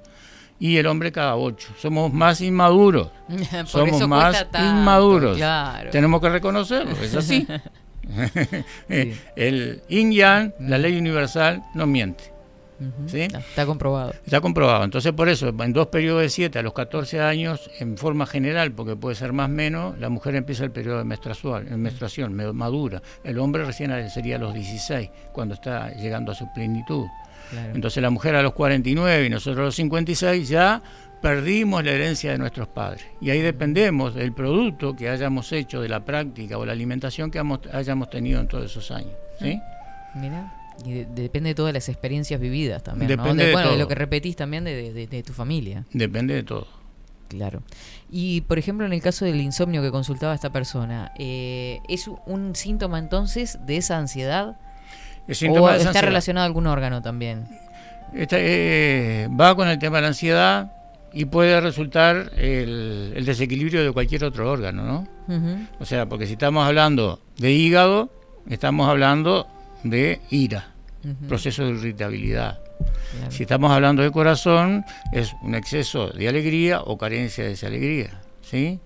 y 0.60 0.78
el 0.78 0.86
hombre 0.88 1.12
cada 1.12 1.36
ocho. 1.36 1.70
Somos 1.78 2.14
más 2.14 2.42
inmaduros. 2.42 3.10
Somos 3.66 4.08
más 4.08 4.46
inmaduros. 4.54 5.40
Tenemos 5.92 6.22
que 6.22 6.30
reconocerlo, 6.30 6.92
es 7.02 7.16
así. 7.16 7.48
el 9.36 9.82
yin 9.88 10.12
yang, 10.12 10.54
la 10.60 10.78
ley 10.78 10.98
universal, 10.98 11.64
no 11.74 11.86
miente. 11.86 12.34
Está 13.50 13.66
comprobado. 13.66 14.14
Está 14.26 14.42
comprobado. 14.42 14.84
Entonces, 14.84 15.12
por 15.14 15.30
eso, 15.30 15.50
en 15.50 15.74
dos 15.74 15.88
periodos 15.88 16.22
de 16.22 16.30
7 16.30 16.60
a 16.60 16.64
los 16.64 16.74
14 16.74 17.22
años, 17.22 17.70
en 17.80 17.98
forma 17.98 18.26
general, 18.26 18.72
porque 18.72 18.96
puede 18.96 19.16
ser 19.16 19.34
más 19.34 19.50
o 19.50 19.54
menos, 19.54 19.98
la 20.00 20.10
mujer 20.10 20.36
empieza 20.36 20.64
el 20.64 20.72
periodo 20.72 20.98
de 20.98 21.04
menstruación, 21.04 21.68
en 21.68 21.82
menstruación 21.82 22.56
madura. 22.56 23.02
El 23.24 23.40
hombre 23.40 23.64
recién 23.66 23.92
sería 24.10 24.38
a 24.38 24.40
los 24.40 24.54
16, 24.54 25.10
cuando 25.32 25.56
está 25.56 25.94
llegando 25.94 26.32
a 26.32 26.36
su 26.36 26.52
plenitud. 26.54 27.06
Entonces, 27.74 28.02
la 28.02 28.10
mujer 28.10 28.36
a 28.36 28.42
los 28.42 28.54
49 28.54 29.26
y 29.26 29.30
nosotros 29.30 29.60
a 29.60 29.66
los 29.66 29.76
56 29.76 30.48
ya 30.48 30.82
perdimos 31.22 31.84
la 31.84 31.92
herencia 31.92 32.32
de 32.32 32.38
nuestros 32.38 32.68
padres. 32.68 33.06
Y 33.20 33.30
ahí 33.30 33.42
dependemos 33.42 34.16
del 34.16 34.34
producto 34.34 34.96
que 34.96 35.10
hayamos 35.10 35.52
hecho, 35.52 35.82
de 35.82 35.90
la 35.90 36.04
práctica 36.04 36.58
o 36.58 36.66
la 36.66 36.72
alimentación 36.72 37.30
que 37.30 37.42
hayamos 37.72 38.10
tenido 38.10 38.40
en 38.40 38.48
todos 38.48 38.72
esos 38.72 38.90
años. 38.92 39.14
¿sí? 39.40 39.60
Mira. 40.16 40.61
Y 40.86 41.06
depende 41.06 41.50
de 41.50 41.56
todas 41.56 41.74
las 41.74 41.90
experiencias 41.90 42.40
vividas 42.40 42.84
también, 42.84 43.08
depende 43.08 43.46
de, 43.46 43.52
bueno, 43.54 43.72
de 43.72 43.78
lo 43.78 43.88
que 43.88 43.96
repetís 43.96 44.36
también 44.36 44.64
de, 44.64 45.24
tu 45.26 45.34
familia. 45.34 45.86
Depende 45.94 46.34
de 46.34 46.44
todo. 46.44 46.68
Claro. 47.28 47.64
Y, 48.10 48.42
por 48.42 48.60
ejemplo, 48.60 48.86
en 48.86 48.92
el 48.92 49.02
caso 49.02 49.24
del 49.24 49.40
insomnio 49.40 49.82
que 49.82 49.92
consultaba 49.92 50.34
esta 50.34 50.52
persona, 50.52 51.14
eh, 51.18 51.80
¿es 51.88 52.10
un 52.26 52.56
síntoma 52.56 53.00
entonces 53.00 53.58
de 53.66 53.78
esa 53.78 53.98
ansiedad? 53.98 54.58
¿O 55.28 55.70
está 55.70 56.02
relacionado 56.02 56.44
a 56.44 56.48
algún 56.48 56.68
órgano 56.68 57.02
también? 57.02 57.48
Eh, 58.14 59.30
va 59.40 59.56
con 59.56 59.70
el 59.70 59.80
tema 59.80 59.98
de 59.98 60.02
la 60.02 60.08
ansiedad 60.10 60.74
y 61.14 61.26
puede 61.26 61.62
resultar 61.62 62.32
el, 62.38 63.24
desequilibrio 63.26 63.84
de 63.84 63.92
cualquier 63.92 64.26
otro 64.26 64.52
órgano, 64.52 64.84
¿no? 64.84 65.08
O 65.80 65.86
sea, 65.86 66.10
porque 66.10 66.26
si 66.26 66.34
estamos 66.34 66.68
hablando 66.68 67.22
de 67.38 67.54
hígado, 67.54 68.12
estamos 68.50 68.90
hablando 68.90 69.48
de 69.84 70.20
ira 70.30 70.71
proceso 71.28 71.64
de 71.64 71.72
irritabilidad. 71.72 72.60
Si 73.30 73.44
estamos 73.44 73.72
hablando 73.72 74.02
de 74.02 74.12
corazón, 74.12 74.86
es 75.12 75.34
un 75.42 75.56
exceso 75.56 76.10
de 76.10 76.28
alegría 76.28 76.82
o 76.82 76.98
carencia 76.98 77.44
de 77.44 77.52
esa 77.52 77.68
alegría. 77.68 78.22
¿sí? 78.42 78.80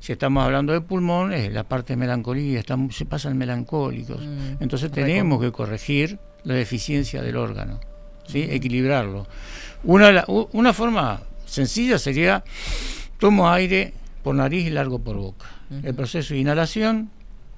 Si 0.00 0.12
estamos 0.12 0.44
hablando 0.44 0.72
de 0.72 0.80
pulmón, 0.80 1.32
es 1.32 1.52
la 1.52 1.64
parte 1.64 1.94
de 1.94 1.96
melancolía, 1.96 2.60
estamos, 2.60 2.96
se 2.96 3.06
pasan 3.06 3.36
melancólicos. 3.36 4.20
Mm, 4.20 4.62
Entonces 4.62 4.90
tenemos 4.90 5.40
que 5.40 5.52
corregir 5.52 6.18
la 6.44 6.54
deficiencia 6.54 7.22
del 7.22 7.36
órgano, 7.36 7.80
¿sí? 8.26 8.46
equilibrarlo. 8.50 9.26
Una, 9.84 10.24
una 10.52 10.72
forma 10.72 11.20
sencilla 11.44 11.98
sería, 11.98 12.44
tomo 13.18 13.50
aire 13.50 13.92
por 14.22 14.34
nariz 14.34 14.66
y 14.66 14.70
largo 14.70 14.98
por 14.98 15.16
boca. 15.16 15.46
El 15.82 15.94
proceso 15.94 16.34
de 16.34 16.40
inhalación 16.40 17.10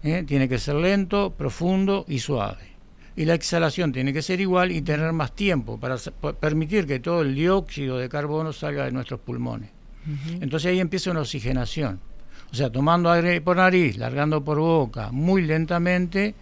¿eh? 0.05 0.23
tiene 0.27 0.49
que 0.49 0.59
ser 0.59 0.77
lento, 0.77 1.31
profundo 1.37 2.05
y 2.07 2.21
suave 2.21 2.74
y 3.17 3.25
la 3.25 3.35
exhalación 3.35 3.93
tiene 3.93 4.13
que 4.13 4.23
ser 4.23 4.41
igual 4.41 4.73
y 4.73 4.83
tener 4.83 5.13
más 5.13 5.33
tiempo 5.33 5.79
para 5.79 5.97
permitir 6.41 6.87
que 6.87 6.99
todo 6.99 7.23
el 7.23 7.35
dióxido 7.35 7.99
de 7.99 8.09
carbono 8.09 8.53
salga 8.53 8.85
de 8.85 8.93
nuestros 8.93 9.21
pulmones. 9.21 9.71
Entonces 10.41 10.71
ahí 10.71 10.81
empieza 10.81 11.11
una 11.11 11.21
oxigenación. 11.21 12.01
O 12.51 12.55
sea, 12.55 12.71
tomando 12.71 13.11
aire 13.11 13.41
por 13.41 13.57
nariz, 13.57 13.97
largando 13.97 14.45
por 14.45 14.59
boca, 14.59 15.11
muy 15.11 15.43
lentamente, 15.43 16.35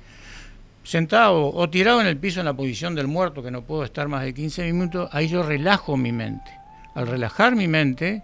sentado 0.82 1.52
o 1.52 1.70
tirado 1.70 2.00
en 2.00 2.06
el 2.06 2.16
piso 2.16 2.40
en 2.40 2.46
la 2.46 2.54
posición 2.54 2.94
del 2.94 3.06
muerto, 3.06 3.42
que 3.42 3.50
no 3.50 3.62
puedo 3.62 3.84
estar 3.84 4.08
más 4.08 4.24
de 4.24 4.34
15 4.34 4.72
minutos, 4.72 5.08
ahí 5.12 5.28
yo 5.28 5.42
relajo 5.42 5.96
mi 5.96 6.12
mente. 6.12 6.50
Al 6.94 7.06
relajar 7.06 7.54
mi 7.54 7.68
mente, 7.68 8.22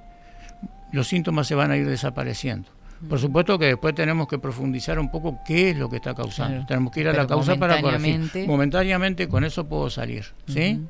los 0.92 1.08
síntomas 1.08 1.46
se 1.46 1.54
van 1.54 1.70
a 1.70 1.76
ir 1.76 1.88
desapareciendo. 1.88 2.68
Por 3.06 3.18
supuesto 3.18 3.58
que 3.58 3.66
después 3.66 3.94
tenemos 3.94 4.26
que 4.26 4.38
profundizar 4.38 4.98
un 4.98 5.10
poco 5.10 5.38
qué 5.46 5.70
es 5.70 5.76
lo 5.76 5.88
que 5.88 5.96
está 5.96 6.14
causando. 6.14 6.66
Tenemos 6.66 6.92
que 6.92 7.00
ir 7.00 7.08
a 7.08 7.12
la 7.12 7.26
causa 7.26 7.56
para 7.56 7.80
corregir. 7.80 8.46
Momentáneamente 8.46 9.28
con 9.28 9.44
eso 9.44 9.68
puedo 9.68 9.88
salir. 9.90 10.24
¿sí? 10.46 10.80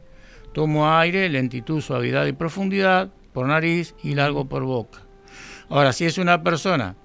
Tomo 0.53 0.91
aire, 0.91 1.29
lentitud, 1.29 1.81
suavidad 1.81 2.27
y 2.27 2.33
profundidad 2.33 3.11
por 3.33 3.47
nariz 3.47 3.95
y 4.03 4.15
largo 4.15 4.47
por 4.47 4.65
boca. 4.65 5.01
Ahora, 5.69 5.93
si 5.93 6.07
es 6.07 6.17
una 6.17 6.43
persona 6.43 6.97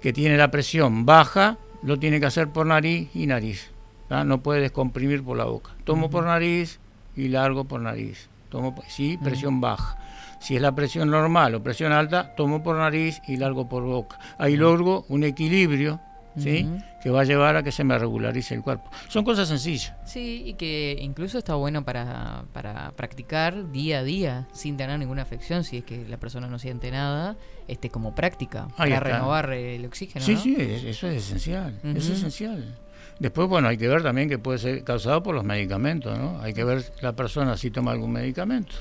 que 0.00 0.12
tiene 0.12 0.36
la 0.36 0.50
presión 0.50 1.06
baja, 1.06 1.56
lo 1.82 1.98
tiene 1.98 2.20
que 2.20 2.26
hacer 2.26 2.48
por 2.48 2.66
nariz 2.66 3.08
y 3.14 3.26
nariz. 3.26 3.70
No 4.10 4.42
puede 4.42 4.60
descomprimir 4.60 5.24
por 5.24 5.36
la 5.36 5.44
boca. 5.44 5.70
Tomo 5.84 6.10
por 6.10 6.24
nariz 6.24 6.78
y 7.16 7.28
largo 7.28 7.64
por 7.64 7.80
nariz. 7.80 8.28
Tomo, 8.50 8.74
sí, 8.88 9.18
presión 9.22 9.60
baja. 9.60 9.98
Si 10.46 10.54
es 10.54 10.62
la 10.62 10.76
presión 10.76 11.10
normal 11.10 11.56
o 11.56 11.60
presión 11.60 11.90
alta, 11.90 12.32
tomo 12.36 12.62
por 12.62 12.76
nariz 12.76 13.20
y 13.26 13.36
largo 13.36 13.68
por 13.68 13.82
boca. 13.82 14.20
Ahí 14.38 14.56
logro 14.56 15.04
un 15.08 15.24
equilibrio 15.24 15.98
¿sí? 16.36 16.70
que 17.02 17.10
va 17.10 17.22
a 17.22 17.24
llevar 17.24 17.56
a 17.56 17.64
que 17.64 17.72
se 17.72 17.82
me 17.82 17.98
regularice 17.98 18.54
el 18.54 18.62
cuerpo. 18.62 18.88
Son 19.08 19.24
cosas 19.24 19.48
sencillas. 19.48 19.92
Sí, 20.04 20.44
y 20.46 20.54
que 20.54 20.98
incluso 21.00 21.38
está 21.38 21.56
bueno 21.56 21.84
para, 21.84 22.44
para 22.52 22.92
practicar 22.92 23.72
día 23.72 23.98
a 23.98 24.04
día 24.04 24.46
sin 24.52 24.76
tener 24.76 25.00
ninguna 25.00 25.22
afección, 25.22 25.64
si 25.64 25.78
es 25.78 25.84
que 25.84 26.06
la 26.06 26.16
persona 26.16 26.46
no 26.46 26.60
siente 26.60 26.92
nada, 26.92 27.36
este 27.66 27.90
como 27.90 28.14
práctica, 28.14 28.68
para 28.76 29.00
renovar 29.00 29.52
el 29.52 29.84
oxígeno. 29.84 30.24
Sí, 30.24 30.36
sí, 30.36 30.54
eso 30.56 31.08
es 31.08 31.24
esencial, 31.24 31.76
es 31.82 32.08
esencial. 32.08 32.78
Después, 33.18 33.48
bueno, 33.48 33.66
hay 33.66 33.78
que 33.78 33.88
ver 33.88 34.04
también 34.04 34.28
que 34.28 34.38
puede 34.38 34.58
ser 34.58 34.84
causado 34.84 35.24
por 35.24 35.34
los 35.34 35.42
medicamentos, 35.42 36.16
¿no? 36.16 36.40
Hay 36.40 36.54
que 36.54 36.62
ver 36.62 36.84
la 37.00 37.16
persona 37.16 37.56
si 37.56 37.72
toma 37.72 37.90
algún 37.90 38.12
medicamento 38.12 38.76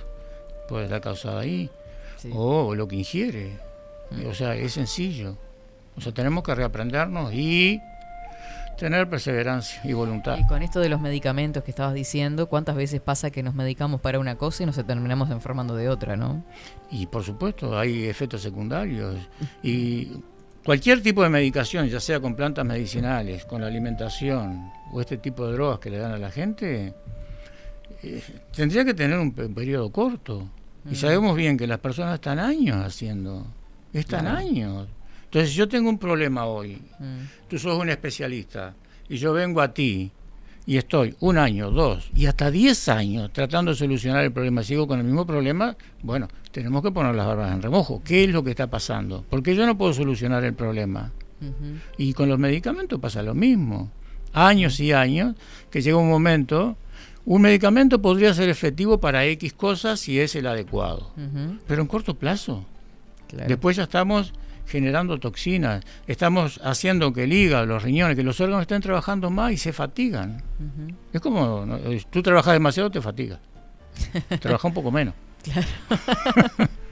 puede 0.67 0.85
estar 0.85 1.01
causada 1.01 1.41
ahí, 1.41 1.69
o 2.33 2.75
lo 2.75 2.87
que 2.87 2.97
ingiere. 2.97 3.57
O 4.27 4.33
sea, 4.33 4.55
es 4.55 4.73
sencillo. 4.73 5.37
O 5.97 6.01
sea, 6.01 6.13
tenemos 6.13 6.43
que 6.43 6.53
reaprendernos 6.53 7.33
y 7.33 7.79
tener 8.77 9.09
perseverancia 9.09 9.79
y 9.83 9.93
voluntad. 9.93 10.37
Y 10.37 10.45
con 10.45 10.61
esto 10.61 10.79
de 10.79 10.89
los 10.89 10.99
medicamentos 10.99 11.63
que 11.63 11.71
estabas 11.71 11.93
diciendo, 11.93 12.47
¿cuántas 12.47 12.75
veces 12.75 13.01
pasa 13.01 13.31
que 13.31 13.41
nos 13.43 13.55
medicamos 13.55 14.01
para 14.01 14.19
una 14.19 14.35
cosa 14.35 14.63
y 14.63 14.65
nos 14.65 14.75
terminamos 14.75 15.29
enfermando 15.31 15.75
de 15.75 15.89
otra, 15.89 16.17
no? 16.17 16.43
Y 16.91 17.07
por 17.07 17.23
supuesto, 17.23 17.77
hay 17.77 18.05
efectos 18.05 18.41
secundarios. 18.41 19.15
Y 19.63 20.11
cualquier 20.63 21.01
tipo 21.01 21.23
de 21.23 21.29
medicación, 21.29 21.87
ya 21.87 21.99
sea 21.99 22.19
con 22.19 22.35
plantas 22.35 22.65
medicinales, 22.65 23.45
con 23.45 23.61
la 23.61 23.67
alimentación 23.67 24.71
o 24.91 25.01
este 25.01 25.17
tipo 25.17 25.47
de 25.47 25.53
drogas 25.53 25.79
que 25.79 25.89
le 25.89 25.97
dan 25.97 26.11
a 26.11 26.17
la 26.17 26.31
gente, 26.31 26.93
eh, 28.05 28.23
tendría 28.55 28.85
que 28.85 28.93
tener 28.93 29.17
un, 29.17 29.31
periodo 29.31 29.91
corto. 29.91 30.47
Y 30.89 30.95
sabemos 30.95 31.35
bien 31.35 31.57
que 31.57 31.65
las 31.65 31.79
personas 31.79 32.13
están 32.13 32.37
años 32.37 32.77
haciendo, 32.77 33.47
están 33.91 34.27
años. 34.27 34.87
Entonces, 35.23 35.49
si 35.49 35.57
yo 35.57 35.67
tengo 35.67 35.89
un 35.89 35.97
problema 35.97 36.45
hoy, 36.45 36.75
mm. 36.99 37.47
tú 37.49 37.57
sos 37.57 37.79
un 37.79 37.89
especialista, 37.89 38.75
y 39.09 39.17
yo 39.17 39.33
vengo 39.33 39.61
a 39.61 39.73
ti 39.73 40.11
y 40.67 40.77
estoy 40.77 41.15
un 41.19 41.37
año, 41.37 41.69
dos 41.69 42.09
y 42.15 42.25
hasta 42.25 42.49
diez 42.49 42.87
años 42.89 43.31
tratando 43.31 43.71
de 43.71 43.77
solucionar 43.77 44.23
el 44.23 44.31
problema, 44.31 44.63
sigo 44.63 44.87
con 44.87 44.99
el 44.99 45.05
mismo 45.05 45.25
problema, 45.25 45.75
bueno, 46.01 46.27
tenemos 46.51 46.81
que 46.81 46.91
poner 46.91 47.13
las 47.15 47.27
barbas 47.27 47.51
en 47.51 47.61
remojo. 47.61 48.01
¿Qué 48.03 48.23
es 48.23 48.29
lo 48.29 48.43
que 48.43 48.51
está 48.51 48.67
pasando? 48.67 49.25
Porque 49.29 49.55
yo 49.55 49.65
no 49.65 49.77
puedo 49.77 49.93
solucionar 49.93 50.43
el 50.43 50.53
problema. 50.53 51.11
Y 51.97 52.13
con 52.13 52.29
los 52.29 52.39
medicamentos 52.39 52.99
pasa 52.99 53.21
lo 53.21 53.35
mismo. 53.35 53.91
Años 54.33 54.79
y 54.79 54.93
años, 54.93 55.35
que 55.69 55.81
llega 55.81 55.97
un 55.97 56.09
momento, 56.09 56.77
un 57.25 57.41
medicamento 57.41 58.01
podría 58.01 58.33
ser 58.33 58.49
efectivo 58.49 58.99
para 58.99 59.25
X 59.25 59.53
cosas 59.53 59.99
si 59.99 60.19
es 60.19 60.35
el 60.35 60.47
adecuado, 60.47 61.11
pero 61.67 61.81
en 61.81 61.87
corto 61.87 62.15
plazo. 62.15 62.65
Después 63.47 63.75
ya 63.75 63.83
estamos 63.83 64.33
generando 64.67 65.19
toxinas, 65.19 65.83
estamos 66.07 66.59
haciendo 66.63 67.13
que 67.13 67.25
el 67.25 67.33
hígado, 67.33 67.65
los 67.65 67.83
riñones, 67.83 68.15
que 68.15 68.23
los 68.23 68.39
órganos 68.39 68.61
estén 68.61 68.81
trabajando 68.81 69.29
más 69.29 69.51
y 69.51 69.57
se 69.57 69.73
fatigan. 69.73 70.41
Es 71.11 71.21
como, 71.21 71.65
tú 72.09 72.21
trabajas 72.21 72.53
demasiado, 72.53 72.89
te 72.89 73.01
fatigas. 73.01 73.39
Trabaja 74.41 74.67
un 74.67 74.73
poco 74.73 74.91
menos. 74.91 75.13
Claro. 75.41 75.67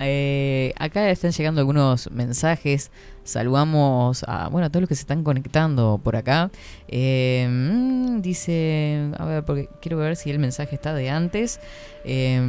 Eh, 0.00 0.72
acá 0.78 1.10
están 1.10 1.32
llegando 1.32 1.60
algunos 1.60 2.10
mensajes. 2.10 2.90
Saludamos 3.24 4.24
a 4.26 4.48
bueno 4.48 4.66
a 4.66 4.70
todos 4.70 4.82
los 4.82 4.88
que 4.88 4.94
se 4.94 5.02
están 5.02 5.22
conectando 5.24 6.00
por 6.02 6.16
acá. 6.16 6.50
Eh, 6.88 7.46
mm, 7.48 8.20
dice, 8.20 9.10
a 9.18 9.24
ver, 9.24 9.44
porque 9.44 9.68
quiero 9.80 9.98
ver 9.98 10.16
si 10.16 10.30
el 10.30 10.38
mensaje 10.38 10.74
está 10.74 10.94
de 10.94 11.10
antes. 11.10 11.60
Eh, 12.04 12.40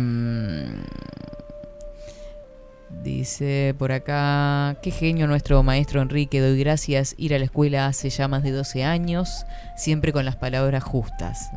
Dice 3.01 3.75
por 3.77 3.91
acá, 3.91 4.77
qué 4.81 4.91
genio 4.91 5.27
nuestro 5.27 5.61
maestro 5.61 6.01
Enrique, 6.01 6.39
doy 6.39 6.57
gracias, 6.57 7.15
ir 7.17 7.33
a 7.33 7.39
la 7.39 7.45
escuela 7.45 7.87
hace 7.87 8.09
ya 8.09 8.29
más 8.29 8.43
de 8.43 8.51
12 8.51 8.85
años, 8.85 9.45
siempre 9.75 10.13
con 10.13 10.23
las 10.23 10.37
palabras 10.37 10.83
justas. 10.83 11.49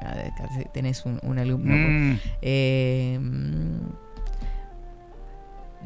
Tenés 0.73 1.05
un, 1.05 1.39
alumno. 1.39 1.75
Mm. 1.77 2.19
Eh, 2.43 3.21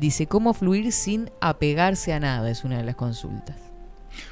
dice, 0.01 0.27
¿cómo 0.27 0.55
fluir 0.55 0.93
sin 0.93 1.31
apegarse 1.41 2.13
a 2.13 2.21
nada? 2.21 2.51
Es 2.51 2.65
una 2.65 2.79
de 2.79 2.85
las 2.85 2.97
consultas. 2.97 3.57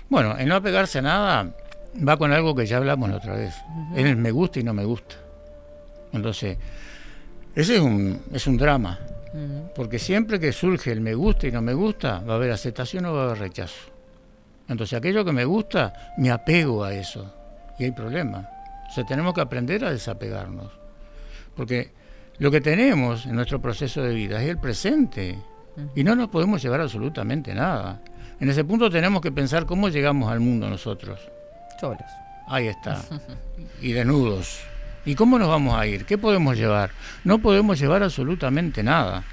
Bueno, 0.09 0.37
el 0.39 0.49
no 0.49 0.57
apegarse 0.57 0.99
a 0.99 1.03
nada 1.03 1.55
va 2.07 2.17
con 2.17 2.33
algo 2.33 2.55
que 2.55 2.67
ya 2.67 2.79
hablamos 2.79 3.11
la 3.11 3.17
otra 3.17 3.35
vez. 3.35 3.55
Es 3.95 4.17
me 4.17 4.31
gusta 4.31 4.59
y 4.59 4.63
no 4.63 4.75
me 4.75 4.85
gusta. 4.85 5.17
Entonces, 6.13 6.57
ese 7.55 7.77
es 7.77 7.81
un, 7.81 8.21
es 8.33 8.47
un 8.47 8.57
drama. 8.57 8.99
Porque 9.75 9.99
siempre 9.99 10.41
que 10.41 10.53
surge 10.53 10.91
el 10.91 11.01
me 11.01 11.15
gusta 11.15 11.47
y 11.47 11.53
no 11.53 11.61
me 11.61 11.75
gusta, 11.75 12.21
va 12.21 12.33
a 12.33 12.37
haber 12.37 12.51
aceptación 12.51 13.05
o 13.05 13.13
va 13.13 13.23
a 13.23 13.25
haber 13.27 13.39
rechazo. 13.39 13.93
Entonces 14.69 14.99
aquello 14.99 15.25
que 15.25 15.33
me 15.33 15.45
gusta, 15.45 16.15
me 16.17 16.31
apego 16.31 16.83
a 16.83 16.93
eso. 16.95 17.33
Y 17.79 17.85
hay 17.85 17.93
problema. 17.93 18.49
O 18.89 18.93
sea, 18.93 19.05
tenemos 19.05 19.35
que 19.35 19.43
aprender 19.43 19.85
a 19.85 19.91
desapegarnos. 19.91 20.73
Porque 21.55 21.93
lo 22.39 22.51
que 22.51 22.61
tenemos 22.61 23.27
en 23.27 23.35
nuestro 23.35 23.61
proceso 23.61 24.03
de 24.03 24.15
vida 24.15 24.43
es 24.43 24.49
el 24.49 24.59
presente. 24.59 25.39
Y 25.95 26.05
no 26.05 26.15
nos 26.15 26.29
podemos 26.29 26.63
llevar 26.63 26.81
absolutamente 26.81 27.55
nada. 27.55 28.01
En 28.41 28.49
ese 28.49 28.65
punto 28.65 28.91
tenemos 28.91 29.21
que 29.21 29.33
pensar 29.33 29.67
cómo 29.67 29.89
llegamos 29.89 30.31
al 30.31 30.41
mundo 30.41 30.69
nosotros. 30.71 31.21
Solos. 31.81 32.03
Ahí 32.47 32.69
está. 32.69 33.03
y 33.83 33.93
desnudos. 33.93 34.61
¿Y 35.05 35.15
cómo 35.15 35.39
nos 35.39 35.49
vamos 35.49 35.79
a 35.79 35.87
ir? 35.87 36.05
¿Qué 36.05 36.19
podemos 36.19 36.57
llevar? 36.57 36.91
No 37.25 37.39
podemos 37.39 37.79
llevar 37.79 38.03
absolutamente 38.03 38.83
nada. 38.83 39.25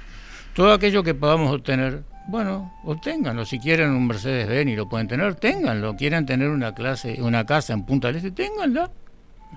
Todo 0.54 0.72
aquello 0.72 1.02
que 1.02 1.14
podamos 1.14 1.52
obtener, 1.52 2.02
bueno, 2.28 2.72
obténganlo. 2.84 3.44
Si 3.44 3.58
quieren 3.58 3.90
un 3.90 4.06
Mercedes 4.06 4.48
Benz 4.48 4.70
y 4.70 4.76
lo 4.76 4.88
pueden 4.88 5.06
tener, 5.06 5.34
ténganlo. 5.34 5.96
Quieren 5.96 6.24
tener 6.24 6.48
una 6.48 6.74
clase, 6.74 7.20
una 7.20 7.44
casa 7.44 7.74
en 7.74 7.84
Punta 7.84 8.08
del 8.08 8.16
Este, 8.16 8.30
ténganla. 8.30 8.90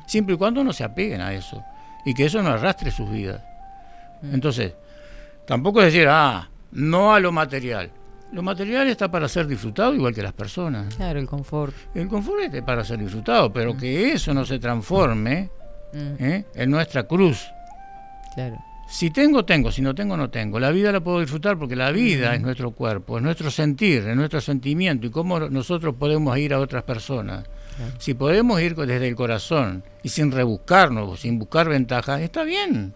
Siempre 0.08 0.36
y 0.36 0.38
cuando 0.38 0.63
no 0.63 0.73
se 0.73 0.84
apeguen 0.84 1.21
a 1.21 1.34
eso. 1.34 1.63
Y 2.06 2.13
que 2.13 2.25
eso 2.25 2.41
no 2.41 2.49
arrastre 2.49 2.91
sus 2.91 3.10
vidas. 3.10 3.41
Mm. 4.21 4.34
Entonces, 4.34 4.73
tampoco 5.47 5.80
es 5.82 5.93
decir, 5.93 6.08
ah, 6.10 6.49
no 6.71 7.13
a 7.13 7.19
lo 7.19 7.32
material. 7.32 7.91
Lo 8.32 8.43
material 8.43 8.88
está 8.88 9.10
para 9.10 9.27
ser 9.27 9.47
disfrutado 9.47 9.93
igual 9.93 10.13
que 10.13 10.21
las 10.21 10.34
personas. 10.34 10.93
Claro, 10.95 11.19
el 11.19 11.27
confort. 11.27 11.73
El 11.95 12.08
confort 12.08 12.41
está 12.41 12.63
para 12.65 12.84
ser 12.84 12.99
disfrutado, 12.99 13.51
pero 13.51 13.73
mm. 13.73 13.77
que 13.77 14.12
eso 14.12 14.34
no 14.34 14.45
se 14.45 14.60
transforme 14.60 15.49
Mm. 15.93 16.23
¿eh? 16.23 16.45
en 16.53 16.71
nuestra 16.71 17.03
cruz. 17.03 17.47
Si 18.88 19.12
tengo, 19.12 19.45
tengo, 19.45 19.71
si 19.71 19.82
no 19.82 19.93
tengo, 19.93 20.17
no 20.17 20.29
tengo. 20.29 20.60
La 20.60 20.71
vida 20.71 20.91
la 20.91 21.01
puedo 21.01 21.19
disfrutar 21.19 21.58
porque 21.58 21.75
la 21.75 21.91
vida 21.91 22.32
mm. 22.32 22.36
es 22.36 22.41
nuestro 22.41 22.71
cuerpo, 22.71 23.17
es 23.17 23.23
nuestro 23.23 23.51
sentir, 23.51 24.08
es 24.08 24.15
nuestro 24.15 24.41
sentimiento 24.41 25.08
y 25.08 25.10
cómo 25.10 25.39
nosotros 25.39 25.95
podemos 25.95 26.38
ir 26.38 26.53
a 26.53 26.60
otras 26.60 26.84
personas. 26.84 27.45
Si 27.97 28.13
podemos 28.13 28.60
ir 28.62 28.75
desde 28.75 29.08
el 29.08 29.15
corazón 29.15 29.84
y 30.03 30.10
sin 30.10 30.34
rebuscarnos, 30.34 31.21
sin 31.21 31.39
buscar 31.39 31.69
ventajas, 31.69 32.19
está 32.19 32.43
bien. 32.43 32.93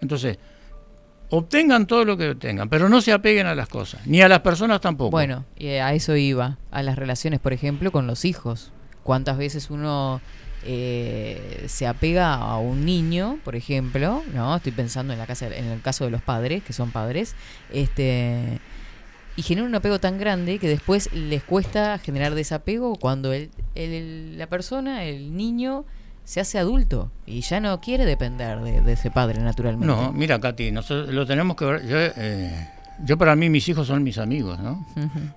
Entonces, 0.00 0.38
obtengan 1.30 1.86
todo 1.86 2.04
lo 2.04 2.16
que 2.16 2.30
obtengan, 2.30 2.68
pero 2.68 2.88
no 2.88 3.00
se 3.00 3.12
apeguen 3.12 3.46
a 3.46 3.54
las 3.54 3.68
cosas, 3.68 4.06
ni 4.06 4.20
a 4.20 4.28
las 4.28 4.40
personas 4.40 4.80
tampoco. 4.80 5.10
Bueno, 5.10 5.44
y 5.56 5.68
a 5.68 5.92
eso 5.94 6.16
iba, 6.16 6.58
a 6.70 6.82
las 6.82 6.96
relaciones, 6.96 7.40
por 7.40 7.52
ejemplo, 7.52 7.92
con 7.92 8.06
los 8.06 8.24
hijos. 8.24 8.72
¿Cuántas 9.02 9.38
veces 9.38 9.70
uno 9.70 10.20
eh, 10.64 11.64
se 11.68 11.86
apega 11.86 12.34
a 12.34 12.58
un 12.58 12.84
niño, 12.84 13.38
por 13.44 13.56
ejemplo, 13.56 14.22
¿no? 14.34 14.56
Estoy 14.56 14.72
pensando 14.72 15.12
en 15.12 15.18
la 15.18 15.26
casa, 15.26 15.46
en 15.46 15.66
el 15.66 15.80
caso 15.80 16.04
de 16.04 16.10
los 16.10 16.20
padres, 16.20 16.62
que 16.62 16.72
son 16.72 16.90
padres, 16.90 17.34
este 17.72 18.60
y 19.36 19.42
genera 19.42 19.66
un 19.66 19.74
apego 19.74 19.98
tan 20.00 20.18
grande 20.18 20.58
que 20.58 20.68
después 20.68 21.10
les 21.14 21.42
cuesta 21.42 21.98
generar 21.98 22.34
desapego 22.34 22.96
cuando 22.96 23.32
el, 23.32 23.50
la 24.36 24.48
persona, 24.48 25.04
el 25.04 25.34
niño, 25.34 25.86
se 26.30 26.38
hace 26.38 26.60
adulto 26.60 27.10
y 27.26 27.40
ya 27.40 27.58
no 27.58 27.80
quiere 27.80 28.04
depender 28.04 28.60
de, 28.60 28.92
ese 28.92 29.10
padre 29.10 29.40
naturalmente. 29.40 29.92
No, 29.92 30.12
mira, 30.12 30.38
Katy, 30.38 30.70
nosotros 30.70 31.12
lo 31.12 31.26
tenemos 31.26 31.56
que 31.56 31.64
ver. 31.64 31.84
Yo, 31.84 31.96
eh, 31.98 32.68
yo 33.04 33.18
para 33.18 33.34
mí 33.34 33.50
mis 33.50 33.68
hijos 33.68 33.88
son 33.88 34.04
mis 34.04 34.16
amigos, 34.16 34.60
¿no? 34.60 34.86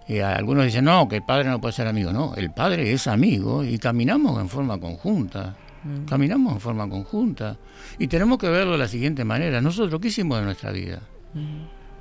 Y 0.08 0.20
algunos 0.20 0.66
dicen, 0.66 0.86
no, 0.86 1.08
que 1.08 1.16
el 1.16 1.24
padre 1.24 1.50
no 1.50 1.60
puede 1.60 1.74
ser 1.74 1.88
amigo. 1.88 2.14
No, 2.14 2.36
el 2.36 2.52
padre 2.52 2.94
es 2.94 3.08
amigo 3.08 3.64
y 3.64 3.80
caminamos 3.80 4.40
en 4.40 4.50
forma 4.50 4.80
conjunta. 4.80 5.56
Mm. 5.84 6.06
Caminamos 6.06 6.54
en 6.54 6.60
forma 6.60 6.88
conjunta. 6.88 7.58
Y 7.98 8.06
tenemos 8.06 8.38
que 8.38 8.50
verlo 8.50 8.74
de 8.74 8.78
la 8.78 8.88
siguiente 8.88 9.26
manera. 9.26 9.62
Nosotros, 9.62 10.00
¿qué 10.00 10.10
hicimos 10.10 10.38
de 10.38 10.46
nuestra 10.46 10.70
vida? 10.70 11.00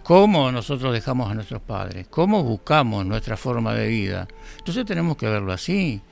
¿Cómo 0.02 0.52
nosotros 0.52 0.92
dejamos 0.92 1.30
a 1.30 1.34
nuestros 1.34 1.62
padres? 1.62 2.08
¿Cómo 2.10 2.44
buscamos 2.44 3.06
nuestra 3.06 3.38
forma 3.38 3.72
de 3.72 3.88
vida? 3.88 4.28
Entonces 4.58 4.84
tenemos 4.84 5.16
que 5.16 5.30
verlo 5.30 5.50
así. 5.50 6.02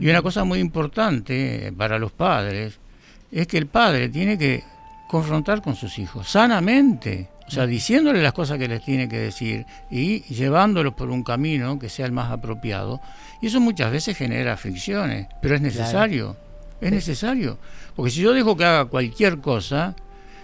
Y 0.00 0.08
una 0.08 0.22
cosa 0.22 0.44
muy 0.44 0.58
importante 0.58 1.72
para 1.76 1.98
los 1.98 2.12
padres 2.12 2.78
es 3.30 3.46
que 3.46 3.58
el 3.58 3.66
padre 3.66 4.08
tiene 4.08 4.38
que 4.38 4.64
confrontar 5.08 5.62
con 5.62 5.74
sus 5.74 5.98
hijos 5.98 6.28
sanamente 6.28 7.28
o 7.48 7.50
sea, 7.50 7.66
diciéndole 7.66 8.22
las 8.22 8.34
cosas 8.34 8.58
que 8.58 8.68
les 8.68 8.84
tiene 8.84 9.08
que 9.08 9.16
decir 9.16 9.64
y 9.90 10.20
llevándolos 10.24 10.92
por 10.92 11.08
un 11.08 11.24
camino 11.24 11.78
que 11.78 11.88
sea 11.88 12.04
el 12.04 12.12
más 12.12 12.30
apropiado. 12.30 13.00
Y 13.40 13.46
eso 13.46 13.58
muchas 13.58 13.90
veces 13.90 14.16
genera 14.18 14.56
fricciones, 14.58 15.28
pero 15.40 15.54
es 15.54 15.62
necesario. 15.62 16.36
Es 16.78 16.90
necesario. 16.90 17.58
Porque 17.96 18.10
si 18.10 18.20
yo 18.20 18.34
dejo 18.34 18.54
que 18.54 18.66
haga 18.66 18.84
cualquier 18.84 19.38
cosa, 19.38 19.96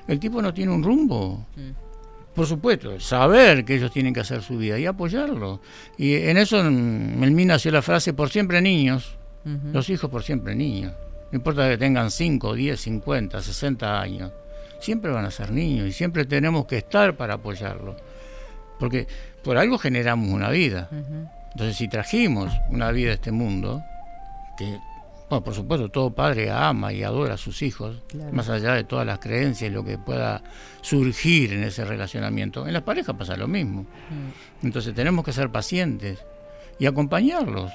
el 0.09 0.19
tipo 0.19 0.41
no 0.41 0.55
tiene 0.55 0.73
un 0.73 0.83
rumbo. 0.83 1.47
Mm. 1.57 2.35
Por 2.35 2.47
supuesto, 2.47 2.99
saber 2.99 3.67
que 3.67 3.75
ellos 3.77 3.93
tienen 3.93 4.15
que 4.15 4.21
hacer 4.21 4.43
su 4.43 4.57
vida 4.57 4.79
y 4.79 4.87
apoyarlo. 4.87 5.61
Y 5.99 6.15
en 6.15 6.39
eso 6.39 6.59
en 6.59 7.35
mí 7.35 7.45
nació 7.45 7.71
la 7.71 7.83
frase 7.83 8.15
por 8.15 8.31
siempre 8.31 8.63
niños. 8.63 9.19
Los 9.73 9.91
hijos 9.91 10.11
por 10.11 10.23
siempre 10.23 10.55
niños. 10.55 10.93
No 11.31 11.37
importa 11.37 11.69
que 11.69 11.77
tengan 11.77 12.11
5, 12.11 12.55
10, 12.55 12.81
50, 12.81 13.43
60 13.43 14.01
años 14.01 14.33
siempre 14.85 15.11
van 15.11 15.25
a 15.25 15.31
ser 15.31 15.51
niños 15.51 15.89
y 15.89 15.93
siempre 15.93 16.27
tenemos 16.27 16.67
que 16.67 16.77
estar 16.77 17.17
para 17.17 17.35
apoyarlos. 17.35 17.97
Porque 18.79 19.07
por 19.43 19.57
algo 19.57 19.79
generamos 19.79 20.29
una 20.29 20.51
vida. 20.51 20.89
Entonces, 21.53 21.77
si 21.77 21.89
trajimos 21.89 22.53
una 22.69 22.91
vida 22.91 23.13
a 23.13 23.15
este 23.15 23.33
mundo, 23.33 23.83
que, 24.59 24.79
bueno, 25.31 25.43
por 25.43 25.55
supuesto, 25.55 25.89
todo 25.89 26.11
padre 26.11 26.51
ama 26.51 26.93
y 26.93 27.03
adora 27.03 27.35
a 27.35 27.39
sus 27.39 27.63
hijos, 27.63 28.03
más 28.33 28.49
allá 28.51 28.75
de 28.75 28.85
todas 28.85 29.07
las 29.07 29.21
creencias 29.21 29.71
y 29.71 29.73
lo 29.73 29.85
que 29.85 29.97
pueda 29.97 30.43
surgir 30.83 31.53
en 31.53 31.63
ese 31.63 31.85
relacionamiento, 31.85 32.67
en 32.67 32.73
las 32.73 32.83
parejas 32.83 33.15
pasa 33.17 33.37
lo 33.37 33.49
mismo. 33.49 33.87
Entonces, 34.63 34.95
tenemos 34.95 35.25
que 35.25 35.33
ser 35.33 35.51
pacientes 35.51 36.19
y 36.79 36.87
acompañarlos. 36.87 37.73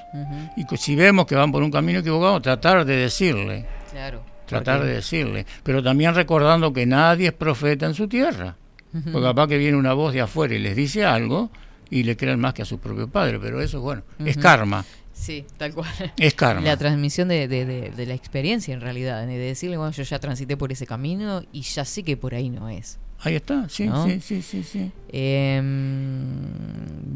Y 0.56 0.64
si 0.76 0.96
vemos 0.96 1.26
que 1.26 1.34
van 1.34 1.52
por 1.52 1.62
un 1.62 1.70
camino 1.70 2.00
equivocado, 2.00 2.40
tratar 2.40 2.84
de 2.84 2.96
decirle. 2.96 3.66
Claro. 3.90 4.22
Tratar 4.46 4.82
de 4.82 4.94
decirle. 4.94 5.46
Pero 5.62 5.82
también 5.82 6.14
recordando 6.14 6.72
que 6.72 6.86
nadie 6.86 7.28
es 7.28 7.32
profeta 7.32 7.86
en 7.86 7.94
su 7.94 8.08
tierra. 8.08 8.56
Porque 8.92 9.22
capaz 9.22 9.46
que 9.46 9.58
viene 9.58 9.76
una 9.76 9.92
voz 9.92 10.12
de 10.12 10.20
afuera 10.20 10.54
y 10.54 10.58
les 10.58 10.74
dice 10.74 11.04
algo 11.04 11.50
y 11.90 12.02
le 12.02 12.16
crean 12.16 12.40
más 12.40 12.54
que 12.54 12.62
a 12.62 12.64
su 12.64 12.78
propio 12.78 13.08
padre. 13.08 13.38
Pero 13.38 13.60
eso, 13.60 13.80
bueno, 13.80 14.02
es 14.24 14.36
karma. 14.36 14.84
Sí, 15.12 15.44
tal 15.58 15.74
cual. 15.74 15.92
Es 16.16 16.34
karma. 16.34 16.62
La 16.62 16.76
transmisión 16.76 17.28
de, 17.28 17.46
de, 17.46 18.06
la 18.06 18.14
experiencia 18.14 18.72
en 18.72 18.80
realidad, 18.80 19.26
de 19.26 19.36
decirle, 19.38 19.76
bueno, 19.76 19.92
yo 19.92 20.02
ya 20.02 20.18
transité 20.18 20.56
por 20.56 20.72
ese 20.72 20.86
camino 20.86 21.42
y 21.52 21.60
ya 21.60 21.84
sé 21.84 22.02
que 22.02 22.16
por 22.16 22.34
ahí 22.34 22.48
no 22.48 22.68
es. 22.68 22.98
Ahí 23.22 23.34
está, 23.34 23.68
sí, 23.68 23.88
sí, 24.22 24.40
sí, 24.40 24.62
sí. 24.62 24.90
Em, 25.12 26.46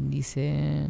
dice... 0.09 0.87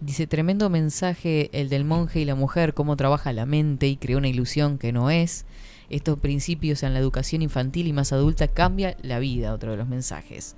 Dice, 0.00 0.26
tremendo 0.26 0.68
mensaje 0.70 1.50
el 1.52 1.68
del 1.68 1.84
monje 1.84 2.20
y 2.20 2.24
la 2.24 2.34
mujer, 2.34 2.74
cómo 2.74 2.96
trabaja 2.96 3.32
la 3.32 3.46
mente 3.46 3.88
y 3.88 3.96
crea 3.96 4.18
una 4.18 4.28
ilusión 4.28 4.78
que 4.78 4.92
no 4.92 5.10
es. 5.10 5.46
Estos 5.90 6.18
principios 6.18 6.82
en 6.82 6.94
la 6.94 6.98
educación 6.98 7.42
infantil 7.42 7.86
y 7.86 7.92
más 7.92 8.12
adulta 8.12 8.48
cambia 8.48 8.96
la 9.02 9.18
vida, 9.18 9.52
otro 9.52 9.70
de 9.70 9.76
los 9.76 9.88
mensajes. 9.88 10.56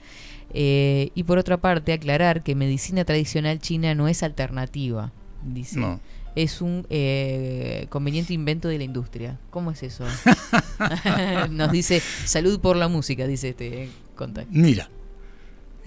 Eh, 0.54 1.10
y 1.14 1.24
por 1.24 1.38
otra 1.38 1.58
parte, 1.58 1.92
aclarar 1.92 2.42
que 2.42 2.54
medicina 2.54 3.04
tradicional 3.04 3.58
china 3.58 3.94
no 3.94 4.08
es 4.08 4.22
alternativa, 4.22 5.12
dice. 5.44 5.80
No. 5.80 6.00
Es 6.34 6.60
un 6.60 6.86
eh, 6.90 7.86
conveniente 7.88 8.34
invento 8.34 8.68
de 8.68 8.78
la 8.78 8.84
industria. 8.84 9.38
¿Cómo 9.50 9.70
es 9.70 9.82
eso? 9.82 10.04
Nos 11.50 11.72
dice, 11.72 12.00
salud 12.24 12.60
por 12.60 12.76
la 12.76 12.88
música, 12.88 13.26
dice 13.26 13.50
este 13.50 13.88
contacto. 14.14 14.50
Mira, 14.52 14.90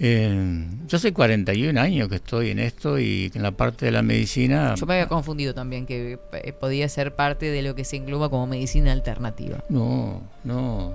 eh, 0.02 0.66
yo 0.86 0.96
hace 0.96 1.12
41 1.12 1.78
años 1.78 2.08
que 2.08 2.14
estoy 2.16 2.50
en 2.50 2.58
esto 2.58 2.98
y 2.98 3.30
en 3.34 3.42
la 3.42 3.52
parte 3.52 3.84
de 3.84 3.92
la 3.92 4.00
medicina... 4.00 4.74
Yo 4.74 4.86
me 4.86 4.94
había 4.94 5.08
confundido 5.08 5.52
también 5.52 5.84
que 5.84 6.18
eh, 6.32 6.52
podía 6.54 6.88
ser 6.88 7.14
parte 7.14 7.50
de 7.50 7.60
lo 7.60 7.74
que 7.74 7.84
se 7.84 7.96
engloba 7.96 8.30
como 8.30 8.46
medicina 8.46 8.92
alternativa. 8.92 9.62
No, 9.68 10.22
no. 10.44 10.94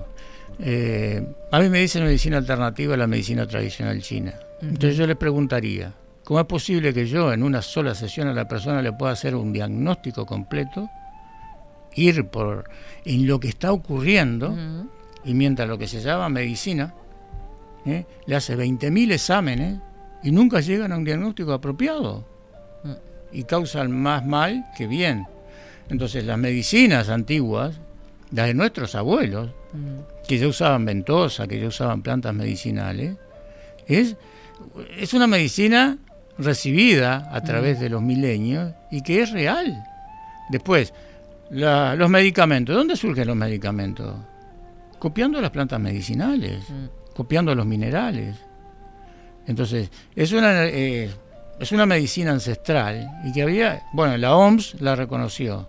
Eh, 0.58 1.24
a 1.52 1.60
mí 1.60 1.68
me 1.68 1.78
dicen 1.78 2.02
medicina 2.02 2.38
alternativa 2.38 2.96
la 2.96 3.06
medicina 3.06 3.46
tradicional 3.46 4.02
china. 4.02 4.34
Entonces 4.60 4.96
yo 4.96 5.06
les 5.06 5.16
preguntaría, 5.16 5.92
¿cómo 6.24 6.40
es 6.40 6.46
posible 6.46 6.92
que 6.92 7.06
yo 7.06 7.32
en 7.32 7.44
una 7.44 7.62
sola 7.62 7.94
sesión 7.94 8.26
a 8.26 8.32
la 8.32 8.48
persona 8.48 8.82
le 8.82 8.92
pueda 8.92 9.12
hacer 9.12 9.36
un 9.36 9.52
diagnóstico 9.52 10.26
completo, 10.26 10.90
ir 11.94 12.26
por 12.26 12.68
en 13.04 13.28
lo 13.28 13.38
que 13.38 13.48
está 13.48 13.70
ocurriendo, 13.70 14.52
y 15.24 15.32
mientras 15.34 15.68
lo 15.68 15.78
que 15.78 15.86
se 15.86 16.00
llama 16.00 16.28
medicina, 16.28 16.92
¿eh? 17.86 18.06
le 18.26 18.36
hace 18.36 18.56
20.000 18.56 19.12
exámenes 19.12 19.78
y 20.22 20.32
nunca 20.32 20.60
llegan 20.60 20.92
a 20.92 20.96
un 20.96 21.04
diagnóstico 21.04 21.52
apropiado. 21.52 22.24
Mm. 22.82 22.92
Y 23.32 23.44
causan 23.44 23.92
más 23.92 24.24
mal 24.24 24.66
que 24.76 24.86
bien. 24.86 25.26
Entonces 25.88 26.24
las 26.24 26.38
medicinas 26.38 27.08
antiguas, 27.08 27.76
las 28.32 28.46
de 28.46 28.54
nuestros 28.54 28.94
abuelos, 28.94 29.50
mm. 29.72 30.26
que 30.26 30.38
ya 30.38 30.48
usaban 30.48 30.84
ventosa, 30.84 31.46
que 31.46 31.60
ya 31.60 31.68
usaban 31.68 32.02
plantas 32.02 32.34
medicinales, 32.34 33.16
es, 33.86 34.16
es 34.98 35.14
una 35.14 35.26
medicina 35.26 35.98
recibida 36.38 37.28
a 37.32 37.40
través 37.42 37.78
mm. 37.78 37.80
de 37.80 37.88
los 37.88 38.02
milenios 38.02 38.74
y 38.90 39.02
que 39.02 39.22
es 39.22 39.30
real. 39.30 39.84
Después, 40.48 40.92
los 41.50 42.10
medicamentos, 42.10 42.74
¿dónde 42.74 42.96
surgen 42.96 43.28
los 43.28 43.36
medicamentos? 43.36 44.14
Copiando 44.98 45.40
las 45.40 45.50
plantas 45.50 45.78
medicinales 45.78 46.64
copiando 47.16 47.54
los 47.54 47.64
minerales. 47.64 48.36
Entonces, 49.46 49.90
es 50.14 50.32
una, 50.32 50.66
eh, 50.66 51.10
es 51.58 51.72
una 51.72 51.86
medicina 51.86 52.32
ancestral 52.32 53.08
y 53.24 53.32
que 53.32 53.42
había, 53.42 53.84
bueno, 53.92 54.16
la 54.16 54.36
OMS 54.36 54.80
la 54.80 54.94
reconoció, 54.96 55.68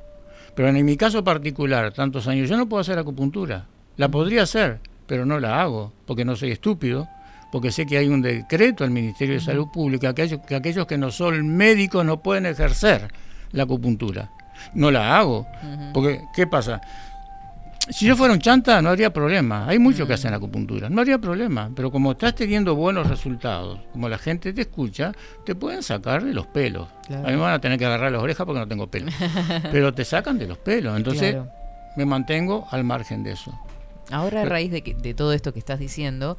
pero 0.55 0.69
en 0.69 0.85
mi 0.85 0.97
caso 0.97 1.23
particular, 1.23 1.93
tantos 1.93 2.27
años, 2.27 2.49
yo 2.49 2.57
no 2.57 2.67
puedo 2.67 2.81
hacer 2.81 2.97
acupuntura. 2.97 3.65
La 3.95 4.09
podría 4.09 4.43
hacer, 4.43 4.79
pero 5.05 5.25
no 5.25 5.39
la 5.39 5.61
hago, 5.61 5.93
porque 6.05 6.25
no 6.25 6.35
soy 6.35 6.51
estúpido, 6.51 7.07
porque 7.51 7.71
sé 7.71 7.85
que 7.85 7.97
hay 7.97 8.07
un 8.07 8.21
decreto 8.21 8.83
del 8.83 8.91
Ministerio 8.91 9.35
de 9.35 9.41
Salud 9.41 9.67
Pública 9.71 10.13
que 10.13 10.39
que 10.47 10.55
aquellos 10.55 10.85
que 10.85 10.97
no 10.97 11.11
son 11.11 11.55
médicos 11.55 12.03
no 12.03 12.21
pueden 12.21 12.45
ejercer 12.45 13.07
la 13.51 13.63
acupuntura. 13.63 14.31
No 14.73 14.91
la 14.91 15.17
hago, 15.17 15.47
porque 15.93 16.23
¿qué 16.35 16.47
pasa? 16.47 16.81
Si 17.89 18.05
yo 18.05 18.17
fuera 18.17 18.33
un 18.33 18.39
chanta, 18.39 18.81
no 18.81 18.89
habría 18.89 19.13
problema. 19.13 19.65
Hay 19.67 19.79
muchos 19.79 20.07
que 20.07 20.13
hacen 20.13 20.33
acupuntura, 20.33 20.89
no 20.89 20.99
habría 21.01 21.19
problema. 21.19 21.71
Pero 21.73 21.89
como 21.89 22.11
estás 22.11 22.35
teniendo 22.35 22.75
buenos 22.75 23.07
resultados, 23.07 23.79
como 23.93 24.09
la 24.09 24.17
gente 24.17 24.51
te 24.51 24.61
escucha, 24.61 25.13
te 25.45 25.55
pueden 25.55 25.81
sacar 25.81 26.23
de 26.23 26.33
los 26.33 26.47
pelos. 26.47 26.89
A 27.09 27.29
mí 27.29 27.31
me 27.31 27.37
van 27.37 27.53
a 27.53 27.61
tener 27.61 27.79
que 27.79 27.85
agarrar 27.85 28.11
las 28.11 28.21
orejas 28.21 28.45
porque 28.45 28.59
no 28.59 28.67
tengo 28.67 28.87
pelo. 28.87 29.11
Pero 29.71 29.93
te 29.93 30.03
sacan 30.03 30.37
de 30.37 30.47
los 30.47 30.57
pelos. 30.57 30.97
Entonces 30.97 31.37
me 31.95 32.05
mantengo 32.05 32.67
al 32.71 32.83
margen 32.83 33.23
de 33.23 33.31
eso. 33.31 33.57
Ahora, 34.11 34.41
a 34.41 34.45
raíz 34.45 34.71
de, 34.71 34.81
de 34.81 35.13
todo 35.13 35.33
esto 35.33 35.53
que 35.53 35.59
estás 35.59 35.79
diciendo, 35.79 36.37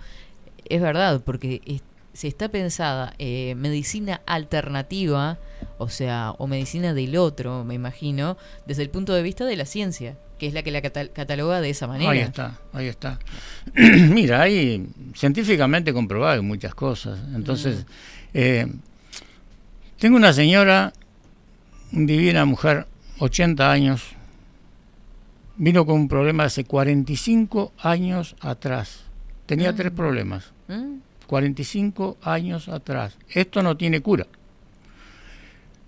es 0.68 0.80
verdad, 0.80 1.22
porque 1.24 1.80
se 2.12 2.28
está 2.28 2.48
pensada 2.48 3.14
eh, 3.18 3.54
medicina 3.56 4.20
alternativa, 4.26 5.38
o 5.78 5.88
sea, 5.88 6.34
o 6.38 6.46
medicina 6.46 6.92
del 6.92 7.16
otro, 7.16 7.64
me 7.64 7.74
imagino, 7.74 8.36
desde 8.66 8.82
el 8.82 8.90
punto 8.90 9.14
de 9.14 9.22
vista 9.22 9.44
de 9.44 9.56
la 9.56 9.66
ciencia 9.66 10.16
que 10.38 10.46
es 10.46 10.54
la 10.54 10.62
que 10.62 10.70
la 10.70 10.80
cataloga 10.80 11.60
de 11.60 11.70
esa 11.70 11.86
manera. 11.86 12.10
Ahí 12.10 12.20
está, 12.20 12.58
ahí 12.72 12.86
está. 12.86 13.18
Mira, 13.74 14.42
hay 14.42 14.86
científicamente 15.14 15.92
comprobado 15.92 16.42
muchas 16.42 16.74
cosas. 16.74 17.18
Entonces, 17.34 17.84
mm. 17.84 17.88
eh, 18.34 18.66
tengo 19.98 20.16
una 20.16 20.32
señora, 20.32 20.92
divina 21.90 22.44
mujer, 22.44 22.86
80 23.18 23.70
años, 23.70 24.02
vino 25.56 25.84
con 25.84 25.96
un 25.96 26.08
problema 26.08 26.44
hace 26.44 26.64
45 26.64 27.72
años 27.78 28.36
atrás. 28.40 29.00
Tenía 29.46 29.74
tres 29.74 29.92
mm. 29.92 29.96
problemas. 29.96 30.52
45 31.26 32.18
mm. 32.20 32.28
años 32.28 32.68
atrás. 32.68 33.18
Esto 33.28 33.62
no 33.62 33.76
tiene 33.76 34.00
cura. 34.00 34.26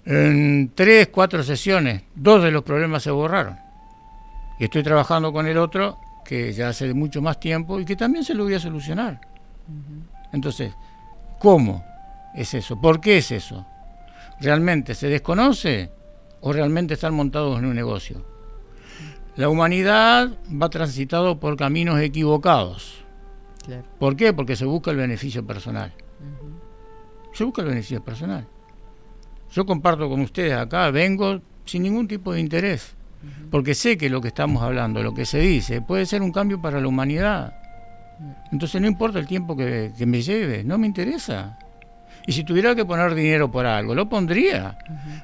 En 0.05 0.73
tres, 0.75 1.09
cuatro 1.09 1.43
sesiones, 1.43 2.03
dos 2.15 2.43
de 2.43 2.51
los 2.51 2.65
problemas 2.65 3.03
se 3.03 3.11
borraron. 3.11 3.70
Y 4.61 4.65
estoy 4.65 4.83
trabajando 4.83 5.33
con 5.33 5.47
el 5.47 5.57
otro 5.57 5.99
que 6.23 6.53
ya 6.53 6.69
hace 6.69 6.93
mucho 6.93 7.23
más 7.23 7.41
tiempo 7.41 7.81
y 7.81 7.87
que 7.87 7.97
también 7.97 8.27
se 8.27 8.35
lo 8.35 8.45
voy 8.45 8.53
a 8.53 8.61
solucionar. 8.61 9.19
Entonces, 10.35 10.75
¿cómo 11.39 11.83
es 12.35 12.53
eso? 12.53 12.79
¿Por 12.79 13.01
qué 13.01 13.17
es 13.17 13.31
eso? 13.31 13.67
¿Realmente 14.39 14.95
se 14.95 15.09
desconoce 15.09 15.91
o 16.43 16.53
realmente 16.53 16.93
están 16.93 17.15
montados 17.15 17.59
en 17.59 17.65
un 17.65 17.75
negocio? 17.75 18.23
La 19.35 19.49
humanidad 19.49 20.29
va 20.51 20.69
transitado 20.69 21.41
por 21.41 21.57
caminos 21.57 21.99
equivocados. 21.99 23.03
¿Por 23.99 24.15
qué? 24.15 24.35
Porque 24.35 24.57
se 24.57 24.67
busca 24.67 24.91
el 24.91 24.99
beneficio 24.99 25.47
personal. 25.47 25.95
Se 27.33 27.45
busca 27.45 27.63
el 27.63 27.69
beneficio 27.69 28.05
personal. 28.05 28.47
Yo 29.53 29.65
comparto 29.65 30.07
con 30.11 30.21
ustedes 30.21 30.53
acá, 30.53 30.91
vengo 30.91 31.41
sin 31.65 31.83
ningún 31.83 32.07
tipo 32.07 32.35
de 32.35 32.41
interés 32.41 33.00
porque 33.51 33.75
sé 33.75 33.97
que 33.97 34.09
lo 34.09 34.21
que 34.21 34.29
estamos 34.29 34.63
hablando, 34.63 35.03
lo 35.03 35.15
que 35.15 35.25
se 35.25 35.39
dice, 35.39 35.83
puede 35.83 36.07
ser 36.07 36.23
un 36.23 36.33
cambio 36.33 36.61
para 36.61 36.81
la 36.81 36.89
humanidad. 36.89 37.55
Entonces 38.53 38.81
no 38.81 38.87
importa 38.87 39.19
el 39.19 39.27
tiempo 39.27 39.57
que, 39.57 39.93
me 40.07 40.23
lleve, 40.23 40.65
no 40.65 40.79
me 40.79 40.87
interesa. 40.87 41.59
Y 42.27 42.33
si 42.33 42.45
tuviera 42.45 42.75
que 42.75 42.85
poner 42.85 43.15
dinero 43.15 43.51
por 43.51 43.67
algo, 43.67 43.95
lo 43.95 44.09
pondría. 44.09 44.79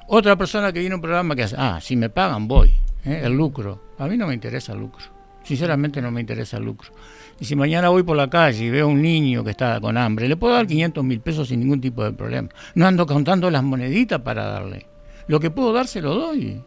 Otra 0.09 0.37
persona 0.37 0.73
que 0.73 0.81
viene 0.81 0.95
a 0.95 0.97
un 0.97 1.03
programa 1.03 1.37
que 1.37 1.43
hace, 1.43 1.57
ah, 1.59 1.79
si 1.81 1.95
me 1.95 2.09
pagan, 2.09 2.49
voy, 2.49 2.71
¿eh? 3.05 3.23
el 3.25 3.33
lucro. 3.33 3.93
A 3.99 4.07
mí 4.07 4.17
no 4.17 4.27
me 4.27 4.35
interesa 4.35 4.73
el 4.73 4.81
lucro. 4.81 5.05
Sinceramente 5.43 6.03
no 6.03 6.11
me 6.11 6.21
interesa 6.21 6.57
el 6.57 6.65
lucro. 6.65 6.91
Y 7.39 7.45
si 7.45 7.55
mañana 7.55 7.91
voy 7.91 8.03
por 8.03 8.17
la 8.17 8.29
calle 8.29 8.65
y 8.65 8.71
veo 8.71 8.87
a 8.87 8.89
un 8.89 9.03
niño 9.03 9.45
que 9.45 9.51
está 9.51 9.79
con 9.81 9.97
hambre, 9.97 10.27
le 10.29 10.37
puedo 10.37 10.55
dar 10.55 10.67
500 10.67 11.05
mil 11.05 11.21
pesos 11.21 11.49
sin 11.49 11.61
ningún 11.61 11.81
tipo 11.81 12.03
de 12.03 12.13
problema. 12.13 12.49
No 12.75 12.87
ando 12.87 13.07
contando 13.07 13.51
las 13.51 13.63
moneditas 13.63 14.21
para 14.23 14.45
darle. 14.47 14.87
Lo 15.29 15.39
que 15.39 15.51
puedo 15.51 15.73
dar 15.73 15.87
se 15.87 16.01
lo 16.01 16.15
doy. 16.15 16.63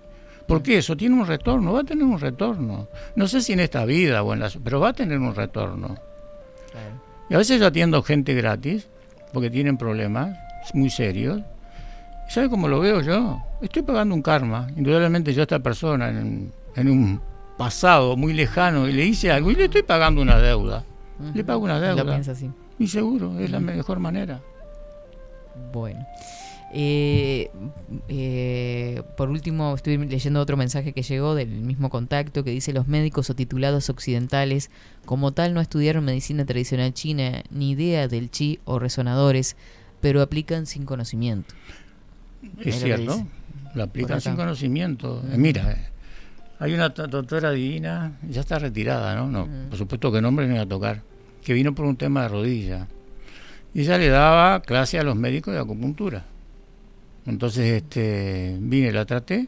Porque 0.50 0.80
eso 0.80 0.98
tiene 0.98 1.14
un 1.14 1.28
retorno, 1.28 1.74
va 1.74 1.82
a 1.82 1.84
tener 1.84 2.04
un 2.04 2.20
retorno. 2.20 2.88
No 3.16 3.28
sé 3.28 3.40
si 3.40 3.54
en 3.54 3.60
esta 3.60 3.86
vida 3.86 4.24
o 4.24 4.34
en 4.34 4.40
las, 4.40 4.58
pero 4.58 4.80
va 4.80 4.90
a 4.90 4.94
tener 4.94 5.20
un 5.20 5.36
retorno. 5.36 5.96
Y 7.30 7.36
a 7.36 7.38
veces 7.38 7.60
yo 7.60 7.68
atiendo 7.68 8.02
gente 8.02 8.34
gratis 8.34 8.88
porque 9.32 9.52
tienen 9.52 9.78
problemas 9.78 10.36
muy 10.74 10.90
serios. 10.90 11.42
¿Sabe 12.30 12.50
cómo 12.50 12.68
lo 12.68 12.80
veo 12.80 13.02
yo? 13.02 13.44
Estoy 13.62 13.84
pagando 13.84 14.16
un 14.16 14.24
karma. 14.24 14.68
Indudablemente 14.76 15.36
yo 15.36 15.42
a 15.42 15.44
esta 15.44 15.60
persona 15.60 16.10
en, 16.10 16.52
un 16.76 17.22
pasado 17.56 18.18
muy 18.18 18.34
lejano 18.34 18.88
y 18.88 18.94
le 18.94 19.06
hice 19.06 19.32
algo 19.32 19.52
y 19.52 19.56
le 19.56 19.66
estoy 19.66 19.84
pagando 19.84 20.20
una 20.20 20.40
deuda. 20.40 20.84
Le 21.34 21.44
pago 21.44 21.64
una 21.64 21.80
deuda. 21.80 22.20
Y 22.80 22.88
seguro, 22.88 23.38
es 23.38 23.52
la 23.52 23.60
mejor 23.60 24.00
manera. 24.00 24.42
Bueno. 25.72 26.04
Eh, 26.72 27.50
eh, 28.08 29.02
por 29.18 29.30
último, 29.30 29.74
estoy 29.74 29.98
leyendo 29.98 30.40
otro 30.40 30.56
mensaje 30.56 30.94
que 30.94 31.02
llegó 31.02 31.34
del 31.34 31.50
mismo 31.50 31.90
contacto 31.90 32.44
que 32.44 32.52
dice 32.52 32.74
los 32.74 32.88
médicos 32.88 33.30
o 33.30 33.36
titulados 33.36 33.90
occidentales 33.90 34.70
como 35.06 35.32
tal 35.32 35.56
no 35.56 35.62
estudiaron 35.62 36.06
medicina 36.06 36.46
tradicional 36.46 36.94
china 36.94 37.44
ni 37.50 37.72
idea 37.72 38.08
del 38.08 38.30
chi 38.30 38.60
o 38.66 38.78
resonadores, 38.78 39.56
pero 40.02 40.22
aplican 40.22 40.68
sin 40.68 40.86
conocimiento. 40.86 41.56
Es 42.60 42.80
cierto, 42.80 43.26
lo 43.74 43.84
aplican 43.84 44.22
sin 44.22 44.36
conocimiento. 44.36 45.24
Mm. 45.24 45.42
Mira, 45.42 45.92
hay 46.60 46.74
una 46.74 46.90
doctora 46.90 47.52
divina, 47.52 48.14
ya 48.30 48.42
está 48.42 48.60
retirada, 48.60 49.16
¿no? 49.16 49.28
no 49.28 49.48
mm. 49.48 49.70
Por 49.70 49.78
supuesto 49.78 50.12
que 50.12 50.22
nombre 50.22 50.48
no 50.48 50.54
iba 50.54 50.64
a 50.64 50.68
tocar, 50.68 51.02
que 51.44 51.54
vino 51.54 51.74
por 51.74 51.86
un 51.86 51.98
tema 51.98 52.24
de 52.24 52.28
rodilla. 52.28 52.88
Y 53.74 53.82
ella 53.82 53.98
le 53.98 54.10
daba 54.10 54.62
clase 54.62 55.00
a 55.00 55.04
los 55.04 55.16
médicos 55.16 55.54
de 55.54 55.60
acupuntura. 55.60 56.26
Entonces 57.30 57.84
este, 57.84 58.58
vine, 58.60 58.92
la 58.92 59.06
traté, 59.06 59.48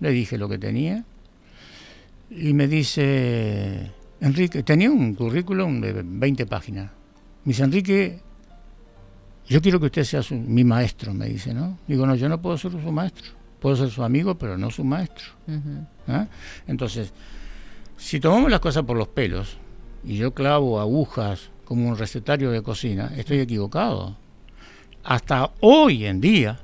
le 0.00 0.10
dije 0.10 0.38
lo 0.38 0.48
que 0.48 0.56
tenía 0.56 1.04
y 2.30 2.54
me 2.54 2.66
dice, 2.66 3.90
Enrique, 4.18 4.62
tenía 4.62 4.90
un 4.90 5.14
currículum 5.14 5.82
de 5.82 6.02
20 6.02 6.46
páginas. 6.46 6.90
Me 7.44 7.50
dice, 7.50 7.64
Enrique, 7.64 8.20
yo 9.46 9.60
quiero 9.60 9.78
que 9.78 9.86
usted 9.86 10.04
sea 10.04 10.22
mi 10.30 10.64
maestro, 10.64 11.12
me 11.12 11.26
dice, 11.26 11.52
¿no? 11.52 11.78
Digo, 11.86 12.06
no, 12.06 12.14
yo 12.14 12.30
no 12.30 12.40
puedo 12.40 12.56
ser 12.56 12.72
su 12.72 12.78
maestro. 12.90 13.30
Puedo 13.60 13.76
ser 13.76 13.90
su 13.90 14.02
amigo, 14.02 14.36
pero 14.36 14.56
no 14.56 14.70
su 14.70 14.82
maestro. 14.82 15.32
¿Ah? 16.08 16.26
Entonces, 16.66 17.12
si 17.98 18.20
tomamos 18.20 18.50
las 18.50 18.60
cosas 18.60 18.84
por 18.84 18.96
los 18.96 19.08
pelos 19.08 19.58
y 20.02 20.16
yo 20.16 20.32
clavo 20.32 20.80
agujas 20.80 21.50
como 21.66 21.90
un 21.90 21.98
recetario 21.98 22.50
de 22.50 22.62
cocina, 22.62 23.12
estoy 23.16 23.40
equivocado. 23.40 24.16
Hasta 25.04 25.52
hoy 25.60 26.06
en 26.06 26.20
día, 26.20 26.58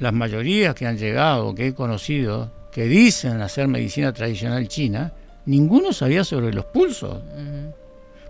las 0.00 0.12
mayorías 0.12 0.74
que 0.74 0.86
han 0.86 0.98
llegado, 0.98 1.54
que 1.54 1.68
he 1.68 1.74
conocido, 1.74 2.50
que 2.72 2.84
dicen 2.84 3.40
hacer 3.40 3.68
medicina 3.68 4.12
tradicional 4.12 4.66
china, 4.66 5.12
ninguno 5.46 5.92
sabía 5.92 6.24
sobre 6.24 6.52
los 6.52 6.64
pulsos. 6.66 7.22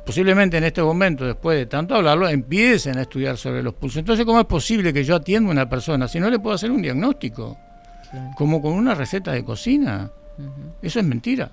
Posiblemente 0.05 0.59
en 0.59 0.65
este 0.65 0.83
momento, 0.83 1.25
después 1.25 1.57
de 1.57 1.67
tanto 1.67 1.95
hablarlo, 1.95 2.29
empiecen 2.29 2.99
a 2.99 3.03
estudiar 3.03 3.37
sobre 3.37 3.63
los 3.63 3.75
pulsos. 3.75 3.99
Entonces, 3.99 4.27
¿cómo 4.27 4.41
es 4.41 4.47
posible 4.47 4.93
que 4.93 5.05
yo 5.05 5.17
atienda 5.17 5.49
a 5.49 5.53
una 5.53 5.69
persona 5.69 6.09
si 6.09 6.19
no 6.19 6.29
le 6.29 6.39
puedo 6.39 6.55
hacer 6.55 6.71
un 6.71 6.83
diagnóstico? 6.83 7.57
Como 8.37 8.61
con 8.61 8.73
una 8.73 8.95
receta 8.95 9.33
de 9.33 9.45
cocina. 9.45 10.11
Eso 10.83 10.99
es 10.99 11.05
mentira. 11.05 11.53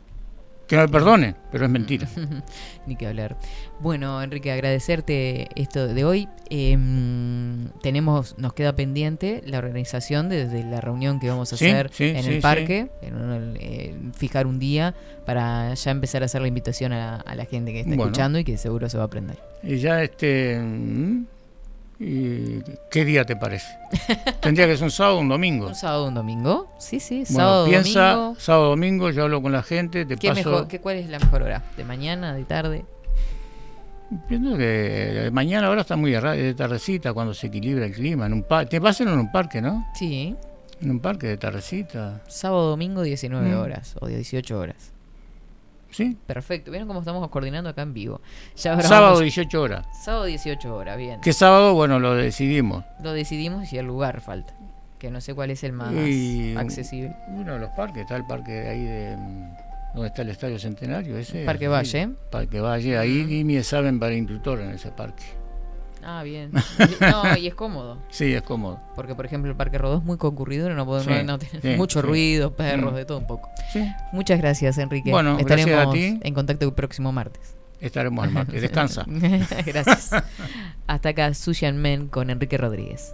Que 0.68 0.76
me 0.76 0.88
perdone, 0.90 1.36
pero 1.50 1.66
es 1.66 1.72
mentira. 1.72 2.08
Ni 2.88 2.98
que 2.98 3.08
hablar. 3.08 3.38
Bueno, 3.80 4.22
Enrique, 4.22 4.52
agradecerte 4.52 5.48
esto 5.56 5.88
de 5.88 6.04
hoy. 6.04 6.28
Em, 6.50 7.70
tenemos, 7.82 8.38
nos 8.38 8.54
queda 8.54 8.76
pendiente 8.76 9.42
la 9.46 9.60
organización 9.60 10.28
desde 10.28 10.64
la 10.64 10.82
reunión 10.82 11.22
que 11.22 11.30
vamos 11.30 11.54
a 11.54 11.56
hacer 11.56 11.90
en 12.00 12.18
el 12.18 12.42
parque, 12.42 12.90
en 13.02 14.12
fijar 14.14 14.46
un 14.46 14.60
día 14.60 14.94
para 15.26 15.74
ya 15.74 15.92
empezar 15.92 16.24
a 16.24 16.26
hacer 16.26 16.42
la 16.42 16.50
invitación 16.50 16.92
a, 16.92 17.24
la 17.34 17.46
gente 17.46 17.72
que 17.72 17.82
está 17.82 17.92
escuchando 17.92 18.38
y 18.40 18.44
que 18.44 18.58
seguro 18.58 18.90
se 18.90 18.98
va 18.98 19.04
a 19.04 19.08
aprender. 19.08 19.38
Y 19.64 19.78
ya 19.78 20.04
este 20.04 20.60
mm, 20.60 21.26
¿Y 22.00 22.62
qué 22.92 23.06
día 23.06 23.26
te 23.26 23.36
parece? 23.36 23.68
Tendría 24.42 24.68
que 24.68 24.76
ser 24.76 24.84
un 24.84 24.92
sábado 24.92 25.18
o 25.18 25.22
un 25.22 25.30
domingo. 25.30 25.68
¿Un 25.68 25.76
sábado 25.76 26.06
o 26.06 26.08
un 26.10 26.14
domingo? 26.14 26.72
Sí, 26.80 27.00
sí, 27.00 27.26
sábado 27.26 27.66
bueno, 27.66 27.82
piensa, 27.82 28.12
domingo. 28.14 28.40
sábado 28.40 28.70
domingo, 28.70 29.10
yo 29.10 29.24
hablo 29.24 29.42
con 29.42 29.52
la 29.52 29.64
gente, 29.64 30.06
te 30.06 30.16
¿Qué 30.16 30.32
Mejor, 30.32 30.68
¿qué, 30.68 30.80
¿Cuál 30.80 30.98
es 30.98 31.10
la 31.10 31.18
mejor 31.20 31.44
hora? 31.44 31.64
¿De 31.76 31.84
mañana, 31.84 32.36
de 32.36 32.44
tarde? 32.44 32.86
Pienso 34.28 34.56
que 34.58 34.64
de 34.64 35.32
mañana 35.32 35.68
ahora 35.68 35.82
está 35.82 35.96
muy 35.96 36.12
de 36.12 36.54
tardecita 36.54 37.14
cuando 37.14 37.34
se 37.34 37.48
equilibra 37.48 37.86
el 37.86 37.94
clima. 37.94 38.28
En 38.28 38.34
un 38.34 38.46
te 38.70 38.80
pasan 38.80 39.10
en 39.10 39.20
un 39.20 39.32
parque, 39.32 39.62
¿no? 39.62 39.86
Sí. 39.96 40.36
En 40.80 40.92
un 40.92 41.00
parque 41.00 41.28
de 41.28 41.38
tardecita. 41.38 42.22
Sábado 42.28 42.70
domingo 42.70 43.02
19 43.02 43.50
mm. 43.50 43.60
horas 43.60 43.96
o 44.00 44.08
18 44.08 44.58
horas. 44.58 44.94
¿Sí? 45.92 46.18
Perfecto. 46.26 46.72
¿Vieron 46.72 46.88
cómo 46.88 47.00
estamos 47.00 47.28
coordinando 47.30 47.70
acá 47.70 47.82
en 47.82 47.94
vivo? 47.94 48.22
sábado 48.56 49.20
18 49.20 49.62
horas. 49.62 49.86
Sábado 50.04 50.26
18 50.26 50.76
horas, 50.76 50.98
bien. 50.98 51.22
¿Qué 51.22 51.34
sábado? 51.34 51.74
Bueno, 51.74 52.00
lo 52.00 52.16
decidimos. 52.16 52.84
Lo 53.02 53.14
decidimos 53.14 53.72
y 53.74 53.78
el 53.78 53.86
lugar 53.86 54.22
falta. 54.22 54.54
Que 55.00 55.12
no 55.12 55.22
sé 55.22 55.36
cuál 55.36 55.52
es 55.52 55.64
el 55.64 55.74
más 55.74 55.94
accesible. 56.58 57.16
Uno 57.30 57.54
de 57.54 57.60
los 57.60 57.70
parques, 57.72 58.02
está 58.02 58.16
el 58.16 58.26
parque 58.26 58.68
ahí 58.68 58.84
de... 58.84 59.18
¿Dónde 59.94 60.10
está 60.10 60.22
el 60.22 60.30
Estadio 60.30 60.60
Centenario? 60.60 61.18
Ese, 61.18 61.46
Parque 61.46 61.68
Valle. 61.68 62.10
Parque 62.30 62.60
Valle, 62.60 62.98
ahí 62.98 63.24
di 63.24 63.44
mi 63.44 63.58
examen 63.58 64.00
para 64.00 64.14
instructor 64.14 64.60
en 64.60 64.72
ese 64.72 64.92
parque. 64.92 65.24
Ah, 66.10 66.24
bien. 66.24 66.52
No, 67.02 67.38
y 67.38 67.48
es 67.48 67.54
cómodo. 67.54 67.98
Sí, 68.10 68.34
es 68.34 68.42
cómodo. 68.42 68.80
Porque, 68.96 69.14
por 69.14 69.26
ejemplo, 69.26 69.52
el 69.52 69.58
Parque 69.58 69.78
Rodó 69.78 69.98
es 69.98 70.04
muy 70.04 70.18
concurrido, 70.18 70.70
no 70.70 70.86
podemos 70.86 71.40
tener 71.40 71.78
mucho 71.78 72.02
ruido, 72.02 72.56
perros, 72.56 72.94
mm. 72.94 72.96
de 72.96 73.06
todo 73.06 73.18
un 73.18 73.28
poco. 73.28 73.50
Muchas 74.14 74.40
gracias, 74.40 74.78
Enrique. 74.78 75.12
Bueno, 75.12 75.38
Estaremos 75.38 75.94
en 75.96 76.34
contacto 76.34 76.66
el 76.66 76.74
próximo 76.74 77.12
martes. 77.12 77.56
Estaremos 77.82 78.26
el 78.26 78.32
martes. 78.32 78.62
Descansa. 78.62 79.06
gracias. 79.66 80.12
Hasta 80.88 81.10
acá, 81.10 81.34
Sushan 81.34 81.78
Men 81.78 82.08
con 82.08 82.30
Enrique 82.30 82.58
Rodríguez. 82.58 83.14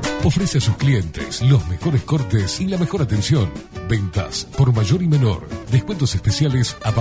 Ofrece 0.23 0.59
a 0.59 0.61
sus 0.61 0.77
clientes 0.77 1.41
los 1.41 1.67
mejores 1.67 2.03
cortes 2.03 2.61
y 2.61 2.67
la 2.67 2.77
mejor 2.77 3.01
atención. 3.01 3.51
Ventas 3.89 4.47
por 4.55 4.71
mayor 4.71 5.01
y 5.01 5.07
menor. 5.07 5.47
Descuentos 5.71 6.13
especiales 6.13 6.77
a 6.83 6.91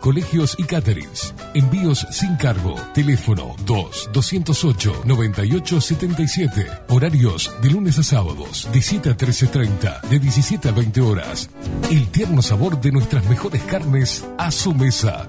colegios 0.00 0.56
y 0.58 0.64
caterings. 0.64 1.34
Envíos 1.52 2.06
sin 2.10 2.34
cargo. 2.36 2.74
Teléfono 2.94 3.54
2 3.66 4.10
208 4.10 5.02
98 5.04 5.80
77. 5.82 6.66
Horarios 6.88 7.52
de 7.60 7.70
lunes 7.70 7.98
a 7.98 8.02
sábados 8.02 8.66
de 8.72 8.80
7 8.80 9.10
a 9.10 9.16
13.30, 9.16 10.00
de 10.08 10.18
17 10.18 10.68
a 10.70 10.72
20 10.72 11.00
horas. 11.02 11.50
El 11.90 12.08
tierno 12.08 12.40
sabor 12.40 12.80
de 12.80 12.90
nuestras 12.90 13.28
mejores 13.28 13.62
carnes 13.64 14.24
a 14.38 14.50
su 14.50 14.74
mesa. 14.74 15.28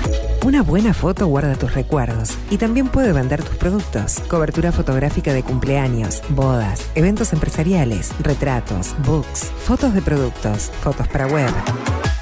Una 0.43 0.63
buena 0.63 0.91
foto 0.95 1.27
guarda 1.27 1.55
tus 1.55 1.75
recuerdos 1.75 2.31
y 2.49 2.57
también 2.57 2.87
puede 2.87 3.13
vender 3.13 3.43
tus 3.43 3.55
productos. 3.57 4.19
Cobertura 4.27 4.71
fotográfica 4.71 5.33
de 5.33 5.43
cumpleaños, 5.43 6.23
bodas, 6.29 6.89
eventos 6.95 7.31
empresariales, 7.31 8.09
retratos, 8.21 8.95
books, 9.05 9.51
fotos 9.63 9.93
de 9.93 10.01
productos, 10.01 10.71
fotos 10.81 11.07
para 11.09 11.27
web. 11.27 11.51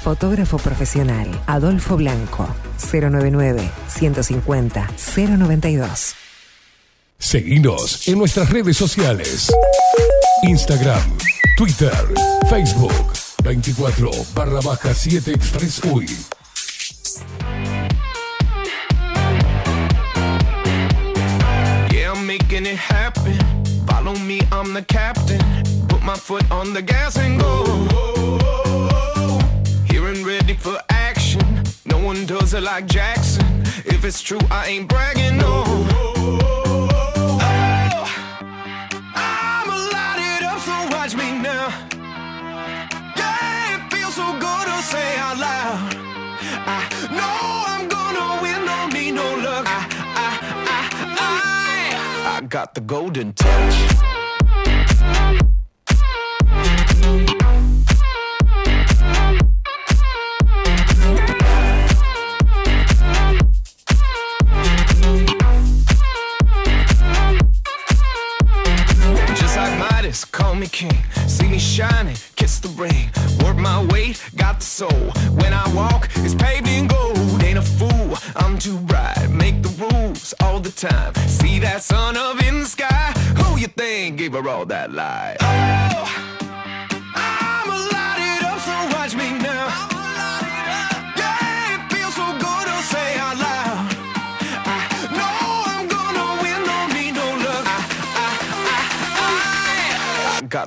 Fotógrafo 0.02 0.58
profesional, 0.58 1.28
Adolfo 1.46 1.96
Blanco, 1.96 2.46
099 2.92 3.70
150 3.88 4.90
092. 5.16 6.14
Seguinos 7.18 8.06
en 8.06 8.18
nuestras 8.18 8.50
redes 8.50 8.76
sociales. 8.76 9.50
Instagram, 10.42 11.16
Twitter, 11.56 11.94
Facebook, 12.50 12.92
24 13.42 14.10
barra 14.34 14.60
baja 14.60 14.92
7 14.92 15.32
Express 15.32 15.80
UI. 15.84 16.06
Foot 26.30 26.50
on 26.52 26.72
the 26.72 26.80
gas 26.80 27.18
and 27.18 27.40
go. 27.40 27.64
Here 29.90 30.06
and 30.06 30.24
ready 30.24 30.54
for 30.54 30.78
action. 30.88 31.64
No 31.86 31.98
one 31.98 32.24
does 32.24 32.54
it 32.54 32.62
like 32.62 32.86
Jackson. 32.86 33.62
If 33.94 34.04
it's 34.04 34.22
true, 34.22 34.38
I 34.48 34.68
ain't 34.68 34.88
bragging, 34.88 35.38
no. 35.38 35.64
Oh, 35.66 36.86
it 40.28 40.42
up, 40.50 40.60
so 40.68 40.76
watch 40.94 41.16
me 41.16 41.28
now. 41.50 41.66
Yeah, 43.16 43.74
it 43.74 43.82
feels 43.92 44.14
so 44.14 44.28
good 44.46 44.64
to 44.70 44.76
say 44.92 45.08
out 45.26 45.36
loud. 45.36 45.96
I 46.78 46.80
know 47.18 47.36
I'm 47.72 47.88
gonna 47.88 48.40
win, 48.40 48.60
don't 48.70 48.92
need 48.92 49.14
no 49.22 49.28
luck. 49.46 49.64
I, 49.66 49.80
I, 50.26 50.28
I, 50.76 50.80
I, 52.28 52.36
I 52.36 52.40
got 52.46 52.76
the 52.76 52.82
golden 52.82 53.32
touch. 53.32 54.19
Me 70.60 70.68
king. 70.68 71.02
See 71.26 71.48
me 71.48 71.58
shining, 71.58 72.16
kiss 72.36 72.60
the 72.60 72.68
ring. 72.70 73.08
Work 73.42 73.56
my 73.56 73.82
weight, 73.86 74.22
got 74.36 74.60
the 74.60 74.66
soul. 74.66 75.10
When 75.40 75.54
I 75.54 75.66
walk, 75.74 76.10
it's 76.16 76.34
paved 76.34 76.68
in 76.68 76.86
gold. 76.86 77.42
Ain't 77.42 77.58
a 77.58 77.62
fool, 77.62 78.18
I'm 78.36 78.58
too 78.58 78.76
bright. 78.80 79.30
Make 79.30 79.62
the 79.62 79.70
rules 79.84 80.34
all 80.42 80.60
the 80.60 80.70
time. 80.70 81.14
See 81.14 81.58
that 81.60 81.82
sun 81.82 82.16
up 82.16 82.42
in 82.44 82.60
the 82.60 82.66
sky? 82.66 83.12
Who 83.38 83.58
you 83.58 83.68
think 83.68 84.18
gave 84.18 84.34
her 84.34 84.46
all 84.48 84.66
that 84.66 84.92
light? 84.92 85.38
Oh, 85.40 86.09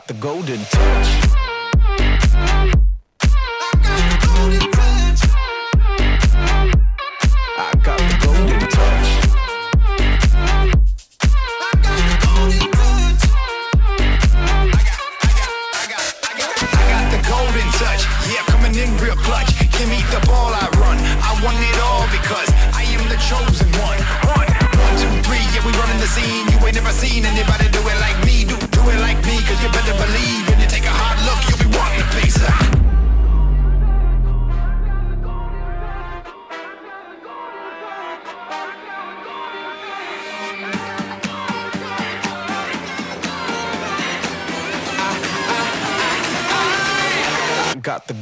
got 0.04 0.08
the 0.08 0.22
golden 0.22 0.60
touch. 0.66 2.73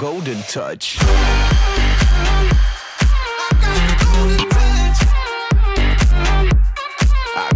Golden 0.01 0.41
touch. 0.47 0.97
I 0.99 1.05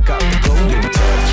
got 0.05 0.21
the 0.21 0.39
golden 0.45 0.83
touch. 0.91 1.31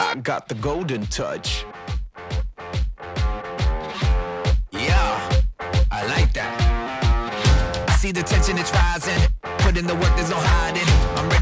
I 0.00 0.14
got 0.22 0.48
the 0.48 0.54
golden 0.54 1.06
touch. 1.08 1.66
Yeah, 4.70 5.28
I 5.90 6.06
like 6.06 6.32
that. 6.32 7.86
I 7.86 7.92
see 7.96 8.12
the 8.12 8.22
tension, 8.22 8.56
it's 8.56 8.72
rising. 8.72 9.28
Put 9.58 9.76
in 9.76 9.86
the 9.86 9.94
work, 9.94 10.16
there's 10.16 10.30
no 10.30 10.38
hiding. 10.38 10.93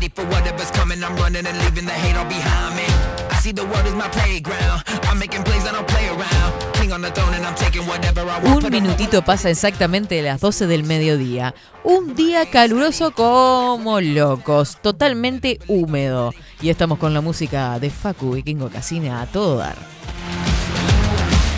Ready 0.02 0.14
for 0.16 0.24
whatever's 0.24 0.72
coming. 0.72 1.00
I'm 1.04 1.14
running 1.14 1.46
and 1.46 1.56
leaving 1.58 1.86
the 1.86 1.92
hate 1.92 2.16
all 2.16 2.24
behind 2.24 2.74
me. 2.74 2.82
I 3.30 3.38
see 3.40 3.52
the 3.52 3.62
world 3.62 3.86
as 3.86 3.94
my 3.94 4.08
playground. 4.08 4.82
I'm 5.04 5.16
making 5.16 5.44
plays, 5.44 5.64
I 5.64 5.70
don't 5.70 5.86
play 5.86 6.08
around. 6.08 6.74
King 6.74 6.92
on 6.92 7.02
the 7.02 7.10
throne 7.12 7.32
and 7.34 7.46
I'm 7.46 7.54
taking 7.54 7.86
whatever 7.86 8.22
I 8.22 8.42
want. 8.42 8.64
Un 8.64 8.70
minutito 8.72 9.22
pasa 9.22 9.48
exactamente 9.48 10.16
de 10.16 10.22
las 10.22 10.40
12 10.40 10.66
del 10.66 10.82
mediodía. 10.82 11.54
Un 11.84 12.16
día 12.16 12.50
caluroso 12.50 13.12
como 13.12 14.00
locos, 14.00 14.78
totalmente 14.82 15.60
húmedo. 15.68 16.34
Y 16.60 16.70
estamos 16.70 16.98
con 16.98 17.14
la 17.14 17.20
música 17.20 17.78
de 17.78 17.88
Facu 17.90 18.34
y 18.34 18.42
Kingo 18.42 18.70
Casina 18.70 19.22
a 19.22 19.26
todo 19.26 19.58
dar. 19.58 19.76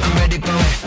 I'm 0.02 0.18
ready 0.18 0.38
for 0.38 0.50
it. 0.50 0.83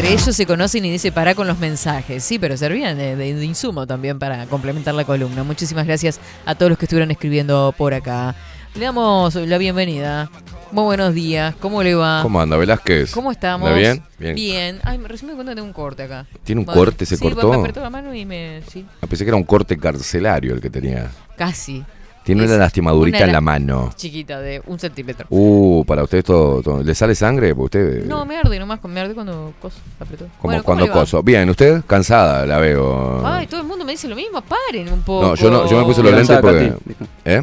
Entre 0.00 0.14
ellos 0.14 0.34
se 0.34 0.46
conocen 0.46 0.82
y 0.86 0.90
dice 0.90 1.12
para 1.12 1.34
con 1.34 1.46
los 1.46 1.58
mensajes. 1.58 2.24
Sí, 2.24 2.38
pero 2.38 2.56
servían 2.56 2.96
de, 2.96 3.16
de- 3.16 3.34
de 3.34 3.44
insumo 3.44 3.86
también 3.86 4.18
para 4.18 4.46
complementar 4.46 4.94
la 4.94 5.04
columna. 5.04 5.44
Muchísimas 5.44 5.86
gracias 5.86 6.18
a 6.46 6.54
todos 6.54 6.70
los 6.70 6.78
que 6.78 6.86
estuvieron 6.86 7.10
escribiendo 7.10 7.74
por 7.76 7.92
acá. 7.92 8.34
Le 8.74 8.86
damos 8.86 9.34
la 9.34 9.58
bienvenida. 9.58 10.30
Muy 10.72 10.84
buenos 10.84 11.12
días. 11.12 11.54
¿Cómo 11.60 11.82
le 11.82 11.94
va? 11.94 12.20
¿Cómo 12.22 12.40
anda 12.40 12.56
Velázquez? 12.56 13.10
¿Cómo 13.12 13.30
estamos? 13.30 13.68
¿Anda 13.68 13.78
bien? 13.78 14.02
Bien. 14.18 14.34
Bien. 14.36 14.80
Ay, 14.84 14.96
recién 15.04 15.28
me 15.28 15.34
cuenta 15.34 15.52
que 15.52 15.56
tengo 15.56 15.66
un 15.66 15.74
corte 15.74 16.04
acá. 16.04 16.24
¿Tiene 16.44 16.60
un 16.62 16.66
Madre. 16.66 16.78
corte? 16.78 17.04
¿Se 17.04 17.16
sí, 17.18 17.22
cortó? 17.22 17.50
me 17.50 17.56
apretó 17.58 17.80
la 17.80 17.90
mano 17.90 18.14
y 18.14 18.24
me... 18.24 18.62
Sí, 18.72 18.86
Ah, 19.02 19.06
Pensé 19.06 19.24
que 19.24 19.28
era 19.30 19.36
un 19.36 19.44
corte 19.44 19.76
carcelario 19.76 20.54
el 20.54 20.62
que 20.62 20.70
tenía. 20.70 21.10
casi. 21.36 21.84
Tiene 22.30 22.44
Es 22.44 22.50
una 22.50 22.58
lastimadurita 22.60 23.16
una 23.18 23.24
en 23.26 23.32
la 23.32 23.32
la- 23.34 23.40
mano. 23.40 23.90
Chiquita, 23.96 24.40
de 24.40 24.62
un 24.66 24.78
centímetro. 24.78 25.26
Uh, 25.30 25.84
para 25.84 26.04
usted 26.04 26.24
todo, 26.24 26.62
todo- 26.62 26.82
¿Le 26.82 26.94
sale 26.94 27.14
sangre? 27.14 27.52
Usted, 27.52 28.04
No, 28.04 28.24
me 28.24 28.36
arde 28.36 28.58
nomás, 28.58 28.78
me 28.84 29.00
arde 29.00 29.14
cuando 29.14 29.52
coso, 29.60 29.76
apretó. 29.98 30.26
como 30.38 30.52
Bueno, 30.52 30.62
¿cómo 30.62 30.76
cuando 30.78 30.92
coso. 30.92 31.22
Bien, 31.22 31.50
¿usted? 31.50 31.82
Cansada, 31.86 32.46
la 32.46 32.58
veo. 32.58 33.26
Ay, 33.26 33.46
todo 33.46 33.60
el 33.62 33.66
mundo 33.66 33.84
me 33.84 33.92
dice 33.92 34.06
lo 34.06 34.14
mismo, 34.14 34.40
paren 34.42 34.92
un 34.92 35.02
poco. 35.02 35.26
no, 35.28 35.34
yo 35.34 35.50
no, 35.50 35.68
yo 35.68 35.78
me 35.78 35.84
puse 35.84 36.02
los 36.02 36.12
lentes 36.12 36.38
porque. 36.38 36.68
Katy. 36.68 36.94
¿Eh? 37.24 37.42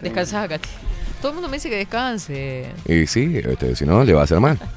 Descansá, 0.00 0.48
Katy. 0.48 0.68
Todo 1.20 1.28
el 1.30 1.34
mundo 1.34 1.48
me 1.48 1.56
dice 1.56 1.68
que 1.70 1.76
descanse. 1.76 2.66
Y 2.86 3.06
sí, 3.06 3.40
este, 3.44 3.74
si 3.76 3.84
no, 3.86 4.02
le 4.04 4.12
va 4.14 4.22
a 4.22 4.24
hacer 4.24 4.40
mal. 4.40 4.58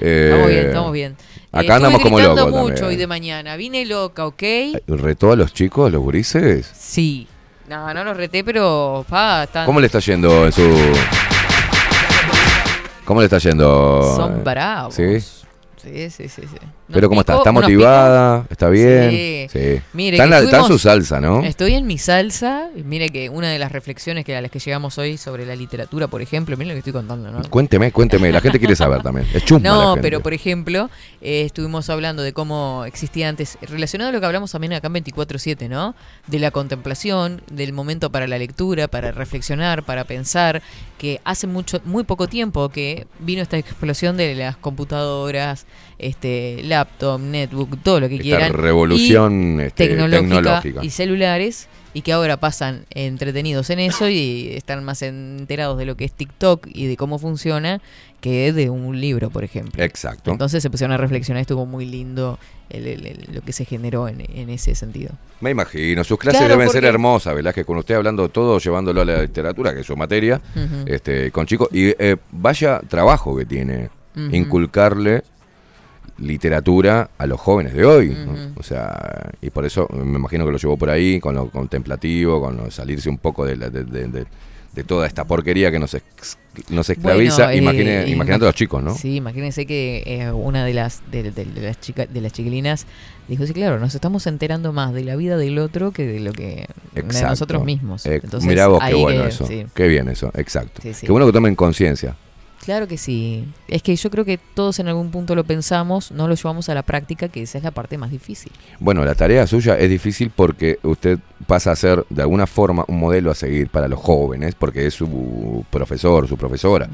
Eh, 0.00 0.30
Estamos 0.32 0.48
bien, 0.50 0.66
estamos 0.66 0.92
bien. 0.92 1.12
Eh, 1.12 1.36
Acá 1.52 1.60
estuve 1.60 1.74
andamos 1.76 2.02
como 2.02 2.16
gritando 2.16 2.46
locos 2.46 2.60
mucho 2.62 2.66
también. 2.74 2.88
hoy 2.90 2.96
de 2.96 3.06
mañana. 3.06 3.56
Vine 3.56 3.86
loca, 3.86 4.26
¿ok? 4.26 4.42
¿Retó 4.88 5.30
a 5.30 5.36
los 5.36 5.54
chicos, 5.54 5.86
a 5.86 5.90
los 5.90 6.02
gurises? 6.02 6.68
Sí. 6.76 7.28
No, 7.68 7.94
no 7.94 8.04
los 8.04 8.16
reté, 8.16 8.44
pero 8.44 9.04
pa, 9.08 9.44
están, 9.44 9.64
¿Cómo 9.64 9.80
le 9.80 9.86
está 9.86 9.98
yendo 9.98 10.46
en 10.46 10.52
su. 10.52 10.62
¿Cómo 13.04 13.20
le 13.20 13.26
está 13.26 13.38
yendo? 13.38 14.14
son 14.16 14.44
bravos. 14.44 14.94
¿Sí? 14.94 15.20
Sí, 15.20 16.10
sí, 16.10 16.28
sí. 16.28 16.42
Nos 16.86 16.96
Pero 16.96 17.08
¿cómo 17.08 17.22
está? 17.22 17.36
¿Está 17.38 17.50
motivada? 17.50 18.46
¿Está 18.50 18.68
bien? 18.68 19.10
Sí. 19.10 19.46
Sí. 19.50 19.80
Mire, 19.94 20.18
está, 20.18 20.38
en 20.38 20.44
está 20.44 20.64
su 20.64 20.78
salsa, 20.78 21.18
¿no? 21.18 21.42
Estoy 21.42 21.72
en 21.74 21.86
mi 21.86 21.96
salsa. 21.96 22.68
Mire 22.74 23.08
que 23.08 23.30
una 23.30 23.48
de 23.48 23.58
las 23.58 23.72
reflexiones 23.72 24.24
que 24.26 24.36
a 24.36 24.42
las 24.42 24.50
que 24.50 24.58
llegamos 24.58 24.98
hoy 24.98 25.16
sobre 25.16 25.46
la 25.46 25.56
literatura, 25.56 26.08
por 26.08 26.20
ejemplo, 26.20 26.58
miren 26.58 26.68
lo 26.68 26.74
que 26.74 26.80
estoy 26.80 26.92
contando, 26.92 27.30
¿no? 27.30 27.40
Cuénteme, 27.48 27.90
cuénteme. 27.90 28.30
La 28.30 28.42
gente 28.42 28.58
quiere 28.58 28.76
saber 28.76 29.02
también. 29.02 29.26
Es 29.32 29.44
chumba 29.46 29.66
la 29.70 29.74
No, 29.74 29.86
gente. 29.94 30.02
pero 30.02 30.20
por 30.20 30.34
ejemplo, 30.34 30.90
eh, 31.22 31.42
estuvimos 31.46 31.88
hablando 31.88 32.22
de 32.22 32.34
cómo 32.34 32.84
existía 32.84 33.30
antes, 33.30 33.56
relacionado 33.62 34.10
a 34.10 34.12
lo 34.12 34.20
que 34.20 34.26
hablamos 34.26 34.52
también 34.52 34.74
acá 34.74 34.88
en 34.88 34.92
24-7, 34.94 35.70
¿no? 35.70 35.94
De 36.26 36.38
la 36.38 36.50
contemplación, 36.50 37.40
del 37.50 37.72
momento 37.72 38.10
para 38.10 38.26
la 38.26 38.36
lectura, 38.36 38.88
para 38.88 39.10
reflexionar, 39.10 39.84
para 39.84 40.04
pensar, 40.04 40.60
que 40.98 41.20
hace 41.24 41.46
mucho, 41.46 41.80
muy 41.86 42.04
poco 42.04 42.28
tiempo 42.28 42.68
que 42.68 43.06
vino 43.20 43.40
esta 43.42 43.56
explosión 43.56 44.16
de 44.18 44.34
las 44.34 44.56
computadoras, 44.56 45.66
este, 46.04 46.62
laptop, 46.64 47.20
netbook, 47.20 47.82
todo 47.82 48.00
lo 48.00 48.08
que 48.08 48.14
Esta 48.16 48.22
quieran. 48.24 48.52
revolución, 48.52 49.58
y 49.60 49.62
este, 49.64 49.88
tecnológica, 49.88 50.34
tecnológica. 50.60 50.84
y 50.84 50.90
celulares. 50.90 51.68
Y 51.96 52.02
que 52.02 52.12
ahora 52.12 52.36
pasan 52.38 52.86
entretenidos 52.90 53.70
en 53.70 53.78
eso 53.78 54.08
y 54.08 54.48
están 54.50 54.82
más 54.82 55.00
enterados 55.02 55.78
de 55.78 55.84
lo 55.86 55.96
que 55.96 56.04
es 56.04 56.10
TikTok 56.12 56.66
y 56.66 56.86
de 56.88 56.96
cómo 56.96 57.20
funciona 57.20 57.80
que 58.20 58.52
de 58.52 58.68
un 58.68 59.00
libro, 59.00 59.30
por 59.30 59.44
ejemplo. 59.44 59.80
Exacto. 59.80 60.32
Entonces 60.32 60.60
se 60.60 60.70
pusieron 60.70 60.92
a 60.92 60.96
reflexionar, 60.96 61.40
estuvo 61.42 61.66
muy 61.66 61.86
lindo 61.86 62.40
el- 62.68 62.88
el- 62.88 63.06
el- 63.06 63.28
lo 63.34 63.42
que 63.42 63.52
se 63.52 63.64
generó 63.64 64.08
en, 64.08 64.22
en 64.28 64.50
ese 64.50 64.74
sentido. 64.74 65.12
Me 65.40 65.50
imagino. 65.50 66.02
Sus 66.02 66.18
clases 66.18 66.40
Claro, 66.40 66.54
deben 66.56 66.68
ser 66.72 66.84
hermosas, 66.84 67.32
¿verdad? 67.32 67.54
Que 67.54 67.64
con 67.64 67.76
usted 67.78 67.94
hablando 67.94 68.28
todo, 68.28 68.58
llevándolo 68.58 69.02
a 69.02 69.04
la 69.04 69.22
literatura, 69.22 69.72
que 69.72 69.82
es 69.82 69.86
su 69.86 69.96
materia, 69.96 70.40
este, 70.86 71.30
con 71.30 71.46
chicos. 71.46 71.68
Y 71.70 71.90
eh, 71.96 72.16
vaya 72.32 72.80
trabajo 72.88 73.36
que 73.36 73.44
tiene 73.46 73.88
inculcarle 74.32 75.22
literatura 76.18 77.10
a 77.18 77.26
los 77.26 77.40
jóvenes 77.40 77.74
de 77.74 77.84
hoy. 77.84 78.16
O 78.56 78.62
sea, 78.62 79.30
y 79.40 79.50
por 79.50 79.64
eso 79.64 79.88
me 79.92 80.18
imagino 80.18 80.44
que 80.46 80.52
lo 80.52 80.58
llevó 80.58 80.76
por 80.76 80.90
ahí, 80.90 81.20
con 81.20 81.34
lo 81.34 81.48
contemplativo, 81.50 82.40
con 82.40 82.56
lo 82.56 82.70
salirse 82.70 83.08
un 83.08 83.18
poco 83.18 83.44
de, 83.44 83.56
la- 83.56 83.70
de, 83.70 83.84
de- 83.84 84.26
toda 84.88 85.06
esta 85.06 85.24
porquería 85.24 85.70
que 85.70 85.78
nos, 85.78 85.94
ex- 85.94 86.36
nos 86.68 86.90
esclaviza. 86.90 87.44
Bueno, 87.46 87.52
eh, 87.52 87.56
Imagine- 87.58 88.08
imagínate 88.10 88.44
a 88.44 88.48
los 88.48 88.54
chicos, 88.56 88.82
¿no? 88.82 88.92
Sí, 88.96 89.14
imagínense 89.14 89.66
que 89.66 90.02
eh, 90.04 90.32
una 90.32 90.64
de 90.64 90.74
las 90.74 91.00
de, 91.12 91.32
las 91.54 91.80
chicas 91.80 92.12
de 92.12 92.20
las 92.20 92.32
chiquilinas 92.32 92.84
dijo, 93.28 93.46
sí, 93.46 93.52
claro, 93.52 93.78
nos 93.78 93.94
estamos 93.94 94.26
enterando 94.26 94.72
más 94.72 94.92
de 94.92 95.04
la 95.04 95.14
vida 95.14 95.36
del 95.36 95.58
otro 95.60 95.92
que 95.92 96.04
de 96.06 96.18
lo 96.18 96.32
que 96.32 96.66
de 96.92 97.02
nosotros 97.22 97.64
mismos. 97.64 98.04
Eh, 98.06 98.20
Entonces, 98.24 98.48
mirá 98.48 98.66
vos, 98.66 98.82
qué 98.84 98.94
bueno 98.94 99.22
que- 99.22 99.28
eso. 99.28 99.46
sí. 99.46 99.64
Qué 99.74 99.86
bien 99.86 100.08
eso, 100.08 100.32
exacto. 100.34 100.82
Sí, 100.82 100.92
sí. 100.92 101.06
Qué 101.06 101.12
bueno 101.12 101.26
que 101.26 101.32
tomen 101.32 101.54
conciencia. 101.54 102.16
Claro 102.64 102.88
que 102.88 102.96
sí. 102.96 103.44
Es 103.68 103.82
que 103.82 103.94
yo 103.94 104.10
creo 104.10 104.24
que 104.24 104.38
todos 104.38 104.78
en 104.78 104.88
algún 104.88 105.10
punto 105.10 105.34
lo 105.34 105.44
pensamos, 105.44 106.10
no 106.12 106.28
lo 106.28 106.34
llevamos 106.34 106.68
a 106.68 106.74
la 106.74 106.82
práctica, 106.82 107.28
que 107.28 107.42
esa 107.42 107.58
es 107.58 107.64
la 107.64 107.70
parte 107.72 107.98
más 107.98 108.10
difícil. 108.10 108.50
Bueno, 108.80 109.04
la 109.04 109.14
tarea 109.14 109.46
suya 109.46 109.78
es 109.78 109.90
difícil 109.90 110.30
porque 110.34 110.78
usted 110.82 111.18
pasa 111.46 111.72
a 111.72 111.76
ser 111.76 112.04
de 112.08 112.22
alguna 112.22 112.46
forma 112.46 112.84
un 112.88 112.98
modelo 112.98 113.30
a 113.30 113.34
seguir 113.34 113.68
para 113.68 113.86
los 113.88 114.00
jóvenes, 114.00 114.54
porque 114.54 114.86
es 114.86 114.94
su 114.94 115.64
profesor, 115.70 116.26
su 116.26 116.36
profesora. 116.38 116.88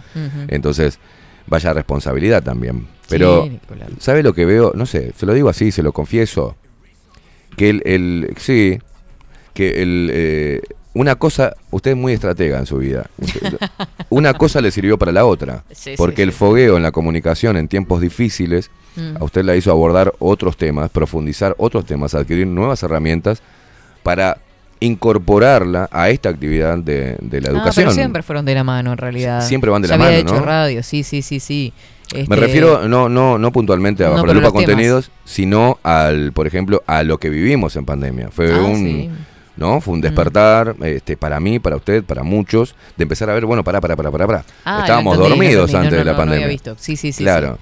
Entonces, 0.49 0.99
vaya 1.47 1.73
responsabilidad 1.73 2.43
también. 2.43 2.87
Pero, 3.09 3.45
Sí. 3.45 3.61
¿sabe 3.99 4.23
lo 4.23 4.33
que 4.35 4.45
veo? 4.45 4.73
No 4.75 4.87
sé, 4.87 5.13
se 5.17 5.27
lo 5.27 5.35
digo 5.35 5.49
así, 5.49 5.71
se 5.73 5.83
lo 5.83 5.93
confieso. 5.93 6.57
Que 7.57 7.71
el, 7.71 7.83
el 7.85 8.35
sí, 8.39 8.79
que 9.55 9.83
el, 9.83 10.11
eh, 10.13 10.63
una 10.95 11.15
cosa, 11.15 11.55
usted 11.71 11.93
es 11.93 11.97
muy 11.97 12.13
estratega 12.13 12.59
en 12.59 12.67
su 12.67 12.79
vida. 12.79 13.07
Usted- 13.19 13.57
una 14.11 14.35
cosa 14.35 14.61
le 14.61 14.71
sirvió 14.71 14.99
para 14.99 15.13
la 15.13 15.25
otra. 15.25 15.63
Sí, 15.71 15.91
sí, 15.91 15.95
porque 15.97 16.23
el 16.23 16.33
sí. 16.33 16.39
fogueo 16.39 16.77
en 16.77 16.83
la 16.83 16.91
comunicación 16.93 17.57
en 17.57 17.69
tiempos 17.69 18.01
difíciles 18.01 18.71
Mm. 18.97 19.19
a 19.21 19.25
usted 19.25 19.45
la 19.45 19.55
hizo 19.55 19.71
abordar 19.71 20.13
otros 20.19 20.57
temas, 20.57 20.91
profundizar 20.91 21.55
otros 21.59 21.87
temas, 21.87 22.13
adquirir 22.17 22.49
nuevas 22.49 22.83
herramientas 22.83 23.41
para 24.03 24.39
incorporarla 24.81 25.89
a 25.93 26.11
esta 26.11 26.29
actividad 26.29 26.77
de, 26.79 27.17
de 27.21 27.41
la 27.41 27.49
Ah, 27.49 27.53
educación. 27.53 27.85
pero 27.85 27.95
siempre 27.95 28.23
fueron 28.23 28.45
de 28.45 28.55
la 28.55 28.65
mano 28.65 28.91
en 28.93 28.99
realidad. 28.99 29.47
Siempre 29.47 29.71
van 29.71 29.83
de 29.83 29.89
Ya 29.89 29.97
la 29.97 30.07
había 30.07 30.19
mano, 30.19 30.29
hecho 30.31 30.41
¿no? 30.41 30.45
radio, 30.47 30.83
sí, 30.83 31.03
sí, 31.05 31.23
sí, 31.23 31.39
sí. 31.39 31.73
Me 32.13 32.23
Este, 32.23 32.35
refiero 32.37 32.89
no 32.89 33.09
no 33.09 33.39
no 33.39 33.53
puntualmente 33.53 34.05
a 34.05 34.09
No, 34.09 34.15
bajo 34.15 34.27
la 34.27 34.35
lupa 34.35 34.49
temas. 34.49 34.65
contenidos, 34.65 35.11
sino 35.25 35.79
al, 35.85 36.33
por 36.33 36.49
ejemplo, 36.49 36.83
a 36.89 37.05
lo 37.05 37.19
que 37.19 37.31
vivimos 37.31 37.77
en 37.77 37.85
pandemia. 37.85 38.31
Fue 38.33 38.53
Ah, 38.53 38.61
un 38.61 38.77
sí. 38.77 39.11
¿No? 39.61 39.81
Fue 39.81 39.93
un 39.95 40.01
Mm. 40.01 40.03
despertar 40.03 40.75
este 40.83 41.17
para 41.17 41.39
mí, 41.39 41.59
para 41.61 41.77
usted, 41.77 42.03
para 42.03 42.23
muchos, 42.25 42.75
de 42.97 43.03
empezar 43.05 43.31
a 43.31 43.35
ver, 43.35 43.45
bueno, 43.47 43.63
pará, 43.63 43.81
pará, 43.81 43.95
pará, 43.95 44.11
pará, 44.11 44.27
pará. 44.27 44.45
Ah, 44.65 44.81
Estábamos 44.81 45.15
entendí, 45.15 45.31
dormidos 45.37 45.75
antes 45.75 45.93
no, 45.93 45.99
de 45.99 46.05
la 46.05 46.13
no, 46.13 46.17
no 46.17 46.23
había 46.23 46.33
pandemia. 46.33 46.47
visto. 46.49 46.75
Sí, 46.79 46.97
sí, 46.97 47.13
sí, 47.13 47.23
Claro. 47.23 47.59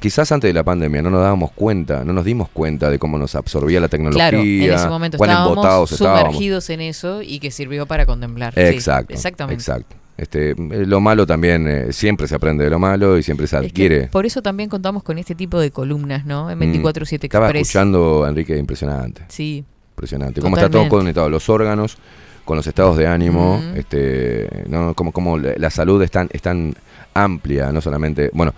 Quizás 0.00 0.30
antes 0.32 0.48
de 0.48 0.54
la 0.54 0.64
pandemia 0.64 1.02
no 1.02 1.10
nos 1.10 1.20
dábamos 1.20 1.50
cuenta, 1.52 2.04
no 2.04 2.12
nos 2.12 2.24
dimos 2.24 2.48
cuenta 2.48 2.88
de 2.90 2.98
cómo 2.98 3.18
nos 3.18 3.34
absorbía 3.34 3.80
la 3.80 3.88
tecnología, 3.88 4.30
Claro, 4.30 4.42
en 4.42 4.62
ese 4.72 4.88
momento 4.88 5.18
cuán 5.18 5.30
estábamos 5.30 5.90
sumergidos 5.90 6.70
en 6.70 6.80
eso 6.80 7.20
y 7.22 7.40
que 7.40 7.50
sirvió 7.50 7.84
para 7.86 8.06
contemplar. 8.06 8.54
Sí, 8.54 8.60
Exacto. 8.60 9.12
exactamente. 9.12 9.60
Exacto. 9.62 9.96
Este, 10.16 10.50
eh, 10.50 10.56
lo 10.86 11.00
malo 11.00 11.26
también, 11.26 11.66
eh, 11.66 11.92
siempre 11.94 12.28
se 12.28 12.34
aprende 12.34 12.62
de 12.62 12.68
lo 12.70 12.78
malo 12.78 13.16
y 13.16 13.22
siempre 13.22 13.46
se 13.46 13.56
Es 13.56 13.62
que 13.62 13.68
adquiere. 13.68 14.06
por 14.08 14.26
eso 14.26 14.42
también 14.42 14.68
contamos 14.68 15.02
con 15.02 15.16
este 15.16 15.34
tipo 15.34 15.58
de 15.58 15.70
columnas, 15.70 16.26
¿no? 16.26 16.50
En 16.50 16.58
Mm. 16.58 16.60
24-7 16.60 17.26
Estaba 17.26 17.46
Express. 17.46 17.68
escuchando 17.68 18.26
Enrique, 18.28 18.54
impresionante. 18.56 19.22
Sí. 19.28 19.64
Impresionante. 20.00 20.40
Cómo 20.40 20.56
está 20.56 20.70
todo 20.70 20.88
conectado, 20.88 21.28
los 21.28 21.48
órganos, 21.50 21.98
con 22.46 22.56
los 22.56 22.66
estados 22.66 22.96
de 22.96 23.06
ánimo, 23.06 23.56
Ujú. 23.56 23.78
este, 23.78 24.64
no, 24.66 24.94
como, 24.94 25.12
como 25.12 25.36
la 25.38 25.68
salud 25.68 26.02
es 26.02 26.10
tan, 26.10 26.28
es 26.32 26.40
tan 26.40 26.74
amplia, 27.12 27.70
no 27.70 27.82
solamente, 27.82 28.30
bueno, 28.32 28.54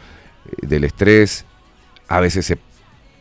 eh, 0.47 0.67
del 0.67 0.85
estrés, 0.85 1.45
a 2.07 2.21
veces 2.21 2.47
se 2.47 2.59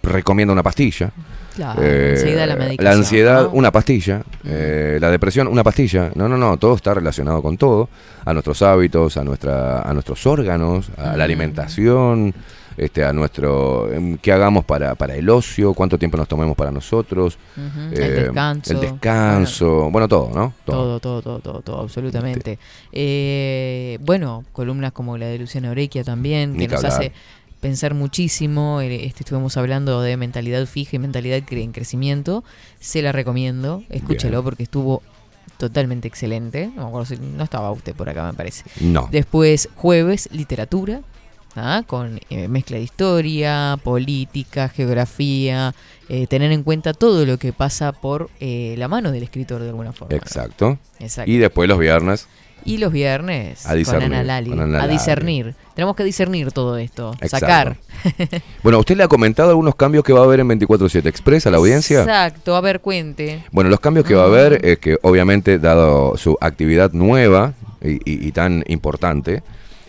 recomienda 0.03 0.51
una 0.53 0.61
pastilla, 0.61 1.11
Claro, 1.55 1.81
enseguida 1.83 2.45
la 2.45 2.55
la 2.77 2.91
ansiedad, 2.91 3.43
¿no? 3.43 3.49
una 3.49 3.71
pastilla. 3.71 4.21
eh, 4.45 4.99
la 5.01 5.09
depresión, 5.11 5.47
una 5.47 5.63
pastilla. 5.63 6.11
No, 6.15 6.29
no, 6.29 6.37
no, 6.37 6.55
todo 6.57 6.75
está 6.75 6.93
relacionado 6.93 7.41
con 7.41 7.57
todo. 7.57 7.89
A 8.23 8.31
nuestros 8.33 8.61
hábitos, 8.61 9.17
a, 9.17 9.23
nuestra, 9.25 9.81
a 9.81 9.93
nuestros 9.93 10.25
órganos, 10.27 10.89
a 10.97 11.17
la 11.17 11.23
alimentación, 11.25 12.33
este, 12.77 13.03
a 13.03 13.13
nuestro... 13.13 13.91
em, 13.91 14.17
¿Qué 14.17 14.31
hagamos 14.31 14.65
para, 14.65 14.95
para 14.95 15.15
el 15.15 15.29
ocio? 15.29 15.73
¿Cuánto 15.73 15.97
tiempo 15.97 16.17
nos 16.17 16.27
tomemos 16.27 16.55
para 16.55 16.71
nosotros? 16.71 17.37
Ujú, 17.57 17.93
el 17.95 18.01
eh, 18.01 18.09
descanso. 18.23 18.73
El 18.73 18.79
descanso. 18.79 19.89
Bueno, 19.91 20.07
todo, 20.07 20.31
¿no? 20.33 20.53
Todo, 20.65 20.99
todo, 20.99 21.21
todo, 21.21 21.39
todo, 21.39 21.61
todo, 21.61 21.79
absolutamente. 21.81 22.57
Eh, 22.91 23.97
bueno, 24.01 24.43
columnas 24.53 24.91
como 24.91 25.17
la 25.17 25.25
de 25.27 25.39
Luciana 25.39 25.71
Orequia 25.71 26.03
también, 26.03 26.53
que 26.53 26.67
que 26.67 26.75
nos 26.75 26.83
hace 26.83 27.11
pensar 27.59 27.93
muchísimo. 27.93 28.81
Eh, 28.81 29.05
Este, 29.05 29.23
estuvimos 29.23 29.57
hablando 29.57 30.01
de 30.01 30.17
mentalidad 30.17 30.65
fija 30.65 30.95
y 30.95 30.99
mentalidad 30.99 31.37
cre- 31.39 31.63
en 31.63 31.71
crecimiento. 31.71 32.43
Se 32.79 33.01
la 33.01 33.11
recomiendo, 33.11 33.83
escúchelo 33.89 34.37
Bien. 34.37 34.43
porque 34.43 34.63
estuvo 34.63 35.01
totalmente 35.57 36.07
excelente. 36.07 36.67
No 36.75 36.83
me 36.83 36.87
acuerdo 36.87 37.05
si 37.05 37.17
no 37.17 37.43
estaba 37.43 37.71
usted 37.71 37.93
por 37.95 38.09
acá, 38.09 38.25
me 38.25 38.33
parece. 38.33 38.63
No. 38.79 39.07
Después, 39.11 39.69
jueves, 39.75 40.29
literatura. 40.31 41.01
¿Ah? 41.55 41.83
con 41.87 42.19
eh, 42.29 42.47
mezcla 42.47 42.77
de 42.77 42.83
historia, 42.83 43.77
política, 43.83 44.69
geografía, 44.69 45.73
eh, 46.09 46.27
tener 46.27 46.51
en 46.51 46.63
cuenta 46.63 46.93
todo 46.93 47.25
lo 47.25 47.37
que 47.37 47.53
pasa 47.53 47.91
por 47.91 48.29
eh, 48.39 48.75
la 48.77 48.87
mano 48.87 49.11
del 49.11 49.23
escritor 49.23 49.61
de 49.61 49.69
alguna 49.69 49.91
forma. 49.91 50.15
¿no? 50.15 50.17
Exacto. 50.21 50.77
Exacto. 50.99 51.29
Y 51.31 51.37
después 51.37 51.67
los 51.69 51.79
viernes. 51.79 52.27
Y 52.63 52.77
los 52.77 52.91
viernes, 52.93 53.65
A 53.65 53.73
discernir, 53.73 54.09
con 54.09 54.13
Ana 54.13 54.23
Lali, 54.23 54.49
con 54.51 54.59
Ana 54.59 54.83
a 54.83 54.87
discernir. 54.87 55.55
Tenemos 55.73 55.95
que 55.95 56.03
discernir 56.03 56.51
todo 56.51 56.77
esto, 56.77 57.11
Exacto. 57.19 57.39
sacar. 57.47 57.77
Bueno, 58.61 58.77
¿usted 58.77 58.95
le 58.95 59.01
ha 59.03 59.07
comentado 59.07 59.49
algunos 59.49 59.73
cambios 59.73 60.03
que 60.03 60.13
va 60.13 60.19
a 60.19 60.25
haber 60.25 60.41
en 60.41 60.47
24-7 60.49 61.07
Express 61.07 61.47
a 61.47 61.49
la 61.51 61.57
audiencia? 61.57 62.01
Exacto, 62.01 62.55
a 62.55 62.61
ver, 62.61 62.79
cuente. 62.81 63.43
Bueno, 63.51 63.71
los 63.71 63.79
cambios 63.79 64.05
que 64.05 64.13
va 64.13 64.23
a 64.23 64.27
haber 64.27 64.63
es 64.63 64.77
que 64.77 64.99
obviamente, 65.01 65.57
dado 65.57 66.15
su 66.17 66.37
actividad 66.39 66.91
nueva 66.93 67.53
y, 67.83 67.93
y- 67.93 68.27
y 68.27 68.31
tan 68.31 68.63
importante, 68.67 69.41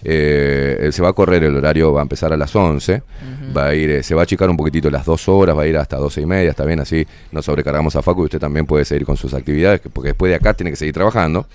eh, 0.05 0.89
se 0.93 1.03
va 1.03 1.11
a 1.11 1.13
correr 1.13 1.45
el 1.45 1.57
horario, 1.57 1.93
va 1.93 2.01
a 2.01 2.03
empezar 2.03 2.33
a 2.33 2.37
las 2.37 2.55
11, 2.55 3.03
va 3.57 3.67
a 3.69 3.75
ir, 3.75 3.91
eh, 3.91 4.03
se 4.03 4.15
va 4.15 4.23
a 4.23 4.25
achicar 4.25 4.49
un 4.51 4.57
poquitito 4.57 4.91
las 4.91 5.05
dos 5.05 5.29
horas, 5.29 5.57
va 5.57 5.63
a 5.63 5.67
ir 5.67 5.77
hasta 5.77 5.97
12 5.97 6.21
y 6.23 6.27
media, 6.27 6.51
está 6.51 6.65
bien, 6.65 6.81
así 6.81 7.07
nos 7.31 7.45
sobrecargamos 7.45 7.95
a 7.97 8.03
Facu 8.03 8.23
y 8.23 8.25
usted 8.25 8.39
también 8.41 8.67
puede 8.67 8.85
seguir 8.85 9.05
con 9.07 9.17
sus 9.17 9.35
actividades, 9.35 9.81
que- 9.81 9.89
porque 9.91 10.09
después 10.11 10.31
de 10.31 10.37
acá 10.37 10.55
tiene 10.55 10.71
que 10.71 10.77
seguir 10.77 10.95
trabajando. 10.95 11.47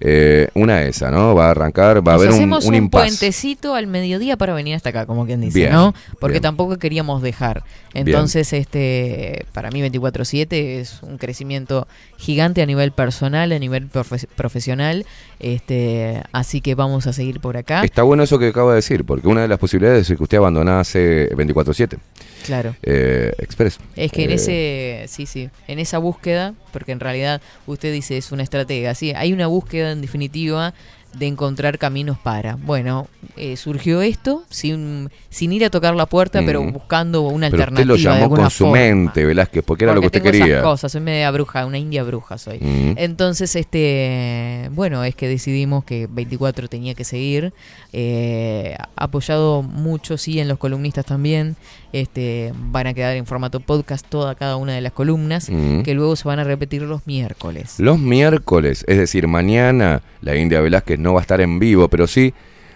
Eh, 0.00 0.48
una 0.54 0.82
esa, 0.82 1.10
¿no? 1.10 1.34
Va 1.34 1.48
a 1.48 1.50
arrancar, 1.52 2.06
va 2.06 2.12
a 2.12 2.14
haber 2.16 2.30
un, 2.30 2.52
un 2.52 2.74
un, 2.74 2.90
puentecito 2.90 3.74
al 3.74 3.86
mediodía 3.86 4.36
para 4.36 4.54
venir 4.54 4.74
hasta 4.74 4.88
acá, 4.90 5.06
como 5.06 5.24
quien 5.26 5.40
dice, 5.40 5.58
Bien, 5.58 5.72
¿no? 5.72 5.94
Porque 6.18 6.34
bien. 6.34 6.42
tampoco 6.42 6.78
queríamos 6.78 7.22
dejar. 7.22 7.62
Entonces, 7.94 8.52
este, 8.52 9.46
para 9.52 9.70
mí 9.70 9.80
24/7 9.82 10.80
es 10.80 11.02
un 11.02 11.16
crecimiento 11.18 11.86
gigante 12.16 12.60
a 12.62 12.66
nivel 12.66 12.90
personal, 12.92 13.52
a 13.52 13.58
nivel 13.58 13.88
profe- 13.90 14.26
profesional, 14.34 15.06
este, 15.38 16.22
así 16.32 16.60
que 16.60 16.74
vamos 16.74 17.06
a 17.06 17.12
seguir 17.12 17.40
por 17.40 17.56
acá. 17.56 17.83
Está 17.84 18.02
bueno 18.02 18.22
eso 18.22 18.38
que 18.38 18.48
acaba 18.48 18.70
de 18.70 18.76
decir, 18.76 19.04
porque 19.04 19.28
una 19.28 19.42
de 19.42 19.48
las 19.48 19.58
posibilidades 19.58 20.08
es 20.08 20.16
que 20.16 20.22
usted 20.22 20.38
abandonase 20.38 21.28
24-7. 21.32 21.98
Claro. 22.46 22.74
Eh, 22.82 23.32
Express. 23.38 23.78
Es 23.94 24.10
que 24.10 24.24
en 24.24 24.30
Eh, 24.30 24.34
ese, 24.34 25.04
sí, 25.08 25.26
sí, 25.26 25.50
en 25.68 25.78
esa 25.78 25.98
búsqueda, 25.98 26.54
porque 26.72 26.92
en 26.92 27.00
realidad 27.00 27.42
usted 27.66 27.92
dice 27.92 28.16
es 28.16 28.32
una 28.32 28.42
estratega, 28.42 28.94
sí, 28.94 29.12
hay 29.14 29.32
una 29.34 29.46
búsqueda 29.48 29.92
en 29.92 30.00
definitiva 30.00 30.72
de 31.18 31.26
encontrar 31.26 31.78
caminos 31.78 32.18
para. 32.18 32.56
Bueno, 32.56 33.06
eh, 33.36 33.56
surgió 33.56 34.02
esto 34.02 34.44
sin, 34.50 35.10
sin 35.30 35.52
ir 35.52 35.64
a 35.64 35.70
tocar 35.70 35.94
la 35.94 36.06
puerta, 36.06 36.40
pero 36.44 36.62
Mm. 36.62 36.72
buscando 36.72 37.22
una 37.22 37.50
Pero 37.50 37.62
usted 37.62 37.74
alternativa 37.74 37.86
lo 37.86 37.94
de 37.96 38.00
llamó 38.02 38.22
alguna 38.24 38.42
con 38.42 38.50
su 38.50 38.64
forma. 38.64 38.78
mente, 38.78 39.24
Velázquez, 39.24 39.64
porque 39.64 39.84
era 39.84 39.94
lo 39.94 40.00
que 40.00 40.06
usted 40.06 40.22
tengo 40.22 40.32
quería. 40.32 40.46
Esas 40.58 40.62
cosas, 40.62 40.92
soy 40.92 41.00
media 41.00 41.30
bruja, 41.30 41.66
una 41.66 41.78
india 41.78 42.02
bruja 42.02 42.38
soy. 42.38 42.58
Mm. 42.60 42.94
Entonces, 42.96 43.54
este, 43.56 44.68
bueno, 44.72 45.04
es 45.04 45.14
que 45.14 45.28
decidimos 45.28 45.84
que 45.84 46.06
24 46.10 46.68
tenía 46.68 46.94
que 46.94 47.04
seguir, 47.04 47.52
eh, 47.92 48.76
apoyado 48.96 49.62
mucho, 49.62 50.18
sí, 50.18 50.40
en 50.40 50.48
los 50.48 50.58
columnistas 50.58 51.04
también. 51.06 51.56
Este, 51.94 52.52
van 52.56 52.88
a 52.88 52.92
quedar 52.92 53.14
en 53.14 53.24
formato 53.24 53.60
podcast 53.60 54.04
toda 54.08 54.34
cada 54.34 54.56
una 54.56 54.72
de 54.72 54.80
las 54.80 54.90
columnas, 54.92 55.48
Mm. 55.48 55.82
que 55.82 55.94
luego 55.94 56.16
se 56.16 56.26
van 56.26 56.40
a 56.40 56.44
repetir 56.44 56.82
los 56.82 57.06
miércoles. 57.06 57.76
Los 57.78 58.00
miércoles, 58.00 58.84
es 58.88 58.98
decir, 58.98 59.28
mañana 59.28 60.02
la 60.20 60.34
India 60.34 60.60
Velázquez 60.60 60.98
no 60.98 61.12
va 61.14 61.20
a 61.20 61.22
estar 61.22 61.40
en 61.40 61.60
vivo, 61.60 61.86
pero 61.88 62.08
sí 62.08 62.34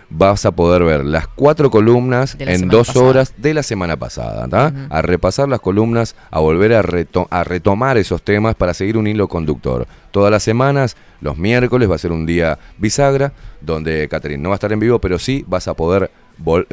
vas 0.08 0.46
a 0.46 0.52
poder 0.52 0.84
ver 0.84 1.04
las 1.04 1.26
cuatro 1.26 1.68
columnas 1.68 2.36
en 2.38 2.68
dos 2.68 2.86
pasada. 2.86 3.04
horas 3.06 3.34
de 3.36 3.54
la 3.54 3.64
semana 3.64 3.96
pasada, 3.96 4.46
¿tá? 4.46 4.72
A 4.88 5.02
repasar 5.02 5.48
las 5.48 5.58
columnas, 5.60 6.14
a 6.30 6.38
volver 6.38 6.72
a, 6.74 6.82
reto- 6.82 7.26
a 7.30 7.42
retomar 7.42 7.98
esos 7.98 8.22
temas 8.22 8.54
para 8.54 8.72
seguir 8.72 8.96
un 8.96 9.08
hilo 9.08 9.26
conductor. 9.26 9.88
Todas 10.12 10.30
las 10.30 10.44
semanas, 10.44 10.96
los 11.20 11.36
miércoles 11.36 11.90
va 11.90 11.96
a 11.96 11.98
ser 11.98 12.12
un 12.12 12.24
día 12.24 12.56
bisagra, 12.78 13.32
donde 13.60 14.08
Catherine 14.08 14.40
no 14.42 14.50
va 14.50 14.54
a 14.54 14.58
estar 14.58 14.72
en 14.72 14.78
vivo, 14.78 15.00
pero 15.00 15.18
sí 15.18 15.44
vas 15.48 15.66
a 15.66 15.74
poder 15.74 16.10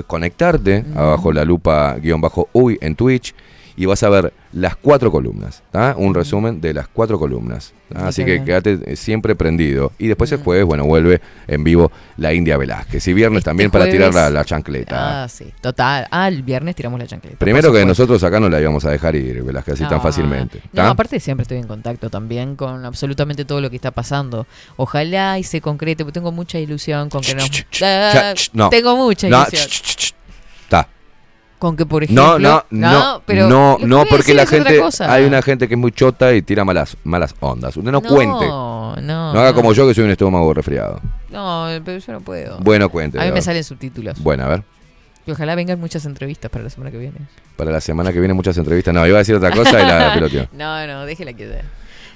conectarte 0.08 0.86
abajo 0.96 1.32
la 1.32 1.46
lupa 1.46 1.96
guion 1.96 2.22
bajo 2.22 2.50
uy 2.54 2.78
en 2.82 2.96
Twitch 2.96 3.34
y 3.78 3.86
vas 3.86 4.04
a 4.04 4.10
ver 4.10 4.34
las 4.56 4.78
cuatro 4.78 5.12
columnas, 5.12 5.64
¿tá? 5.70 5.96
Un 5.98 6.16
resumen 6.16 6.62
de 6.62 6.74
las 6.74 6.88
cuatro 6.88 7.20
columnas. 7.20 7.74
Así 7.94 8.24
que 8.24 8.42
quédate 8.44 8.80
eh, 8.86 8.96
siempre 8.96 9.36
prendido. 9.36 9.92
Y 10.00 10.08
después 10.08 10.32
el 10.32 10.40
jueves, 10.40 10.66
bueno, 10.66 10.86
vuelve 10.86 11.22
en 11.48 11.64
vivo 11.64 11.92
la 12.16 12.34
India 12.34 12.56
Velázquez. 12.58 13.06
Y 13.10 13.14
viernes 13.14 13.40
Este 13.40 13.50
también 13.50 13.70
para 13.70 13.86
tirar 13.86 14.14
la, 14.14 14.46
chancleta. 14.46 15.24
Ah, 15.24 15.28
sí, 15.28 15.54
total. 15.60 16.08
Ah, 16.10 16.30
el 16.30 16.42
viernes 16.42 16.74
tiramos 16.76 16.98
la 16.98 17.06
chancleta. 17.06 17.38
Primero 17.38 17.72
que 17.74 17.86
nosotros 17.86 18.24
acá 18.24 18.40
no 18.40 18.50
la 18.50 18.62
íbamos 18.62 18.86
a 18.86 18.92
dejar 18.92 19.16
ir, 19.18 19.44
Velázquez, 19.44 19.74
así 19.74 19.84
tan 19.84 19.98
No, 19.98 20.02
fácilmente. 20.02 20.62
No, 20.72 20.84
aparte 20.84 21.20
siempre 21.20 21.42
estoy 21.42 21.58
en 21.58 21.68
contacto 21.68 22.10
también 22.10 22.56
con 22.56 22.86
absolutamente 22.86 23.44
todo 23.44 23.60
lo 23.60 23.70
que 23.70 23.76
está 23.76 23.92
pasando. 23.92 24.48
Ojalá 24.78 25.38
y 25.38 25.44
se 25.44 25.60
concrete, 25.60 26.06
porque 26.06 26.14
tengo 26.14 26.32
mucha 26.32 26.60
ilusión 26.60 27.10
con 27.10 27.22
que 27.22 27.36
nos... 27.36 27.50
Ah, 27.84 28.34
no. 28.54 28.70
Tengo 28.70 28.96
mucha 28.96 29.28
No, 29.28 29.46
ilusión. 29.52 30.16
Con 31.66 31.76
que, 31.76 31.88
por 31.88 32.08
No, 32.12 32.36
ejemplo... 32.38 32.64
no, 32.70 32.92
no, 32.92 33.22
pero 33.26 33.50
no, 33.50 33.78
no, 33.82 33.98
voy 33.98 34.06
a 34.06 34.10
porque 34.10 34.36
la 34.36 34.46
gente, 34.46 34.84
hay 35.00 35.26
una 35.26 35.42
gente 35.42 35.68
que 35.68 35.74
es 35.74 35.80
muy 35.80 35.92
chota 35.92 36.32
y 36.36 36.44
tira 36.44 36.64
malas, 36.64 36.96
malas 37.04 37.34
ondas. 37.40 37.76
Usted 37.76 37.92
no, 37.92 38.02
No, 38.02 38.08
cuente. 38.08 38.46
no, 38.48 38.96
No 39.02 39.32
haga 39.32 39.50
no. 39.50 39.56
como 39.56 39.74
yo 39.74 39.88
que 39.88 39.96
soy 39.96 40.04
un 40.04 40.12
estómago 40.12 40.54
resfriado. 40.54 41.02
No, 41.32 41.68
pero 41.84 41.98
yo 41.98 42.14
no 42.14 42.22
puedo. 42.22 42.60
Bueno, 42.60 42.88
cuente. 42.90 43.20
A 43.20 43.26
mí 43.26 43.32
me 43.32 43.42
salen 43.42 43.64
subtítulos. 43.64 44.22
Bueno, 44.22 44.44
a 44.44 44.48
ver. 44.50 44.64
Y 45.26 45.32
ojalá 45.32 45.56
vengan 45.56 45.80
muchas 45.80 46.06
entrevistas 46.06 46.52
para 46.52 46.66
la 46.66 46.70
semana 46.70 46.92
que 46.92 47.00
viene. 47.00 47.18
Para 47.58 47.72
la 47.72 47.82
semana 47.82 48.14
que 48.14 48.20
viene 48.20 48.36
muchas 48.36 48.56
entrevistas. 48.60 48.94
No, 48.94 49.08
iba 49.08 49.16
a 49.18 49.20
decir 49.22 49.34
otra 49.34 49.50
cosa 49.50 49.82
y 49.82 49.88
la 49.88 50.14
piloteó. 50.14 50.48
no, 50.54 50.86
no, 50.86 51.04
déjela 51.08 51.34
quieta. 51.34 51.64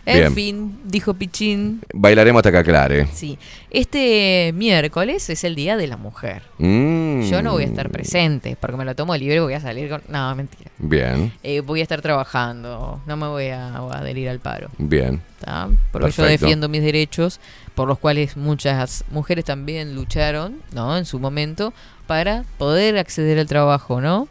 En 0.05 0.17
Bien. 0.19 0.33
fin, 0.33 0.79
dijo 0.85 1.13
Pichín. 1.13 1.81
Bailaremos 1.93 2.39
hasta 2.39 2.51
que 2.51 2.57
aclare. 2.57 3.07
Sí, 3.13 3.37
este 3.69 4.51
miércoles 4.55 5.29
es 5.29 5.43
el 5.43 5.55
Día 5.55 5.77
de 5.77 5.87
la 5.87 5.97
Mujer. 5.97 6.41
Mm, 6.57 7.21
Yo 7.23 7.41
no 7.41 7.51
voy 7.53 7.63
a 7.63 7.67
estar 7.67 7.89
presente 7.89 8.57
porque 8.59 8.77
me 8.77 8.85
lo 8.85 8.95
tomo 8.95 9.15
libre 9.15 9.35
y 9.35 9.39
voy 9.39 9.53
a 9.53 9.61
salir 9.61 9.89
con... 9.89 10.01
No, 10.07 10.33
mentira. 10.35 10.71
Bien, 10.79 11.31
Eh, 11.43 11.61
voy 11.61 11.79
a 11.81 11.83
estar 11.83 12.01
trabajando, 12.01 13.01
no 13.05 13.17
me 13.17 13.27
voy 13.27 13.47
a, 13.47 13.67
a 13.75 13.97
adherir 13.99 14.29
al 14.29 14.39
paro. 14.39 14.69
bien. 14.77 15.21
¿tá? 15.43 15.69
Porque 15.91 16.11
yo 16.11 16.23
defiendo 16.23 16.67
mis 16.67 16.81
derechos, 16.81 17.39
por 17.75 17.87
los 17.87 17.97
cuales 17.99 18.35
muchas 18.35 19.05
mujeres 19.09 19.45
también 19.45 19.95
lucharon, 19.95 20.57
¿no? 20.73 20.97
En 20.97 21.05
su 21.05 21.17
momento, 21.19 21.73
para 22.07 22.43
poder 22.57 22.97
acceder 22.97 23.39
al 23.39 23.47
trabajo, 23.47 24.01
¿no? 24.01 24.27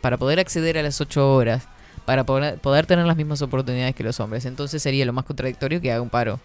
Para 0.00 0.16
poder 0.16 0.40
acceder 0.40 0.76
a 0.78 0.82
las 0.82 1.00
ocho 1.00 1.34
horas, 1.34 1.68
para 2.10 2.24
poder, 2.24 2.58
poder 2.58 2.86
tener 2.86 3.06
las 3.06 3.16
mismas 3.16 3.40
oportunidades 3.40 3.94
que 3.94 4.02
los 4.02 4.18
hombres. 4.18 4.44
Entonces 4.44 4.82
sería 4.82 5.04
lo 5.06 5.12
más 5.12 5.24
contradictorio 5.24 5.80
que 5.80 5.92
haga 5.92 6.02
un 6.02 6.08
paro. 6.10 6.40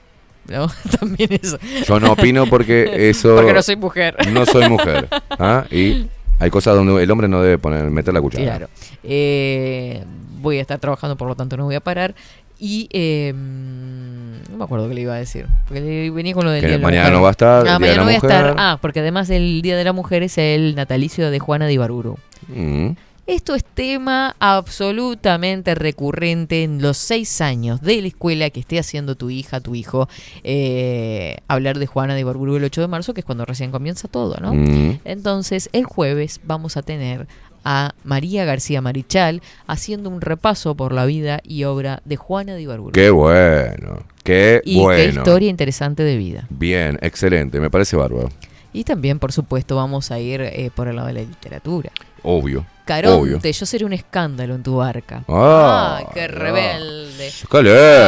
¿No? 0.48 0.68
También 1.00 1.32
eso. 1.42 1.58
Yo 1.88 2.00
no 2.00 2.12
opino 2.12 2.46
porque 2.46 2.88
eso... 3.10 3.36
Porque 3.36 3.52
no 3.52 3.64
soy 3.64 3.76
mujer. 3.76 4.16
No 4.32 4.46
soy 4.46 4.70
mujer. 4.70 5.08
¿ah? 5.40 5.66
Y 5.72 6.06
hay 6.38 6.52
cosas 6.52 6.76
donde 6.76 7.02
el 7.02 7.10
hombre 7.10 7.28
no 7.28 7.42
debe 7.42 7.58
poner, 7.58 7.90
meter 7.90 8.14
la 8.14 8.22
cuchara. 8.22 8.44
Claro. 8.46 8.70
Eh, 9.04 10.04
voy 10.40 10.60
a 10.60 10.62
estar 10.62 10.78
trabajando, 10.78 11.18
por 11.18 11.28
lo 11.28 11.34
tanto 11.36 11.58
no 11.58 11.64
voy 11.66 11.74
a 11.74 11.80
parar. 11.80 12.14
Y 12.60 12.88
eh, 12.92 13.34
no 13.34 14.58
me 14.58 14.64
acuerdo 14.66 14.88
qué 14.88 14.94
le 14.94 15.02
iba 15.02 15.16
a 15.16 15.18
decir. 15.18 15.48
Porque 15.68 16.12
venía 16.14 16.36
con 16.36 16.46
lo 16.46 16.52
del 16.52 16.62
Que 16.62 16.68
Día 16.68 16.78
de 16.78 16.82
la 16.84 16.88
mañana 16.88 17.04
Mujer. 17.06 17.18
no 17.18 17.22
va 17.24 17.30
a 17.30 17.32
estar, 17.32 17.68
Ah, 17.68 17.80
mañana 17.80 17.92
la 17.94 17.98
no 17.98 18.04
voy 18.06 18.14
a 18.14 18.18
estar. 18.18 18.56
Ah, 18.56 18.78
porque 18.80 19.00
además 19.00 19.32
el 19.32 19.64
Día 19.64 19.76
de 19.76 19.84
la 19.84 19.94
Mujer 19.94 20.22
es 20.22 20.38
el 20.38 20.76
natalicio 20.76 21.32
de 21.32 21.40
Juana 21.40 21.66
de 21.66 21.74
Ibarburu. 21.74 22.20
Mm. 22.50 22.90
Esto 23.28 23.56
es 23.56 23.64
tema 23.64 24.36
absolutamente 24.38 25.74
recurrente 25.74 26.62
en 26.62 26.80
los 26.80 26.98
seis 26.98 27.42
años 27.42 27.82
de 27.82 28.00
la 28.00 28.08
escuela 28.08 28.52
que 28.52 28.60
esté 28.60 28.78
haciendo 28.78 29.16
tu 29.16 29.32
hija, 29.32 29.62
tu 29.62 29.74
hijo, 29.74 30.08
eh, 30.44 31.38
hablar 31.48 31.80
de 31.80 31.88
Juana 31.88 32.14
de 32.14 32.20
Ibarburu 32.20 32.58
el 32.58 32.64
8 32.66 32.82
de 32.82 32.88
marzo, 32.88 33.16
que 33.16 33.22
es 33.22 33.26
cuando 33.26 33.44
recién 33.44 33.72
comienza 33.72 34.08
todo, 34.08 34.38
¿no? 34.40 34.54
Mm. 34.54 35.00
Entonces, 35.06 35.70
el 35.74 35.86
jueves 35.86 36.40
vamos 36.44 36.78
a 36.78 36.84
tener 36.84 37.26
a 37.64 37.96
María 38.04 38.46
García 38.46 38.80
Marichal 38.82 39.42
haciendo 39.66 40.12
un 40.12 40.22
repaso 40.22 40.76
por 40.76 40.92
la 40.92 41.08
vida 41.08 41.40
y 41.44 41.64
obra 41.64 42.04
de 42.06 42.18
Juana 42.18 42.54
de 42.54 42.62
Ibarburu. 42.62 42.92
Qué 42.92 43.10
bueno, 43.10 44.04
qué 44.24 44.62
y 44.64 44.76
qué 44.76 44.82
bueno. 44.82 45.22
historia 45.22 45.50
interesante 45.50 46.04
de 46.04 46.16
vida. 46.16 46.46
Bien, 46.52 47.00
excelente, 47.02 47.60
me 47.60 47.72
parece 47.72 47.96
bárbaro. 47.96 48.30
Y 48.72 48.84
también, 48.84 49.18
por 49.18 49.32
supuesto, 49.32 49.78
vamos 49.78 50.12
a 50.12 50.20
ir 50.20 50.42
eh, 50.42 50.70
por 50.76 50.88
el 50.88 50.98
lado 50.98 51.08
de 51.08 51.14
la 51.14 51.22
literatura. 51.22 51.92
Obvio. 52.28 52.66
Caronte, 52.86 53.52
yo 53.52 53.66
seré 53.66 53.84
un 53.86 53.94
escándalo 53.94 54.54
en 54.56 54.62
tu 54.62 54.76
barca. 54.78 55.24
Ah, 55.28 56.04
qué 56.14 56.28
rebelde. 56.28 57.32
¿Qué 57.40 57.48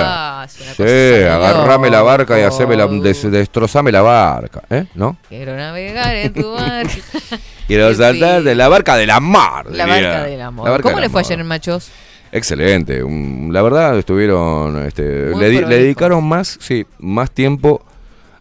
Ah, 0.06 0.46
es 0.48 0.56
una 0.62 0.70
Sí, 0.72 0.76
cosa 1.24 1.36
agarrame 1.36 1.90
la 1.90 2.02
barca 2.04 2.40
y 2.40 2.44
haceme 2.44 2.76
la, 2.76 2.86
des- 2.88 3.32
destrozame 3.32 3.92
la 3.92 4.02
barca, 4.04 4.62
¿eh? 4.70 4.86
¿No? 4.94 5.18
Quiero 5.30 5.56
navegar 5.56 6.16
en 6.16 6.32
tu 6.34 6.52
barca. 6.54 6.92
Quiero 7.68 7.94
saltar 7.96 8.44
de 8.44 8.54
la 8.54 8.68
barca 8.68 8.96
amor. 9.10 9.72
La 9.76 9.86
diría. 9.86 10.10
barca 10.10 10.24
del 10.26 10.42
amor. 10.42 10.66
La 10.66 10.72
barca 10.72 10.90
¿Cómo 10.90 11.00
le 11.02 11.10
fue 11.10 11.22
ayer 11.22 11.40
en 11.40 11.48
Machos? 11.48 11.90
Excelente. 12.32 13.04
La 13.52 13.62
verdad, 13.64 13.98
estuvieron. 13.98 14.86
Este, 14.86 15.04
le, 15.36 15.50
di- 15.50 15.56
le 15.56 15.62
prolijo. 15.62 15.70
dedicaron 15.70 16.24
más, 16.24 16.58
sí, 16.62 16.86
más 17.00 17.32
tiempo 17.32 17.84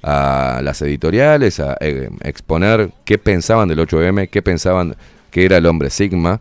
a 0.02 0.60
las 0.62 0.82
editoriales, 0.82 1.60
a 1.60 1.76
eh, 1.80 2.10
exponer 2.22 2.90
qué 3.04 3.16
pensaban 3.18 3.68
del 3.68 3.78
8M, 3.78 4.28
qué 4.28 4.42
pensaban 4.42 4.94
que 5.36 5.44
era 5.44 5.58
el 5.58 5.66
hombre 5.66 5.90
Sigma. 5.90 6.40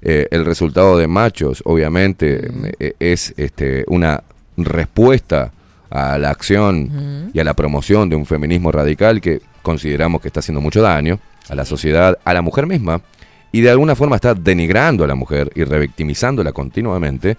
Eh, 0.00 0.28
el 0.30 0.44
resultado 0.44 0.96
de 0.96 1.08
Machos, 1.08 1.60
obviamente, 1.64 2.48
eh, 2.78 2.92
es 3.00 3.34
este, 3.36 3.84
una 3.88 4.22
respuesta 4.56 5.50
a 5.90 6.16
la 6.16 6.30
acción 6.30 7.32
y 7.34 7.40
a 7.40 7.42
la 7.42 7.54
promoción 7.54 8.08
de 8.08 8.14
un 8.14 8.24
feminismo 8.24 8.70
radical 8.70 9.20
que 9.20 9.40
consideramos 9.60 10.20
que 10.20 10.28
está 10.28 10.38
haciendo 10.38 10.60
mucho 10.60 10.82
daño 10.82 11.18
a 11.48 11.56
la 11.56 11.64
sociedad, 11.64 12.16
a 12.24 12.32
la 12.32 12.42
mujer 12.42 12.68
misma, 12.68 13.00
y 13.50 13.62
de 13.62 13.70
alguna 13.70 13.96
forma 13.96 14.14
está 14.14 14.34
denigrando 14.34 15.02
a 15.02 15.08
la 15.08 15.16
mujer 15.16 15.50
y 15.56 15.64
revictimizándola 15.64 16.52
continuamente, 16.52 17.36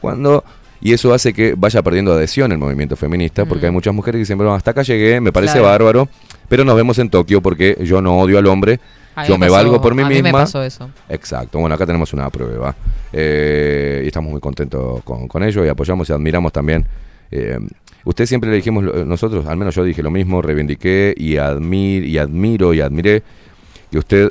cuando 0.00 0.42
y 0.80 0.94
eso 0.94 1.12
hace 1.12 1.34
que 1.34 1.54
vaya 1.58 1.82
perdiendo 1.82 2.14
adhesión 2.14 2.52
el 2.52 2.58
movimiento 2.58 2.96
feminista, 2.96 3.44
porque 3.44 3.66
hay 3.66 3.72
muchas 3.72 3.92
mujeres 3.92 4.16
que 4.16 4.20
dicen, 4.20 4.38
bueno, 4.38 4.54
hasta 4.54 4.70
acá 4.70 4.80
llegué, 4.80 5.20
me 5.20 5.30
parece 5.30 5.58
Claro. 5.58 5.68
bárbaro, 5.68 6.08
pero 6.48 6.64
nos 6.64 6.74
vemos 6.74 6.98
en 7.00 7.10
Tokio 7.10 7.42
porque 7.42 7.76
yo 7.82 8.00
no 8.00 8.18
odio 8.18 8.38
al 8.38 8.46
hombre, 8.46 8.80
yo 9.24 9.34
me 9.38 9.46
me 9.46 9.46
pasó- 9.46 9.54
valgo 9.64 9.80
por 9.80 9.94
mí 9.94 10.02
a 10.02 10.06
mí 10.08 10.14
misma. 10.14 10.28
me 10.28 10.32
pasó 10.32 10.62
eso. 10.62 10.90
Exacto, 11.08 11.58
bueno, 11.58 11.74
acá 11.74 11.86
tenemos 11.86 12.12
una 12.12 12.28
prueba. 12.30 12.74
Eh, 13.12 14.02
y 14.04 14.06
estamos 14.08 14.30
muy 14.30 14.40
contentos 14.40 15.02
con, 15.04 15.26
con 15.28 15.42
ello 15.42 15.64
y 15.64 15.68
apoyamos 15.68 16.08
y 16.08 16.12
admiramos 16.12 16.52
también. 16.52 16.86
eh, 17.30 17.58
usted 18.04 18.26
siempre 18.26 18.50
le 18.50 18.56
dijimos, 18.56 18.84
nosotros, 19.06 19.46
al 19.46 19.56
menos 19.56 19.74
yo 19.74 19.82
dije 19.82 20.02
lo 20.02 20.10
mismo, 20.10 20.40
reivindiqué 20.42 21.12
y, 21.16 21.38
admir, 21.38 22.04
y 22.04 22.18
admiro 22.18 22.72
y 22.72 22.80
admiré 22.80 23.22
que 23.90 23.98
usted 23.98 24.30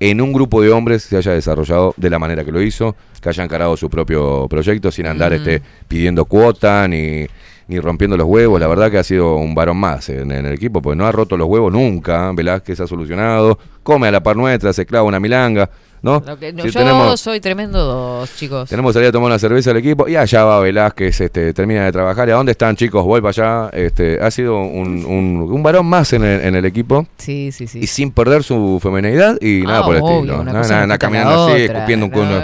en 0.00 0.20
un 0.20 0.32
grupo 0.32 0.60
de 0.62 0.70
hombres 0.70 1.02
se 1.04 1.16
haya 1.16 1.32
desarrollado 1.32 1.94
de 1.96 2.10
la 2.10 2.18
manera 2.18 2.44
que 2.44 2.52
lo 2.52 2.60
hizo, 2.62 2.96
que 3.20 3.28
haya 3.28 3.44
encarado 3.44 3.76
su 3.76 3.88
propio 3.90 4.46
proyecto 4.48 4.90
sin 4.90 5.06
andar 5.06 5.32
este, 5.34 5.62
pidiendo 5.88 6.24
cuota 6.24 6.86
ni, 6.88 7.26
ni 7.70 7.80
rompiendo 7.80 8.16
los 8.16 8.26
huevos. 8.26 8.60
La 8.60 8.66
verdad 8.66 8.90
que 8.90 8.98
ha 8.98 9.04
sido 9.04 9.36
un 9.36 9.54
varón 9.54 9.76
más 9.78 10.08
en, 10.10 10.30
en 10.32 10.44
el 10.46 10.52
equipo, 10.52 10.82
porque 10.82 10.96
no 10.96 11.06
ha 11.06 11.12
roto 11.12 11.36
los 11.36 11.48
huevos 11.48 11.72
nunca. 11.72 12.30
Velázquez 12.32 12.80
ha 12.80 12.86
solucionado, 12.86 13.58
come 13.82 14.08
a 14.08 14.10
la 14.10 14.22
par 14.22 14.36
nuestra, 14.36 14.72
se 14.72 14.84
clava 14.84 15.04
una 15.04 15.20
milanga. 15.20 15.70
¿no? 16.02 16.22
Que- 16.38 16.50
no, 16.54 16.62
Si 16.62 16.70
yo 16.70 16.80
tenemos, 16.80 17.20
soy 17.20 17.40
tremendo 17.40 17.78
dos, 17.84 18.34
chicos. 18.34 18.70
tenemos 18.70 18.90
que 18.90 18.94
salir 18.94 19.10
a 19.10 19.12
tomar 19.12 19.26
una 19.26 19.38
cerveza 19.38 19.70
al 19.70 19.76
equipo 19.76 20.08
y 20.08 20.16
allá 20.16 20.44
va 20.44 20.58
Velázquez, 20.60 21.20
este, 21.20 21.52
termina 21.52 21.84
de 21.84 21.92
trabajar. 21.92 22.26
¿Y 22.26 22.32
a 22.32 22.36
dónde 22.36 22.52
están, 22.52 22.74
chicos? 22.74 23.04
Voy 23.04 23.20
para 23.20 23.68
allá. 23.68 23.70
Este, 23.74 24.18
ha 24.18 24.30
sido 24.30 24.58
un, 24.62 25.04
un, 25.04 25.46
un 25.52 25.62
varón 25.62 25.84
más 25.84 26.12
en 26.14 26.24
el, 26.24 26.40
en 26.40 26.54
el 26.56 26.64
equipo. 26.64 27.06
Sí, 27.18 27.52
sí, 27.52 27.66
sí. 27.66 27.80
Y 27.82 27.86
sin 27.86 28.12
perder 28.12 28.42
su 28.42 28.78
feminidad 28.82 29.36
y 29.42 29.60
nada 29.60 29.80
Ah, 29.80 29.84
por 29.84 29.96
el 29.96 30.00
obvio, 30.02 30.14
estilo. 30.16 30.44
Nada, 30.44 30.60
nada, 30.62 30.86
nada 30.86 30.98
caminando 30.98 31.48
así, 31.48 31.62
escupiendo 31.64 32.06
un 32.06 32.12
culo. 32.12 32.40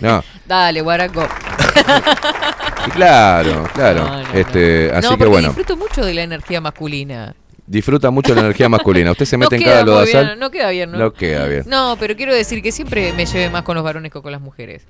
No. 0.00 0.24
Dale, 0.48 0.80
guaraco. 0.80 1.22
Claro, 2.92 3.64
claro. 3.74 4.04
No, 4.04 4.22
no, 4.22 4.32
este, 4.32 4.90
no. 4.92 4.98
Así 4.98 5.16
que 5.16 5.26
bueno, 5.26 5.48
disfruto 5.48 5.76
mucho 5.76 6.04
de 6.04 6.14
la 6.14 6.22
energía 6.22 6.60
masculina. 6.60 7.34
disfruta 7.66 8.10
mucho 8.10 8.34
la 8.34 8.40
energía 8.42 8.68
masculina. 8.68 9.10
Usted 9.12 9.24
se 9.24 9.36
mete 9.36 9.56
en 9.56 9.62
cada 9.62 9.84
lodazal. 9.84 10.26
bien, 10.26 10.38
no 10.38 10.50
queda 10.50 10.70
bien, 10.70 10.92
¿no? 10.92 10.98
No 10.98 11.12
queda 11.12 11.46
bien. 11.46 11.64
No, 11.66 11.96
pero 11.98 12.16
quiero 12.16 12.34
decir 12.34 12.62
que 12.62 12.72
siempre 12.72 13.12
me 13.12 13.26
lleve 13.26 13.50
más 13.50 13.62
con 13.62 13.74
los 13.74 13.84
varones 13.84 14.12
que 14.12 14.20
con 14.20 14.32
las 14.32 14.40
mujeres. 14.40 14.82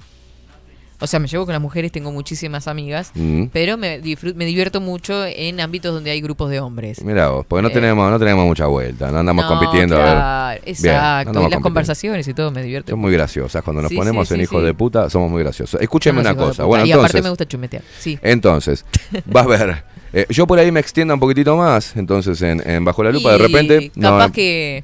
O 1.07 1.09
sea, 1.09 1.21
me 1.21 1.29
llevo 1.29 1.45
con 1.45 1.53
las 1.53 1.63
mujeres, 1.63 1.93
tengo 1.93 2.11
muchísimas 2.11 2.67
amigas, 2.67 3.13
Mm. 3.15 3.45
pero 3.53 3.77
me, 3.79 4.01
divierto 4.01 4.81
mucho 4.81 5.25
en 5.25 5.61
ámbitos 5.61 5.95
donde 5.95 6.11
hay 6.11 6.21
grupos 6.21 6.51
de 6.51 6.59
hombres. 6.59 7.01
Mirá 7.05 7.29
vos, 7.29 7.47
porque 7.47 7.63
no 7.63 7.69
Eh. 7.69 7.73
tenemos, 7.73 8.11
no 8.11 8.19
tenemos 8.19 8.45
mucha 8.45 8.67
vuelta, 8.67 9.13
no 9.13 9.19
andamos 9.21 9.45
No, 9.45 9.49
compitiendo 9.57 9.97
a 9.97 9.99
claro, 10.03 10.49
ver. 10.49 10.63
Bien, 10.65 10.75
Exacto, 10.95 11.47
y 11.47 11.51
las 11.51 11.61
conversaciones 11.61 12.27
y 12.27 12.35
todo 12.35 12.51
me 12.51 12.63
divierte. 12.63 12.91
Son 12.91 12.99
muy 12.99 13.13
graciosas. 13.13 13.63
Cuando 13.63 13.83
nos 13.83 13.91
Sí, 13.91 13.97
ponemos 13.97 14.27
sí, 14.27 14.35
en 14.35 14.39
sí, 14.41 14.43
hijos 14.45 14.65
de 14.65 14.75
puta, 14.75 15.09
somos 15.09 15.31
muy 15.31 15.43
graciosos. 15.45 15.81
Escúcheme 15.81 16.21
una 16.21 16.35
cosa. 16.35 16.65
Bueno, 16.65 16.85
y 16.85 16.91
entonces. 16.91 17.11
aparte 17.11 17.23
me 17.23 17.29
gusta 17.31 17.47
chumetear. 17.47 17.83
Sí. 18.01 18.19
Entonces, 18.23 18.85
va 19.37 19.43
a 19.43 19.47
ver. 19.47 19.85
eh, 20.13 20.27
yo 20.31 20.47
por 20.47 20.59
ahí 20.59 20.73
me 20.73 20.81
extienda 20.81 21.15
un 21.15 21.21
poquitito 21.21 21.57
más. 21.57 21.97
Entonces, 21.97 22.43
en, 22.43 22.69
en 22.69 22.85
Bajo 22.85 23.05
la 23.05 23.13
Lupa, 23.13 23.31
de 23.33 23.39
repente. 23.39 23.91
Capaz 24.01 24.27
no, 24.29 24.33
que 24.33 24.83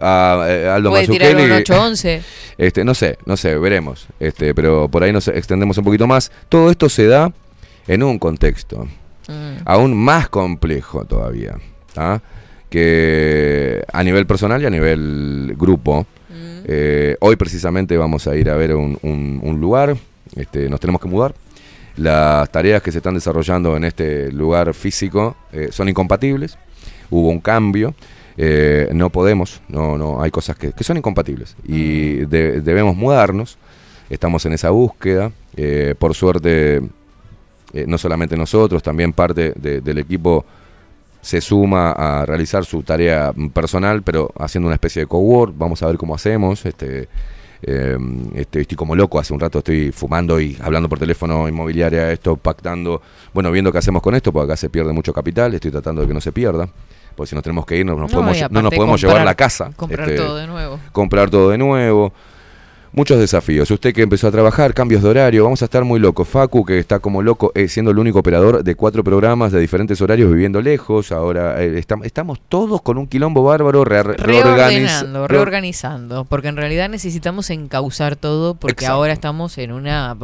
a, 0.00 0.46
eh, 0.48 0.68
Aldo 0.68 0.90
puede 0.90 1.06
tirar 1.08 1.34
un 1.36 1.42
Mazzucchelli- 1.42 1.64
8-11. 1.64 2.22
Este, 2.58 2.84
no 2.84 2.94
sé, 2.94 3.18
no 3.26 3.36
sé, 3.36 3.56
veremos. 3.56 4.06
Este, 4.20 4.54
pero 4.54 4.88
por 4.88 5.02
ahí 5.02 5.12
nos 5.12 5.28
extendemos 5.28 5.78
un 5.78 5.84
poquito 5.84 6.06
más. 6.06 6.30
Todo 6.48 6.70
esto 6.70 6.88
se 6.88 7.06
da 7.06 7.32
en 7.86 8.02
un 8.02 8.18
contexto 8.18 8.86
Mm. 9.26 9.62
aún 9.64 9.96
más 9.96 10.28
complejo 10.28 11.04
todavía. 11.06 11.56
¿tá? 11.94 12.20
Que 12.68 13.82
a 13.92 14.02
nivel 14.02 14.26
personal 14.26 14.60
y 14.62 14.66
a 14.66 14.70
nivel 14.70 15.54
grupo. 15.56 16.06
Eh, 16.66 17.16
hoy 17.20 17.36
precisamente 17.36 17.96
vamos 17.96 18.26
a 18.26 18.34
ir 18.36 18.50
a 18.50 18.56
ver 18.56 18.74
un, 18.74 18.98
un- 19.02 19.40
un 19.42 19.60
lugar. 19.60 19.96
Este, 20.36 20.68
nos 20.68 20.80
tenemos 20.80 21.00
que 21.00 21.08
mudar. 21.08 21.34
Las 21.96 22.50
tareas 22.50 22.82
que 22.82 22.90
se 22.90 22.98
están 22.98 23.14
desarrollando 23.14 23.76
en 23.76 23.84
este 23.84 24.32
lugar 24.32 24.74
físico 24.74 25.36
eh, 25.52 25.68
son 25.70 25.88
incompatibles. 25.88 26.58
Hubo 27.10 27.28
un 27.28 27.40
cambio. 27.40 27.94
Eh, 28.36 28.88
no 28.92 29.10
podemos, 29.10 29.60
no, 29.68 29.96
no, 29.98 30.22
hay 30.22 30.30
cosas 30.30 30.56
que, 30.56 30.72
que 30.72 30.84
son 30.84 30.96
incompatibles 30.96 31.56
y 31.64 32.16
de- 32.26 32.60
debemos 32.60 32.96
mudarnos. 32.96 33.58
Estamos 34.10 34.44
en 34.46 34.52
esa 34.52 34.70
búsqueda. 34.70 35.32
eh, 35.56 35.94
por 35.98 36.14
suerte, 36.14 36.76
eh, 37.72 37.84
no 37.86 37.96
solamente 37.96 38.36
nosotros, 38.36 38.82
también 38.82 39.12
parte 39.12 39.52
de- 39.56 39.80
del 39.80 39.98
equipo 39.98 40.44
se 41.20 41.40
suma 41.40 41.92
a 41.92 42.26
realizar 42.26 42.64
su 42.64 42.82
tarea 42.82 43.32
mm, 43.34 43.48
personal, 43.48 44.02
pero 44.02 44.30
haciendo 44.38 44.66
una 44.66 44.74
especie 44.74 45.02
de 45.02 45.06
cowork. 45.06 45.54
Vamos 45.56 45.82
a 45.82 45.86
ver 45.86 45.96
cómo 45.96 46.14
hacemos. 46.14 46.66
Este, 46.66 47.08
eh, 47.62 47.96
este, 48.34 48.60
estoy 48.60 48.76
como 48.76 48.94
loco, 48.94 49.18
hace 49.18 49.32
un 49.32 49.40
rato 49.40 49.58
estoy 49.58 49.90
fumando 49.90 50.38
y 50.38 50.58
hablando 50.60 50.88
por 50.88 50.98
teléfono 50.98 51.48
inmobiliaria, 51.48 52.12
esto, 52.12 52.36
pactando, 52.36 53.00
bueno, 53.32 53.50
viendo 53.50 53.72
qué 53.72 53.78
hacemos 53.78 54.02
con 54.02 54.14
esto, 54.14 54.32
porque 54.32 54.52
acá 54.52 54.56
se 54.58 54.68
pierde 54.68 54.92
mucho 54.92 55.14
capital, 55.14 55.54
estoy 55.54 55.70
tratando 55.70 56.02
de 56.02 56.08
que 56.08 56.12
no 56.14 56.20
se 56.20 56.30
pierda, 56.32 56.68
porque 57.14 57.30
si 57.30 57.34
nos 57.34 57.42
tenemos 57.44 57.64
que 57.66 57.76
ir, 57.78 57.86
no 57.86 57.92
nos, 57.96 58.10
No, 58.12 58.18
podemos, 58.20 58.50
no 58.50 58.62
nos 58.62 58.74
podemos 58.74 59.00
comprar- 59.00 59.10
llevar 59.12 59.24
la 59.24 59.34
casa. 59.34 59.70
comprar 59.76 60.08
este, 60.08 60.20
todo 60.22 60.36
de 60.36 60.46
nuevo. 60.46 60.78
Comprar 60.92 61.30
todo 61.30 61.50
de 61.50 61.58
nuevo. 61.58 62.12
Muchos 62.96 63.18
desafíos. 63.18 63.68
Usted 63.72 63.92
que 63.92 64.02
empezó 64.02 64.28
a 64.28 64.30
trabajar, 64.30 64.72
cambios 64.72 65.02
de 65.02 65.08
horario, 65.08 65.42
vamos 65.42 65.60
a 65.62 65.64
estar 65.64 65.82
muy 65.82 65.98
locos. 65.98 66.28
Facu, 66.28 66.64
que 66.64 66.78
está 66.78 67.00
como 67.00 67.22
loco, 67.22 67.50
eh, 67.56 67.66
siendo 67.66 67.90
el 67.90 67.98
único 67.98 68.20
operador 68.20 68.62
de 68.62 68.76
cuatro 68.76 69.02
programas 69.02 69.50
de 69.50 69.58
diferentes 69.58 70.00
horarios, 70.00 70.30
viviendo 70.30 70.60
lejos. 70.62 71.10
Ahora 71.10 71.60
eh, 71.60 71.76
estam- 71.84 72.04
estamos 72.04 72.38
todos 72.48 72.82
con 72.82 72.96
un 72.96 73.08
quilombo 73.08 73.42
bárbaro, 73.42 73.84
re- 73.84 74.04
reorganiz- 74.04 74.18
Reordenando, 74.22 75.24
reor- 75.26 75.28
reorganizando, 75.28 76.24
porque 76.26 76.46
en 76.46 76.56
realidad 76.56 76.88
necesitamos 76.88 77.50
encauzar 77.50 78.14
todo 78.14 78.54
porque 78.54 78.84
Exacto. 78.84 78.92
ahora 78.94 79.12
estamos 79.12 79.58
en 79.58 79.72
una 79.72 80.16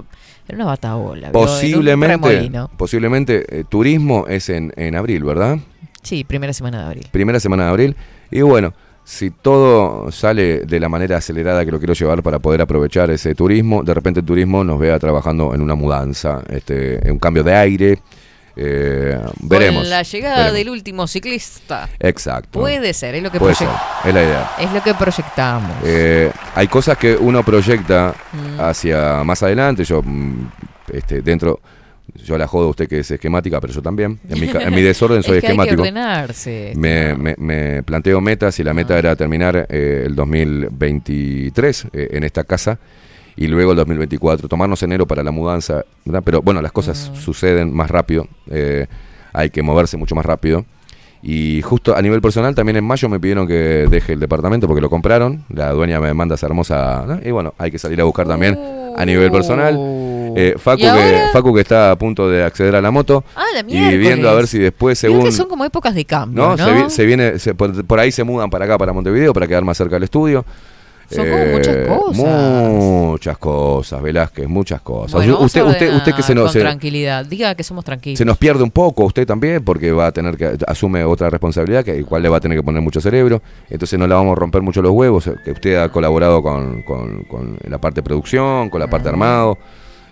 en 0.47 0.55
una 0.55 0.65
batabola, 0.67 1.31
¿vio? 1.33 1.41
En 1.41 1.49
un 1.49 1.53
Posiblemente, 1.57 2.53
posiblemente 2.77 3.61
eh, 3.61 3.65
turismo 3.69 4.27
es 4.29 4.49
en, 4.49 4.73
en 4.77 4.95
abril, 4.95 5.25
¿verdad? 5.25 5.59
Sí, 6.03 6.25
primera 6.25 6.53
semana 6.53 6.79
de 6.79 6.85
abril. 6.85 7.09
Primera 7.11 7.41
semana 7.41 7.65
de 7.65 7.71
abril. 7.71 7.97
Y 8.31 8.41
bueno, 8.43 8.73
si 9.05 9.31
todo 9.31 10.11
sale 10.13 10.61
de 10.61 10.81
la 10.81 10.89
manera 10.89 11.17
acelerada 11.19 11.65
que 11.65 11.71
lo 11.71 11.79
quiero 11.79 11.95
llevar 11.95 12.23
para 12.23 12.39
poder 12.39 12.61
aprovechar 12.63 13.11
ese 13.11 13.35
turismo, 13.35 13.83
de 13.83 13.93
repente 13.95 14.21
el 14.21 14.27
turismo 14.27 14.63
nos 14.65 14.79
vea 14.79 14.99
trabajando 14.99 15.55
en 15.55 15.61
una 15.61 15.75
mudanza, 15.75 16.43
este, 16.49 17.05
en 17.07 17.13
un 17.13 17.19
cambio 17.19 17.43
de 17.43 17.55
aire. 17.55 17.99
eh, 18.57 19.19
veremos. 19.43 19.83
Con 19.83 19.91
la 19.91 20.03
llegada 20.03 20.37
veremos. 20.37 20.55
del 20.59 20.69
último 20.71 21.07
ciclista. 21.07 21.89
Exacto. 21.99 22.61
Puede 22.61 22.93
ser, 22.93 23.15
es 23.15 23.23
lo 23.23 23.31
que 23.31 23.39
Puede 23.39 23.55
ser, 23.55 23.69
es 24.05 24.13
la 24.15 24.23
idea. 24.23 24.51
es 24.59 24.73
lo 24.73 24.83
que 24.83 24.93
proyectamos. 24.95 25.71
Eh, 25.85 26.31
hay 26.55 26.69
cosas 26.69 26.99
que 26.99 27.15
uno 27.17 27.43
proyecta 27.43 28.15
Mm. 28.33 28.61
hacia 28.61 29.23
más 29.25 29.43
adelante. 29.43 29.85
Yo, 29.85 30.03
mm, 30.03 30.49
este, 30.93 31.23
dentro, 31.23 31.61
yo 32.25 32.37
la 32.39 32.47
jodo 32.47 32.67
a 32.67 32.71
usted 32.71 32.89
que 32.89 33.01
es 33.01 33.11
esquemática, 33.11 33.61
pero 33.61 33.73
yo 33.73 33.83
también. 33.83 34.19
En 34.29 34.41
mi, 34.41 34.49
en 34.49 34.75
mi 34.75 34.83
desorden 34.91 35.23
soy 35.23 35.39
es 35.39 35.41
que 35.43 35.49
Hay 35.49 35.57
que 35.57 35.63
esquemático. 35.63 35.83
ordenarse. 35.83 36.73
Me, 36.77 37.15
me- 37.15 37.35
me 37.39 37.83
planteo 37.83 38.21
metas 38.21 38.59
y 38.61 38.65
la 38.65 38.71
Ah. 38.71 38.75
meta 38.75 38.99
era 38.99 39.17
terminar 39.17 39.67
eh, 39.69 40.05
el 40.07 40.15
2023 40.15 41.87
eh, 41.93 42.09
en 42.13 42.25
esta 42.25 42.45
casa 42.45 42.79
y 43.37 43.47
luego 43.47 43.71
el 43.73 43.77
2024, 43.79 44.49
tomarnos 44.49 44.83
enero 44.83 45.07
para 45.07 45.23
la 45.23 45.31
mudanza, 45.31 45.85
¿verdad? 46.05 46.23
pero 46.25 46.43
bueno, 46.43 46.61
las 46.61 46.73
cosas 46.73 47.11
Ah. 47.15 47.17
suceden 47.21 47.73
más 47.75 47.91
rápido, 47.91 48.27
eh, 48.51 48.87
hay 49.33 49.51
que 49.51 49.63
moverse 49.63 49.97
mucho 49.97 50.15
más 50.15 50.27
rápido. 50.27 50.65
Y 51.23 51.61
justo 51.63 51.95
a 51.95 52.01
nivel 52.01 52.23
personal, 52.23 52.55
también 52.55 52.77
en 52.77 52.85
mayo 52.85 53.07
me 53.11 53.21
pidieron 53.21 53.47
que 53.47 53.87
deje 53.91 54.15
el 54.15 54.21
departamento 54.21 54.67
porque 54.67 54.81
lo 54.81 54.89
compraron. 54.89 55.45
La 55.51 55.71
dueña 55.73 56.01
me 56.01 56.15
manda 56.15 56.35
esa 56.35 56.47
hermosa. 56.47 57.05
¿no? 57.07 57.21
Y 57.23 57.31
bueno, 57.31 57.53
hay 57.59 57.71
que 57.71 57.79
salir 57.79 58.01
a 58.01 58.05
buscar 58.05 58.27
también 58.27 58.59
a 58.97 59.05
nivel 59.05 59.31
personal. 59.31 59.75
Eh, 60.37 60.55
Facu, 60.59 60.83
que, 60.83 61.23
Facu 61.33 61.55
que 61.55 61.61
está 61.61 61.93
a 61.93 61.97
punto 61.97 62.29
de 62.29 62.43
acceder 62.43 62.75
a 62.77 62.81
la 62.81 62.91
moto. 62.91 63.25
Ah, 63.35 63.45
la 63.55 63.61
y 63.61 63.97
viendo 63.97 64.29
a 64.29 64.35
ver 64.35 64.47
si 64.47 64.59
después 64.59 64.99
según... 64.99 65.25
que 65.25 65.33
son 65.33 65.49
como 65.49 65.65
épocas 65.65 65.95
de 65.95 66.05
cambio, 66.05 66.43
¿no? 66.43 66.57
¿no? 66.57 66.91
Se, 66.91 67.05
viene, 67.05 67.35
por, 67.87 68.01
ahí 68.01 68.13
se 68.13 68.25
mudan 68.25 68.51
para 68.51 68.65
acá, 68.65 68.79
para 68.79 68.93
Montevideo, 68.93 69.33
para 69.33 69.47
quedar 69.47 69.65
más 69.65 69.77
cerca 69.77 69.97
del 69.97 70.05
estudio. 70.05 70.45
Son 71.11 71.29
como 71.29 71.45
muchas 71.47 71.77
eh, 71.77 71.87
cosas. 71.89 72.17
Muchas 72.17 73.39
cosas, 73.39 74.03
Velázquez, 74.03 74.49
muchas 74.49 74.81
cosas. 74.81 75.27
usted, 75.27 75.65
usted, 75.65 75.93
usted 75.93 76.15
que 76.15 76.23
se 76.23 76.35
nos. 76.35 76.53
Con 76.53 76.61
tranquilidad, 76.61 77.27
diga 77.27 77.55
que 77.57 77.65
somos 77.65 77.85
tranquilos. 77.85 78.17
Se 78.17 78.25
nos 78.25 78.39
pierde 78.39 78.63
un 78.63 78.71
poco, 78.71 79.05
usted 79.05 79.27
también, 79.27 79.65
porque 79.65 79.91
va 79.91 80.07
a 80.07 80.13
tener 80.13 80.37
que. 80.37 80.57
asume 80.67 81.03
otra 81.05 81.29
responsabilidad, 81.29 81.85
que 81.85 81.97
igual 81.97 82.23
le 82.23 82.29
va 82.29 82.37
a 82.37 82.41
tener 82.41 82.57
que 82.57 82.63
poner 82.63 82.81
mucho 82.81 83.01
cerebro. 83.01 83.43
Entonces 83.69 83.99
no 83.99 84.07
le 84.07 84.15
vamos 84.15 84.37
a 84.37 84.41
romper 84.41 84.63
mucho 84.63 84.83
los 84.83 84.93
huevos. 84.93 85.29
Que 85.45 85.51
usted 85.51 85.77
ha 85.77 85.89
colaborado 85.89 86.43
con, 86.43 86.83
con, 86.83 87.25
con 87.25 87.59
la 87.69 87.79
parte 87.79 88.03
de 88.03 88.05
producción, 88.05 88.71
con 88.71 88.79
la 88.79 88.89
parte 88.89 89.05
de 89.05 89.11
armado. 89.11 89.59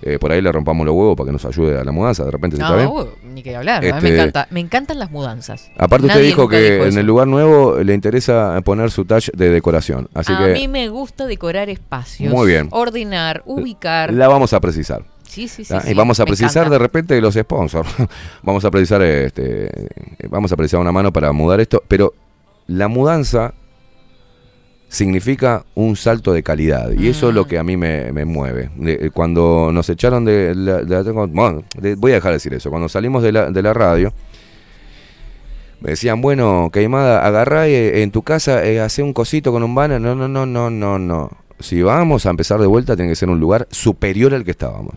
Eh, 0.02 0.18
por 0.18 0.30
ahí 0.32 0.40
le 0.40 0.52
rompamos 0.52 0.86
los 0.86 0.94
huevos 0.94 1.16
para 1.16 1.26
que 1.26 1.32
nos 1.32 1.44
ayude 1.44 1.78
a 1.78 1.84
la 1.84 1.92
mudanza, 1.92 2.24
de 2.24 2.30
repente 2.30 2.56
no, 2.56 2.78
está 2.78 3.10
ni 3.24 3.42
que 3.42 3.56
hablar, 3.56 3.82
me, 3.82 3.88
este, 3.88 4.14
encanta, 4.14 4.46
me 4.50 4.60
encantan 4.60 4.98
las 4.98 5.10
mudanzas. 5.10 5.70
Aparte 5.76 6.06
usted 6.06 6.22
dijo 6.22 6.48
que 6.48 6.86
en 6.86 6.96
el 6.96 7.06
lugar 7.06 7.26
nuevo 7.26 7.78
le 7.82 7.94
interesa 7.94 8.60
poner 8.64 8.90
su 8.90 9.04
touch 9.04 9.30
de 9.32 9.50
decoración, 9.50 10.08
así 10.14 10.32
a 10.32 10.40
mí 10.48 10.68
me 10.68 10.88
gusta 10.88 11.26
decorar 11.26 11.68
espacios, 11.68 12.32
muy 12.32 12.46
bien. 12.46 12.68
ordenar, 12.70 13.42
ubicar. 13.46 14.12
La 14.12 14.28
vamos 14.28 14.52
a 14.52 14.60
precisar. 14.60 15.04
Sí, 15.24 15.46
sí, 15.46 15.64
sí, 15.64 15.74
y 15.86 15.94
vamos 15.94 16.20
a 16.20 16.24
precisar 16.24 16.70
de 16.70 16.78
repente 16.78 17.20
los 17.20 17.34
sponsors. 17.34 17.88
vamos 18.42 18.64
a 18.64 18.70
precisar 18.70 19.02
este 19.02 19.70
vamos 20.30 20.50
a 20.52 20.56
precisar 20.56 20.80
una 20.80 20.92
mano 20.92 21.12
para 21.12 21.32
mudar 21.32 21.60
esto, 21.60 21.82
pero 21.86 22.14
la 22.66 22.88
mudanza 22.88 23.54
significa 24.88 25.64
un 25.74 25.96
salto 25.96 26.32
de 26.32 26.42
calidad. 26.42 26.90
Y 26.92 27.08
eso 27.08 27.28
es 27.28 27.34
lo 27.34 27.44
mm. 27.44 27.48
que 27.48 27.58
a 27.58 27.64
mí 27.64 27.76
me, 27.76 28.24
mueve. 28.24 28.70
Eh, 28.84 29.10
cuando 29.12 29.70
nos 29.72 29.88
echaron 29.90 30.24
de 30.24 30.54
la... 30.54 30.82
bueno, 31.28 31.64
voy 31.96 32.12
a 32.12 32.16
dejar 32.16 32.30
de 32.30 32.36
decir 32.36 32.54
eso. 32.54 32.70
Cuando 32.70 32.88
salimos 32.88 33.22
de 33.22 33.32
la, 33.32 33.50
de 33.50 33.62
la 33.62 33.74
radio, 33.74 34.12
me 35.80 35.90
decían, 35.90 36.20
bueno, 36.20 36.70
Caimada, 36.72 37.24
agarrá 37.24 37.68
eh, 37.68 38.02
en 38.02 38.10
tu 38.10 38.22
casa, 38.22 38.64
eh, 38.64 38.80
hace 38.80 39.02
un 39.02 39.12
cosito 39.12 39.52
con 39.52 39.62
un 39.62 39.74
banner. 39.74 40.00
No, 40.00 40.14
no, 40.14 40.26
no, 40.26 40.46
no, 40.46 40.70
no, 40.70 40.98
no. 40.98 41.30
Si 41.60 41.82
vamos 41.82 42.24
a 42.26 42.30
empezar 42.30 42.60
de 42.60 42.66
vuelta, 42.66 42.96
tiene 42.96 43.10
que 43.10 43.16
ser 43.16 43.28
un 43.28 43.40
lugar 43.40 43.68
superior 43.70 44.34
al 44.34 44.44
que 44.44 44.52
estábamos. 44.52 44.94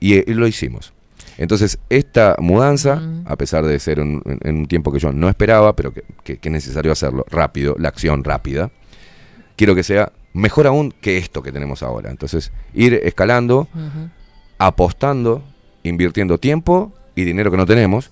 Y, 0.00 0.22
lo 0.32 0.46
hicimos. 0.46 0.92
Entonces, 1.36 1.78
esta 1.88 2.36
mudanza, 2.38 2.96
mm. 2.96 3.24
a 3.26 3.36
pesar 3.36 3.64
de 3.64 3.78
ser 3.80 3.98
en 3.98 4.22
un 4.44 4.66
tiempo 4.66 4.92
que 4.92 5.00
yo 5.00 5.12
no 5.12 5.28
esperaba, 5.28 5.74
pero 5.74 5.92
que, 5.92 6.04
que, 6.22 6.36
que 6.36 6.48
es 6.48 6.52
necesario 6.52 6.92
hacerlo 6.92 7.24
rápido, 7.28 7.74
la 7.78 7.88
acción 7.88 8.22
rápida, 8.22 8.70
quiero 9.56 9.74
que 9.74 9.82
sea 9.82 10.12
mejor 10.32 10.66
aún 10.66 10.92
que 11.00 11.16
esto 11.16 11.42
que 11.42 11.52
tenemos 11.52 11.82
ahora. 11.82 12.10
Entonces, 12.10 12.52
ir 12.72 12.94
escalando, 13.04 13.68
apostando, 14.58 15.42
invirtiendo 15.82 16.38
tiempo 16.38 16.92
y 17.14 17.24
dinero 17.24 17.50
que 17.50 17.56
no 17.56 17.66
tenemos, 17.66 18.10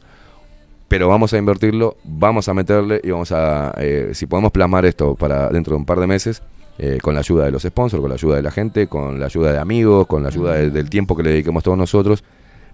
pero 0.89 1.09
vamos 1.09 1.33
a 1.33 1.39
invertirlo, 1.39 1.97
vamos 2.05 2.49
a 2.49 2.55
meterle 2.55 3.01
y 3.03 3.11
vamos 3.11 3.33
a, 3.33 3.75
eh, 3.79 4.11
si 4.13 4.27
podemos 4.27 4.53
plasmar 4.53 4.85
esto 4.85 5.15
para 5.15 5.49
dentro 5.49 5.73
de 5.73 5.79
un 5.79 5.87
par 5.87 5.99
de 5.99 6.07
meses, 6.07 6.43
eh, 6.79 6.99
con 7.03 7.15
la 7.15 7.21
ayuda 7.21 7.45
de 7.45 7.51
los 7.51 7.63
sponsors, 7.63 8.01
con 8.01 8.09
la 8.09 8.15
ayuda 8.15 8.37
de 8.37 8.43
la 8.43 8.51
gente, 8.51 8.87
con 8.87 9.19
la 9.19 9.27
ayuda 9.27 9.53
de 9.53 9.59
amigos, 9.59 10.07
con 10.07 10.23
la 10.23 10.29
ayuda 10.29 10.55
del 10.55 10.91
tiempo 10.91 11.17
que 11.17 11.23
le 11.23 11.31
dediquemos 11.31 11.63
todos 11.63 11.79
nosotros, 11.79 12.25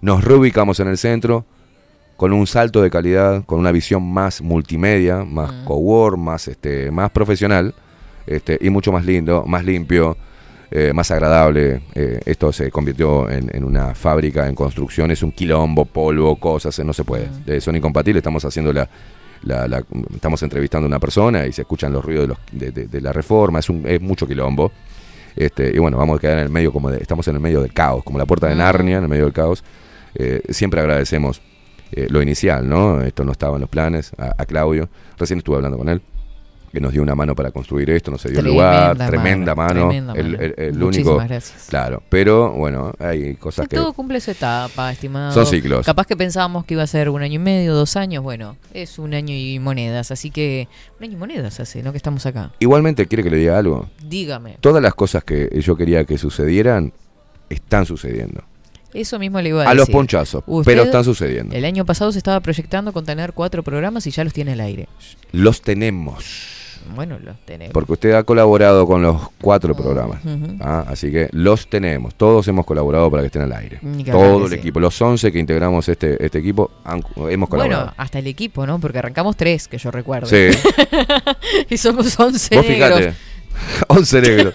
nos 0.01 0.23
reubicamos 0.23 0.79
en 0.79 0.87
el 0.87 0.97
centro 0.97 1.45
con 2.15 2.33
un 2.33 2.45
salto 2.47 2.81
de 2.81 2.89
calidad, 2.89 3.45
con 3.45 3.59
una 3.59 3.71
visión 3.71 4.03
más 4.03 4.41
multimedia, 4.41 5.23
más 5.23 5.51
cowork, 5.65 6.17
más, 6.17 6.49
este, 6.49 6.91
más 6.91 7.11
profesional, 7.11 7.73
este, 8.29 8.59
y 8.61 8.69
mucho 8.69 8.91
más 8.91 9.05
lindo, 9.05 9.43
más 9.47 9.65
limpio, 9.65 10.15
eh, 10.69 10.93
más 10.93 11.09
agradable. 11.09 11.81
Eh, 11.95 12.19
esto 12.25 12.53
se 12.53 12.69
convirtió 12.69 13.27
en, 13.27 13.63
una 13.63 13.95
fábrica 13.95 14.47
en 14.47 14.53
construcción, 14.53 15.09
es 15.09 15.23
un 15.23 15.31
quilombo, 15.31 15.85
polvo, 15.85 16.35
cosas, 16.35 16.77
eh, 16.77 16.83
no 16.83 16.93
se 16.93 17.03
puede. 17.03 17.59
son 17.59 17.75
incompatibles, 17.75 18.19
estamos 18.19 18.45
haciendo 18.45 18.71
la, 18.71 18.87
estamos 20.13 20.43
entrevistando 20.43 20.85
a 20.85 20.89
una 20.89 20.99
persona 20.99 21.47
y 21.47 21.51
se 21.51 21.63
escuchan 21.63 21.91
los 21.91 22.05
ruidos 22.05 22.37
de, 22.51 23.01
la 23.01 23.11
reforma, 23.11 23.59
es, 23.59 23.69
un, 23.69 23.83
es 23.87 23.99
mucho 23.99 24.27
quilombo. 24.27 24.71
Este, 25.35 25.71
y 25.73 25.79
bueno, 25.79 25.97
vamos 25.97 26.17
a 26.17 26.21
quedar 26.21 26.37
en 26.37 26.43
el 26.43 26.49
medio 26.49 26.71
como 26.71 26.91
de, 26.91 26.97
estamos 26.97 27.27
en 27.29 27.35
el 27.35 27.41
medio 27.41 27.61
del 27.61 27.73
caos, 27.73 28.03
como 28.03 28.19
la 28.19 28.27
puerta 28.27 28.45
de 28.45 28.55
Narnia, 28.55 28.97
en 28.97 29.03
el 29.05 29.09
medio 29.09 29.23
del 29.23 29.33
caos. 29.33 29.63
siempre 30.49 30.81
agradecemos 30.81 31.41
lo 32.09 32.21
inicial, 32.21 32.69
¿no? 32.69 33.01
Esto 33.01 33.23
no 33.23 33.31
estaba 33.31 33.55
en 33.55 33.61
los 33.61 33.69
planes, 33.71 34.11
a 34.19 34.45
Claudio. 34.45 34.87
Recién 35.17 35.39
estuve 35.39 35.55
hablando 35.55 35.79
con 35.79 35.89
él 35.89 36.03
que 36.71 36.79
nos 36.79 36.93
dio 36.93 37.01
una 37.01 37.15
mano 37.15 37.35
para 37.35 37.51
construir 37.51 37.89
esto, 37.89 38.11
nos 38.11 38.23
dio 38.23 38.39
el 38.39 38.45
lugar, 38.45 38.97
tremenda 38.97 39.55
mano, 39.55 39.91
el, 39.91 40.83
único, 40.83 41.17
gracias. 41.17 41.67
claro, 41.69 42.01
pero 42.09 42.51
bueno, 42.51 42.93
hay 42.99 43.35
cosas 43.35 43.67
que, 43.67 43.75
todo 43.75 43.93
cumple 43.93 44.19
su 44.21 44.31
etapa, 44.31 44.91
estimado. 44.91 45.31
Son 45.31 45.45
ciclos. 45.45 45.85
Capaz 45.85 46.05
que 46.05 46.15
pensábamos 46.15 46.65
que 46.65 46.75
iba 46.75 46.83
a 46.83 46.87
ser 46.87 47.09
un 47.09 47.21
año 47.21 47.35
y 47.35 47.43
medio, 47.43 47.73
dos 47.73 47.95
años, 47.95 48.23
bueno, 48.23 48.57
es 48.73 48.99
un 48.99 49.13
año 49.13 49.33
y 49.33 49.59
monedas, 49.59 50.11
así 50.11 50.29
que 50.29 50.67
un 50.99 51.05
año 51.05 51.13
y 51.13 51.17
monedas 51.17 51.59
hace, 51.59 51.83
¿no? 51.83 51.91
Que 51.91 51.97
estamos 51.97 52.25
acá. 52.25 52.51
Igualmente, 52.59 53.07
¿quiere 53.07 53.23
que 53.23 53.29
le 53.29 53.37
diga 53.37 53.57
algo? 53.57 53.89
Dígame. 54.05 54.57
Todas 54.61 54.81
las 54.81 54.93
cosas 54.93 55.23
que 55.23 55.49
yo 55.61 55.75
quería 55.75 56.05
que 56.05 56.17
sucedieran 56.17 56.93
están 57.49 57.85
sucediendo. 57.85 58.43
Eso 58.93 59.19
mismo 59.19 59.39
le 59.41 59.49
iba 59.49 59.61
a, 59.61 59.63
decir. 59.65 59.71
A 59.71 59.75
los 59.75 59.89
ponchazos, 59.89 60.43
pero 60.65 60.83
están 60.83 61.03
sucediendo. 61.03 61.55
El 61.55 61.65
año 61.65 61.85
pasado 61.85 62.11
se 62.11 62.17
estaba 62.17 62.39
proyectando 62.39 62.91
con 62.91 63.05
tener 63.05 63.33
cuatro 63.33 63.63
programas 63.63 64.07
y 64.07 64.11
ya 64.11 64.23
los 64.23 64.33
tiene 64.33 64.53
el 64.53 64.61
aire. 64.61 64.87
Los 65.31 65.61
tenemos. 65.61 66.58
Bueno, 66.95 67.17
los 67.19 67.37
tenemos. 67.45 67.73
Porque 67.73 67.93
usted 67.93 68.11
ha 68.11 68.23
colaborado 68.23 68.85
con 68.85 69.01
los 69.01 69.29
cuatro 69.41 69.75
programas. 69.75 70.21
¿ah? 70.61 70.85
Así 70.87 71.11
que 71.11 71.29
los 71.31 71.69
tenemos. 71.69 72.15
Todos 72.15 72.47
hemos 72.47 72.65
colaborado 72.65 73.09
para 73.09 73.23
que 73.23 73.27
estén 73.27 73.41
al 73.43 73.53
aire. 73.53 73.79
Todo 74.05 74.47
el 74.47 74.53
equipo. 74.53 74.79
Los 74.79 75.01
11 75.01 75.31
que 75.31 75.39
integramos 75.39 75.87
este, 75.89 76.23
este 76.23 76.39
equipo 76.39 76.71
hemos 77.29 77.49
colaborado. 77.49 77.83
Bueno, 77.85 77.93
hasta 77.97 78.19
el 78.19 78.27
equipo, 78.27 78.65
¿no? 78.65 78.79
Porque 78.79 78.99
arrancamos 78.99 79.35
tres, 79.35 79.67
que 79.67 79.77
yo 79.77 79.91
recuerdo. 79.91 80.27
Sí. 80.27 80.49
y 81.69 81.77
somos 81.77 82.19
11 82.19 82.55
Vos 82.55 82.65
fíjate. 82.65 83.28
11 83.87 84.21
negros. 84.21 84.53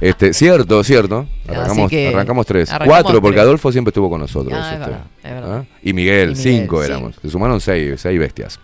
Este, 0.00 0.32
cierto, 0.32 0.82
cierto. 0.84 1.26
Arrancamos, 1.48 1.92
arrancamos 1.92 2.46
tres. 2.46 2.70
Cuatro, 2.84 3.20
porque 3.20 3.40
Adolfo 3.40 3.72
siempre 3.72 3.90
estuvo 3.90 4.08
con 4.08 4.20
nosotros. 4.20 4.58
Ah, 4.60 4.74
este, 4.74 5.28
¿ah? 5.28 5.64
Y 5.82 5.92
Miguel, 5.92 6.36
cinco 6.36 6.82
éramos. 6.82 7.16
Se 7.20 7.28
sumaron 7.28 7.60
seis, 7.60 8.00
seis 8.00 8.18
bestias. 8.18 8.60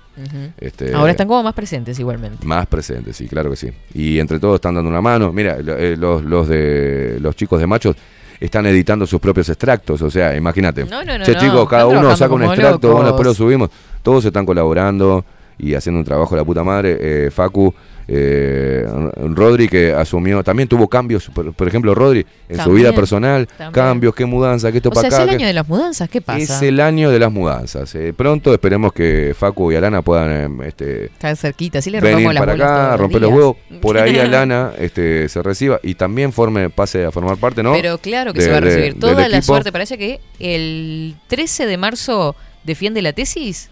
este, 0.59 0.95
Ahora 0.95 1.11
están 1.11 1.27
como 1.27 1.43
más 1.43 1.55
presentes 1.55 1.99
igualmente. 1.99 2.45
Más 2.47 2.67
presentes, 2.67 3.17
sí, 3.17 3.27
claro 3.27 3.51
que 3.51 3.57
sí. 3.57 3.71
Y 3.95 4.19
entre 4.19 4.39
todos 4.39 4.57
están 4.57 4.75
dando 4.75 4.91
una 4.91 5.01
mano. 5.01 5.33
Mira, 5.33 5.57
eh, 5.59 5.97
los, 5.99 6.23
los, 6.23 6.49
de, 6.49 7.19
los 7.21 7.35
chicos 7.35 7.59
de 7.61 7.67
machos 7.67 7.97
están 8.39 8.67
editando 8.67 9.07
sus 9.07 9.21
propios 9.21 9.49
extractos. 9.49 10.03
O 10.03 10.11
sea, 10.11 10.37
imagínate. 10.37 10.85
No, 10.85 11.03
no, 11.05 11.25
che, 11.25 11.35
chicos, 11.37 11.69
cada 11.69 11.87
uno 11.87 12.17
saca 12.17 12.35
un 12.35 12.45
extracto, 12.45 12.93
bueno, 12.93 13.07
después 13.07 13.27
lo 13.27 13.35
subimos. 13.35 13.71
Todos 14.03 14.25
están 14.25 14.47
colaborando 14.47 15.25
y 15.59 15.75
haciendo 15.75 15.99
un 15.99 16.05
trabajo 16.05 16.35
de 16.35 16.41
la 16.41 16.45
puta 16.45 16.63
madre. 16.63 16.97
Eh, 17.01 17.31
Facu 17.31 17.75
eh, 18.07 18.87
Rodri 19.17 19.69
que 19.69 19.93
asumió, 19.93 20.43
también 20.43 20.69
tuvo 20.69 20.89
cambios, 20.89 21.31
por, 21.31 21.69
ejemplo, 21.69 21.95
Rodri 21.95 22.27
en 22.49 22.61
su 22.61 22.73
vida 22.73 22.93
personal, 22.93 23.49
cambios, 23.73 24.15
qué 24.15 24.27
mudanza, 24.27 24.71
qué 24.71 24.79
esto 24.79 24.91
para 24.91 25.09
acá. 25.09 25.17
Es 25.17 25.23
el 25.23 25.29
año 25.31 25.47
de 25.47 25.53
las 25.53 25.69
mudanzas, 25.69 26.09
¿qué 26.09 26.21
pasa? 26.21 26.39
Es 26.39 26.63
el 26.63 26.81
año 26.81 27.11
de 27.11 27.19
las 27.19 27.33
mudanzas. 27.33 27.95
Eh, 27.95 28.13
pronto 28.17 28.53
esperemos 28.53 28.93
que 28.93 29.35
Facu 29.39 29.73
y 29.73 29.77
Alana 29.77 30.03
puedan 30.03 30.61
eh, 30.61 30.69
este, 30.69 31.05
estar 31.07 31.37
cerquita, 31.37 31.81
le 31.87 32.01
venir 32.01 32.35
para 32.37 32.53
acá, 32.53 32.97
romper 32.97 33.23
los, 33.23 33.33
huevos. 33.33 33.57
Por 33.81 33.99
ahí 33.99 34.19
Alana 34.19 34.73
este, 34.79 35.29
se 35.29 35.43
reciba 35.43 35.81
y 35.83 35.95
también 35.95 36.33
forme 36.33 36.71
pase 36.71 37.05
a 37.05 37.11
formar 37.11 37.37
parte, 37.37 37.63
¿no? 37.63 37.73
Pero 37.73 37.99
claro 37.99 38.33
que 38.33 38.43
se 38.43 38.51
va 38.51 38.59
a 38.59 38.61
recibir 38.61 38.99
toda 38.99 39.29
la 39.29 39.43
suerte. 39.43 39.73
Parece 39.73 39.99
que 39.99 40.21
el 40.39 41.17
13 41.29 41.67
de 41.67 41.77
marzo 41.77 42.37
defiende 42.65 43.03
la 43.03 43.13
tesis. 43.13 43.71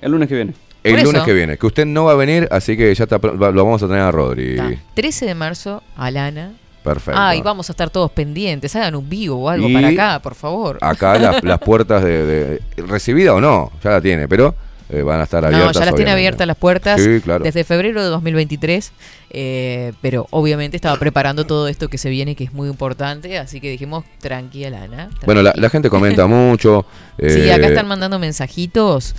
El 0.00 0.12
lunes 0.12 0.28
que 0.28 0.34
viene. 0.34 0.54
El 0.82 1.02
lunes 1.02 1.22
que 1.22 1.32
viene, 1.32 1.58
que 1.58 1.66
usted 1.66 1.86
no 1.86 2.04
va 2.04 2.12
a 2.12 2.16
venir, 2.16 2.48
así 2.50 2.76
que 2.76 2.94
ya 2.94 3.04
está, 3.04 3.18
lo 3.18 3.64
vamos 3.64 3.82
a 3.82 3.86
tener 3.86 4.02
a 4.02 4.10
Rodri. 4.10 4.78
13 4.94 5.26
de 5.26 5.34
marzo, 5.34 5.82
Alana. 5.96 6.52
Perfecto. 6.82 7.20
Ah, 7.20 7.36
y 7.36 7.42
vamos 7.42 7.68
a 7.68 7.72
estar 7.72 7.90
todos 7.90 8.10
pendientes. 8.10 8.74
Hagan 8.74 8.94
un 8.94 9.08
vivo 9.08 9.36
o 9.36 9.48
algo 9.50 9.70
para 9.70 9.88
acá, 9.88 10.20
por 10.22 10.34
favor. 10.34 10.78
Acá 10.80 11.18
las, 11.42 11.58
puertas 11.58 12.02
de, 12.02 12.24
de, 12.24 12.62
¿Recibida 12.78 13.34
o 13.34 13.40
no? 13.40 13.70
Ya 13.84 13.90
la 13.90 14.00
tiene, 14.00 14.26
pero 14.28 14.54
eh, 14.92 15.02
van 15.02 15.20
a 15.20 15.24
estar 15.24 15.44
abiertas. 15.44 15.74
No, 15.74 15.80
ya 15.80 15.86
las 15.86 15.94
tiene 15.94 16.10
abiertas 16.10 16.46
las 16.46 16.56
puertas 16.56 17.00
desde 17.00 17.64
febrero 17.64 18.02
de 18.02 18.08
2023, 18.08 18.92
eh, 19.30 19.92
pero 20.00 20.26
obviamente 20.30 20.76
estaba 20.76 20.98
preparando 20.98 21.46
todo 21.46 21.68
esto 21.68 21.88
que 21.88 21.98
se 21.98 22.10
viene, 22.10 22.34
que 22.34 22.44
es 22.44 22.52
muy 22.52 22.68
importante, 22.68 23.38
así 23.38 23.60
que 23.60 23.70
dijimos, 23.70 24.04
tranquila, 24.20 24.82
Ana. 24.82 25.10
Bueno, 25.24 25.42
la, 25.42 25.70
gente 25.70 25.88
comenta 25.88 26.26
mucho. 26.26 26.84
sí, 27.18 27.50
acá 27.50 27.66
eh, 27.66 27.68
están 27.68 27.86
mandando 27.86 28.18
mensajitos, 28.18 29.14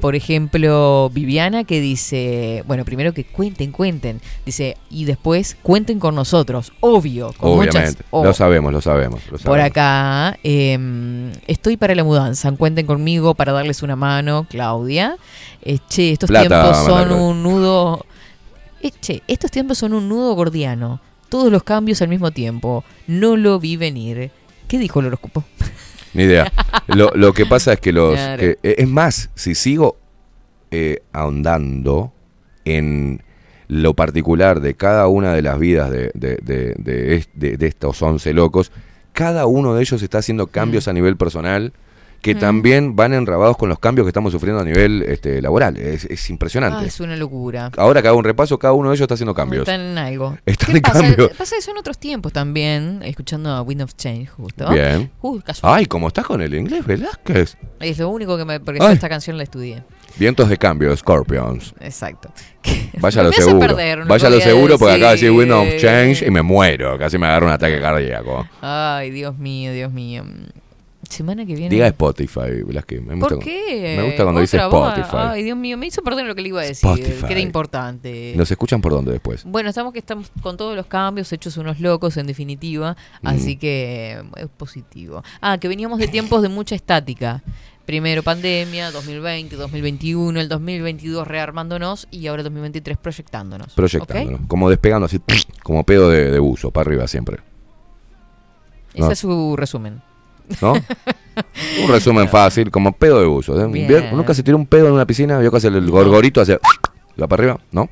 por 0.00 0.14
ejemplo, 0.14 1.10
Viviana 1.12 1.64
que 1.64 1.80
dice, 1.80 2.64
bueno, 2.66 2.84
primero 2.84 3.12
que 3.12 3.24
cuenten, 3.24 3.72
cuenten, 3.72 4.20
dice, 4.44 4.76
y 4.90 5.04
después 5.04 5.56
cuenten 5.62 5.98
con 5.98 6.14
nosotros, 6.14 6.72
obvio. 6.80 7.32
Con 7.36 7.58
Obviamente, 7.58 8.04
lo 8.12 8.32
sabemos, 8.32 8.72
lo 8.72 8.80
sabemos, 8.80 9.20
Por 9.44 9.60
acá, 9.60 10.38
em, 10.42 11.32
estoy 11.46 11.76
para 11.76 11.94
la 11.94 12.04
mudanza, 12.04 12.50
cuenten 12.52 12.86
conmigo 12.86 13.34
para 13.34 13.52
darles 13.52 13.82
una 13.82 13.96
mano, 13.96 14.46
Claudia. 14.48 15.16
Eh, 15.62 15.78
che, 15.88 16.12
estos 16.12 16.30
tiempos 16.30 16.76
son 16.84 17.12
un 17.12 17.42
nudo. 17.42 18.06
Eh, 18.82 18.92
che, 19.00 19.22
estos 19.28 19.50
tiempos 19.50 19.78
son 19.78 19.92
un 19.92 20.08
nudo 20.08 20.34
gordiano. 20.34 21.00
Todos 21.28 21.50
los 21.52 21.62
cambios 21.62 22.02
al 22.02 22.08
mismo 22.08 22.30
tiempo. 22.30 22.84
No 23.06 23.36
lo 23.36 23.58
vi 23.60 23.76
venir. 23.76 24.30
¿Qué 24.68 24.78
dijo 24.78 25.00
el 25.00 25.06
horóscopo? 25.06 25.44
Ni 26.14 26.24
idea. 26.24 26.52
Lo, 26.88 27.10
lo 27.14 27.32
que 27.32 27.46
pasa 27.46 27.74
es 27.74 27.80
que 27.80 27.92
los... 27.92 28.16
que- 28.36 28.58
eh, 28.62 28.74
es 28.78 28.88
más, 28.88 29.30
si 29.34 29.54
sigo 29.54 29.96
eh, 30.72 31.02
ahondando 31.12 32.12
en 32.64 33.22
lo 33.68 33.94
particular 33.94 34.60
de 34.60 34.74
cada 34.74 35.06
una 35.06 35.32
de 35.34 35.42
las 35.42 35.58
vidas 35.58 35.90
de, 35.90 36.10
de- 36.14 36.38
de- 36.42 36.74
de 36.78 37.14
est- 37.16 37.30
de- 37.34 37.56
de 37.56 37.66
estos 37.68 38.02
11 38.02 38.32
locos, 38.34 38.72
cada 39.12 39.46
uno 39.46 39.74
de 39.74 39.82
ellos 39.82 40.02
está 40.02 40.18
haciendo 40.18 40.48
cambios 40.48 40.88
a 40.88 40.92
nivel 40.92 41.16
personal 41.16 41.72
que 42.20 42.34
Mm. 42.34 42.38
también 42.38 42.96
van 42.96 43.14
enrabados 43.14 43.56
con 43.56 43.68
los 43.68 43.78
cambios 43.78 44.04
que 44.04 44.10
estamos 44.10 44.32
sufriendo 44.32 44.60
a 44.60 44.64
nivel 44.64 45.02
este, 45.02 45.40
laboral. 45.40 45.76
Es, 45.76 46.04
es 46.04 46.24
Ah, 46.28 46.32
impresionante. 46.32 46.86
es 46.86 47.00
una 47.00 47.16
locura. 47.16 47.70
Ahora 47.76 48.02
que 48.02 48.08
hago 48.08 48.18
un 48.18 48.24
repaso, 48.24 48.58
cada 48.58 48.72
uno 48.74 48.90
de 48.90 48.96
ellos 48.96 49.02
está 49.04 49.14
haciendo 49.14 49.34
cambios. 49.34 49.62
Están 49.62 49.80
en 49.80 49.98
algo. 49.98 50.36
Están 50.46 50.70
¿Qué 50.72 50.76
en 50.78 50.82
pasa? 50.82 51.00
cambio. 51.00 51.30
Pasa 51.36 51.56
eso 51.56 51.70
en 51.70 51.78
otros 51.78 51.98
tiempos 51.98 52.32
también, 52.32 53.00
escuchando 53.04 53.50
a 53.50 53.62
Wind 53.62 53.82
of 53.82 53.94
Change, 53.96 54.28
justo. 54.28 54.68
Bien. 54.70 55.10
Uh. 55.22 55.40
Ay, 55.62 55.86
¿cómo 55.86 56.08
estás 56.08 56.26
con 56.26 56.42
el 56.42 56.54
inglés, 56.54 56.84
Velázquez? 56.86 57.56
Es 57.80 57.98
lo 57.98 58.08
único 58.10 58.36
que 58.36 58.44
me. 58.44 58.60
Porque 58.60 58.80
yo 58.80 58.88
esta 58.90 59.08
canción 59.08 59.36
la 59.36 59.44
estudié. 59.44 59.82
Vientos 60.18 60.48
de 60.48 60.56
cambio, 60.58 60.94
Scorpions. 60.96 61.72
Exacto. 61.80 62.32
Vaya 63.00 63.22
lo 63.22 63.32
seguro. 63.32 63.60
perder, 63.60 64.04
Vaya 64.04 64.28
lo 64.28 64.40
seguro 64.40 64.76
porque 64.78 64.94
acaba 64.94 65.12
de 65.12 65.16
decir 65.16 65.30
decir. 65.30 65.38
Wind 65.40 65.52
of 65.52 65.80
Change 65.80 66.26
y 66.26 66.30
me 66.30 66.42
muero. 66.42 66.98
Casi 66.98 67.16
me 67.16 67.26
agarra 67.26 67.46
un 67.46 67.52
ataque 67.52 67.80
cardíaco. 67.80 68.46
Ay, 68.60 69.10
Dios 69.10 69.38
mío, 69.38 69.72
Dios 69.72 69.90
mío. 69.92 70.24
Semana 71.10 71.44
que 71.44 71.54
viene. 71.54 71.68
Diga 71.68 71.88
Spotify, 71.88 72.62
Velázquez. 72.64 73.02
Me 73.02 73.14
gusta 73.16 73.34
¿Por 73.34 73.44
qué? 73.44 73.94
Me 73.98 74.02
gusta 74.04 74.22
cuando 74.22 74.40
dice. 74.40 74.56
Spotify. 74.56 75.16
Ay, 75.16 75.42
Dios 75.42 75.58
mío, 75.58 75.76
me 75.76 75.86
hizo 75.86 76.02
perder 76.02 76.24
lo 76.24 76.34
que 76.36 76.40
le 76.42 76.48
iba 76.48 76.60
a 76.60 76.64
decir, 76.64 76.88
Spotify. 76.88 77.26
que 77.26 77.32
era 77.32 77.40
importante. 77.40 78.32
¿Nos 78.36 78.48
escuchan 78.50 78.80
por 78.80 78.92
dónde 78.92 79.10
después? 79.12 79.42
Bueno, 79.44 79.68
estamos 79.70 79.92
que 79.92 79.98
estamos 79.98 80.30
con 80.40 80.56
todos 80.56 80.76
los 80.76 80.86
cambios 80.86 81.32
hechos 81.32 81.56
unos 81.56 81.80
locos 81.80 82.16
en 82.16 82.26
definitiva, 82.28 82.96
Mm. 83.22 83.26
así 83.26 83.56
que 83.56 84.22
es 84.36 84.48
positivo. 84.56 85.22
Ah, 85.40 85.58
que 85.58 85.66
veníamos 85.66 85.98
de 85.98 86.06
tiempos 86.08 86.42
de 86.42 86.48
mucha 86.48 86.74
estática. 86.76 87.42
Primero 87.86 88.22
pandemia, 88.22 88.92
2020, 88.92 89.56
2021, 89.56 90.38
el 90.40 90.48
2022 90.48 91.26
rearmándonos 91.26 92.06
y 92.12 92.28
ahora 92.28 92.44
2023 92.44 92.96
proyectándonos. 92.98 93.74
Proyectándonos. 93.74 94.42
Como 94.46 94.70
despegando 94.70 95.06
así, 95.06 95.18
como 95.64 95.82
pedo 95.84 96.08
de, 96.08 96.30
de 96.30 96.38
buzo, 96.38 96.70
para 96.70 96.88
arriba 96.88 97.08
siempre. 97.08 97.38
Ese 98.94 99.00
No. 99.00 99.10
es 99.10 99.18
su 99.18 99.56
resumen. 99.56 100.02
¿No? 100.60 100.72
un 101.84 101.88
resumen 101.88 102.28
fácil, 102.28 102.70
como 102.70 102.92
pedo 102.92 103.20
de 103.20 103.26
buzo. 103.26 103.60
¿eh? 103.60 104.10
Nunca 104.12 104.34
se 104.34 104.42
tiró 104.42 104.56
un 104.56 104.66
pedo 104.66 104.88
en 104.88 104.94
una 104.94 105.06
piscina, 105.06 105.38
vio 105.38 105.50
que 105.50 105.56
hace 105.56 105.68
el 105.68 105.90
gorgorito, 105.90 106.40
hace. 106.40 106.58
va 107.20 107.26
para 107.28 107.42
arriba, 107.42 107.60
¿no? 107.72 107.88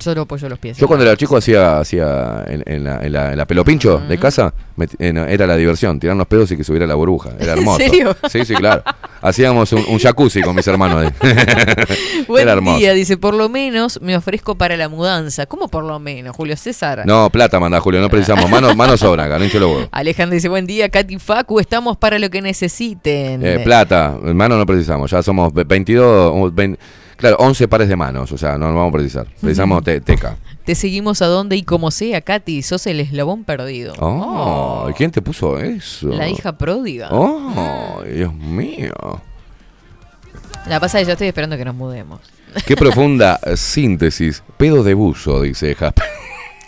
Solo 0.00 0.22
apoyo 0.22 0.48
los 0.48 0.58
pies. 0.58 0.76
Yo 0.78 0.86
cuando 0.88 1.04
era 1.06 1.16
chico 1.16 1.36
hacía, 1.36 1.78
hacía 1.78 2.44
en, 2.48 2.62
en 2.66 2.82
la, 2.84 3.00
en, 3.04 3.12
la, 3.12 3.30
en 3.32 3.38
la 3.38 3.46
pelopincho 3.46 3.98
de 4.08 4.18
casa, 4.18 4.52
me- 4.76 4.88
en- 4.98 5.18
era 5.18 5.46
la 5.46 5.56
diversión, 5.56 6.00
tirar 6.00 6.16
los 6.16 6.26
pedos 6.26 6.50
y 6.50 6.56
que 6.56 6.64
subiera 6.64 6.86
la 6.86 6.94
burbuja. 6.94 7.30
Era 7.38 7.52
¿En 7.52 7.58
hermoso. 7.58 7.78
serio? 7.78 8.16
Sí, 8.28 8.44
sí, 8.44 8.54
claro. 8.54 8.82
Hacíamos 9.22 9.72
un, 9.74 9.84
un 9.88 9.98
jacuzzi 9.98 10.40
con 10.40 10.56
mis 10.56 10.66
hermanos. 10.66 11.04
ahí. 11.04 11.10
Buen 12.26 12.42
era 12.42 12.52
hermoso. 12.52 12.78
día, 12.78 12.92
dice, 12.94 13.16
por 13.16 13.34
lo 13.34 13.48
menos 13.48 14.00
me 14.00 14.16
ofrezco 14.16 14.54
para 14.56 14.76
la 14.76 14.88
mudanza. 14.88 15.46
¿Cómo 15.46 15.68
por 15.68 15.84
lo 15.84 15.98
menos, 15.98 16.34
Julio 16.34 16.56
César? 16.56 17.02
No, 17.06 17.28
plata 17.30 17.60
manda 17.60 17.80
Julio, 17.80 18.00
no 18.00 18.08
precisamos. 18.08 18.48
Mano, 18.50 18.74
mano 18.76 18.96
sobra, 18.96 19.24
acá, 19.24 19.38
no. 19.38 19.88
Alejandro 19.92 20.34
dice, 20.34 20.48
buen 20.48 20.66
día, 20.66 20.88
Katy 20.88 21.18
Facu, 21.18 21.60
estamos 21.60 21.96
para 21.98 22.18
lo 22.18 22.30
que 22.30 22.40
necesiten. 22.40 23.44
Eh, 23.44 23.60
plata, 23.62 24.16
mano 24.22 24.56
no 24.56 24.64
precisamos. 24.66 25.10
Ya 25.10 25.22
somos 25.22 25.52
ve- 25.52 25.64
22, 25.64 26.32
o 26.34 26.50
20 26.50 26.78
claro, 27.20 27.36
11 27.38 27.68
pares 27.68 27.88
de 27.88 27.96
manos. 27.96 28.32
O 28.32 28.38
sea, 28.38 28.58
no, 28.58 28.68
no 28.70 28.74
vamos 28.76 28.90
a 28.90 28.96
precisar. 28.96 29.26
Precisamos 29.40 29.84
te- 29.84 30.00
teca. 30.00 30.36
Te 30.64 30.74
seguimos 30.74 31.22
a 31.22 31.26
donde 31.26 31.56
y 31.56 31.62
como 31.62 31.90
sea, 31.90 32.20
Katy, 32.20 32.62
sos 32.62 32.86
el 32.86 33.00
eslabón 33.00 33.44
perdido. 33.44 33.94
Oh, 34.00 34.86
¿y 34.90 34.92
¿quién 34.94 35.10
te 35.10 35.22
puso 35.22 35.58
eso? 35.58 36.08
La 36.08 36.28
hija 36.28 36.56
pródiga. 36.58 37.08
Oh, 37.12 38.02
Dios 38.04 38.34
mío. 38.34 38.92
La 40.66 40.78
pasa 40.80 40.98
es 41.00 41.04
que 41.04 41.08
yo 41.08 41.12
estoy 41.12 41.28
esperando 41.28 41.56
que 41.56 41.64
nos 41.64 41.74
mudemos. 41.74 42.20
Qué 42.66 42.76
profunda 42.76 43.38
síntesis. 43.56 44.42
Pedo 44.56 44.82
de 44.82 44.94
buzo, 44.94 45.40
dice 45.42 45.74
Jasper. 45.74 46.04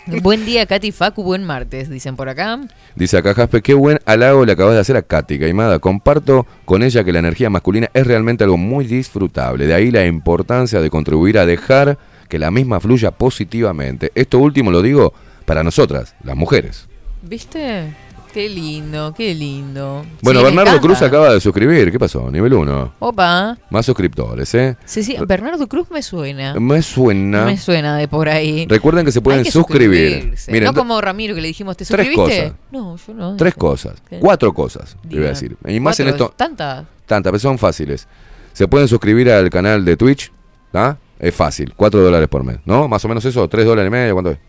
buen 0.21 0.45
día, 0.45 0.65
Katy 0.65 0.91
Facu, 0.91 1.23
buen 1.23 1.43
martes, 1.43 1.89
dicen 1.89 2.15
por 2.15 2.29
acá. 2.29 2.59
Dice 2.95 3.17
acá 3.17 3.33
Jasper, 3.33 3.61
qué 3.61 3.73
buen 3.73 3.99
halago 4.05 4.45
le 4.45 4.51
acabas 4.51 4.73
de 4.73 4.81
hacer 4.81 4.97
a 4.97 5.01
Katy, 5.01 5.39
Caimada. 5.39 5.79
Comparto 5.79 6.45
con 6.65 6.83
ella 6.83 7.03
que 7.03 7.13
la 7.13 7.19
energía 7.19 7.49
masculina 7.49 7.89
es 7.93 8.05
realmente 8.05 8.43
algo 8.43 8.57
muy 8.57 8.85
disfrutable. 8.85 9.65
De 9.65 9.73
ahí 9.73 9.91
la 9.91 10.05
importancia 10.05 10.81
de 10.81 10.89
contribuir 10.89 11.37
a 11.37 11.45
dejar 11.45 11.97
que 12.29 12.39
la 12.39 12.51
misma 12.51 12.79
fluya 12.79 13.11
positivamente. 13.11 14.11
Esto 14.15 14.39
último 14.39 14.71
lo 14.71 14.81
digo 14.81 15.13
para 15.45 15.63
nosotras, 15.63 16.15
las 16.23 16.35
mujeres. 16.35 16.87
¿Viste? 17.21 17.93
Qué 18.33 18.49
lindo, 18.49 19.13
qué 19.15 19.35
lindo. 19.35 20.03
Bueno, 20.23 20.39
Sí, 20.39 20.45
Bernardo. 20.47 20.81
Cruz 20.81 21.01
acaba 21.03 21.31
de 21.31 21.39
suscribir. 21.39 21.91
¿Qué 21.91 21.99
pasó? 21.99 22.31
Nivel 22.31 22.55
1. 22.55 22.93
Opa. 22.97 23.55
Más 23.69 23.85
suscriptores, 23.85 24.51
¿eh? 24.55 24.75
Sí, 24.85 25.03
sí, 25.03 25.15
Bernardo 25.27 25.67
Cruz 25.67 25.91
me 25.91 26.01
suena. 26.01 26.59
Me 26.59 26.81
suena. 26.81 27.45
Me 27.45 27.57
suena 27.57 27.95
de 27.95 28.07
por 28.07 28.27
ahí. 28.29 28.65
Recuerden 28.67 29.05
que 29.05 29.11
se 29.11 29.21
pueden 29.21 29.41
Hay 29.41 29.45
que 29.45 29.51
suscribir. 29.51 30.33
Miren, 30.47 30.63
no 30.63 30.73
como 30.73 30.99
Ramiro 30.99 31.35
que 31.35 31.41
le 31.41 31.47
dijimos, 31.49 31.77
¿te 31.77 31.85
tres 31.85 32.07
suscribiste? 32.07 32.41
cosas. 32.45 32.59
No, 32.71 32.97
yo 32.97 33.13
no. 33.13 33.37
Tres 33.37 33.53
cosas. 33.53 34.01
¿Qué? 34.09 34.17
Cuatro 34.19 34.51
cosas, 34.51 34.97
te 35.07 35.15
voy 35.15 35.25
a 35.25 35.29
decir. 35.29 35.55
Y 35.67 35.79
más 35.79 35.99
en 35.99 36.07
Cuatro, 36.07 36.25
esto. 36.25 36.35
¿Tantas? 36.35 36.85
Tantas, 37.05 37.29
pero 37.31 37.39
son 37.39 37.59
fáciles. 37.59 38.07
Se 38.51 38.67
pueden 38.67 38.87
suscribir 38.87 39.29
al 39.29 39.51
canal 39.51 39.85
de 39.85 39.95
Twitch, 39.95 40.31
¿ah? 40.73 40.97
Es 41.19 41.35
fácil, 41.35 41.73
4 41.75 42.01
dólares 42.01 42.27
por 42.27 42.43
mes, 42.43 42.57
¿no? 42.65 42.87
Más 42.87 43.05
o 43.05 43.07
menos 43.07 43.23
eso, 43.23 43.47
3 43.47 43.65
dólares 43.65 43.87
y 43.87 43.91
medio, 43.91 44.13
¿cuánto 44.13 44.31
es? 44.31 44.39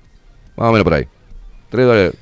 Más 0.57 0.69
o 0.69 0.73
menos 0.73 0.85
por 0.85 0.95
ahí. 0.95 1.07
3 1.69 1.87
dólares, 1.87 2.13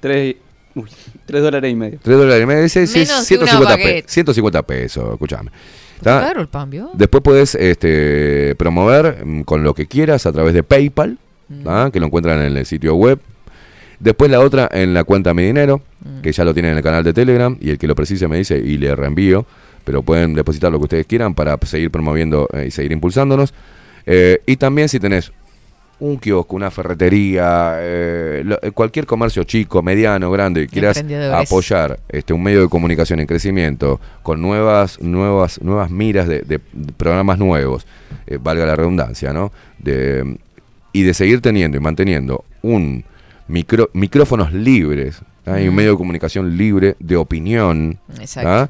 Tres, 0.00 0.36
uy, 0.74 0.88
tres 1.26 1.42
dólares 1.42 1.72
y 1.72 1.74
medio. 1.76 1.98
3 2.02 2.16
dólares 2.18 2.42
y 2.42 2.46
medio, 2.46 2.60
Menos 2.62 2.72
que 2.72 2.78
una 2.80 3.22
150, 3.22 3.76
pe- 3.76 3.82
baguette. 3.84 4.08
150 4.08 4.62
pesos, 4.62 5.12
escúchame. 5.12 5.50
Caro 6.02 6.40
el 6.40 6.48
pan, 6.48 6.68
¿vio? 6.70 6.90
Después 6.94 7.22
puedes 7.22 7.54
este, 7.54 8.54
promover 8.56 9.24
mm, 9.24 9.42
con 9.42 9.62
lo 9.64 9.74
que 9.74 9.86
quieras 9.86 10.26
a 10.26 10.32
través 10.32 10.54
de 10.54 10.62
PayPal, 10.62 11.18
Mm. 11.48 11.68
¿ah? 11.68 11.90
que 11.92 12.00
lo 12.00 12.06
encuentran 12.06 12.40
en 12.42 12.56
el 12.56 12.64
sitio 12.66 12.94
web. 12.94 13.18
Después 14.00 14.30
la 14.30 14.40
otra 14.40 14.68
en 14.72 14.94
la 14.94 15.04
cuenta 15.04 15.34
Mi 15.34 15.44
Dinero, 15.44 15.82
Mm. 16.04 16.20
que 16.22 16.32
ya 16.32 16.44
lo 16.44 16.52
tienen 16.54 16.72
en 16.72 16.78
el 16.78 16.82
canal 16.82 17.04
de 17.04 17.12
Telegram, 17.12 17.56
y 17.60 17.70
el 17.70 17.78
que 17.78 17.86
lo 17.86 17.94
precise 17.94 18.28
me 18.28 18.36
dice 18.38 18.58
y 18.58 18.76
le 18.78 18.94
reenvío, 18.96 19.46
pero 19.84 20.02
pueden 20.02 20.34
depositar 20.34 20.72
lo 20.72 20.78
que 20.78 20.84
ustedes 20.84 21.06
quieran 21.06 21.34
para 21.34 21.58
seguir 21.64 21.90
promoviendo 21.90 22.48
eh, 22.52 22.64
y 22.68 22.70
seguir 22.70 22.92
impulsándonos. 22.92 23.52
Eh, 24.06 24.40
y 24.46 24.56
también 24.56 24.88
si 24.88 24.98
tenés 25.00 25.32
un 26.06 26.18
kiosco, 26.18 26.54
una 26.56 26.70
ferretería, 26.70 27.76
eh, 27.78 28.42
lo- 28.44 28.58
eh, 28.62 28.70
cualquier 28.72 29.06
comercio 29.06 29.44
chico, 29.44 29.82
mediano, 29.82 30.30
grande, 30.30 30.62
y 30.62 30.66
quieras 30.66 30.96
apoyar 31.34 31.98
este, 32.08 32.32
un 32.32 32.42
medio 32.42 32.62
de 32.62 32.68
comunicación 32.68 33.20
en 33.20 33.26
crecimiento 33.26 34.00
con 34.22 34.40
nuevas, 34.42 35.00
nuevas, 35.00 35.60
nuevas 35.62 35.90
miras 35.90 36.28
de, 36.28 36.40
de 36.40 36.58
programas 36.96 37.38
nuevos, 37.38 37.86
eh, 38.26 38.38
valga 38.40 38.66
la 38.66 38.76
redundancia, 38.76 39.32
¿no? 39.32 39.52
De, 39.78 40.38
y 40.92 41.02
de 41.02 41.14
seguir 41.14 41.40
teniendo 41.40 41.76
y 41.76 41.80
manteniendo 41.80 42.44
un 42.62 43.04
micro, 43.48 43.90
micrófonos 43.94 44.52
libres, 44.52 45.20
¿ah? 45.46 45.60
y 45.60 45.68
un 45.68 45.74
medio 45.74 45.92
de 45.92 45.96
comunicación 45.96 46.56
libre 46.56 46.96
de 46.98 47.16
opinión, 47.16 47.98
Exacto. 48.20 48.48
¿ah? 48.48 48.68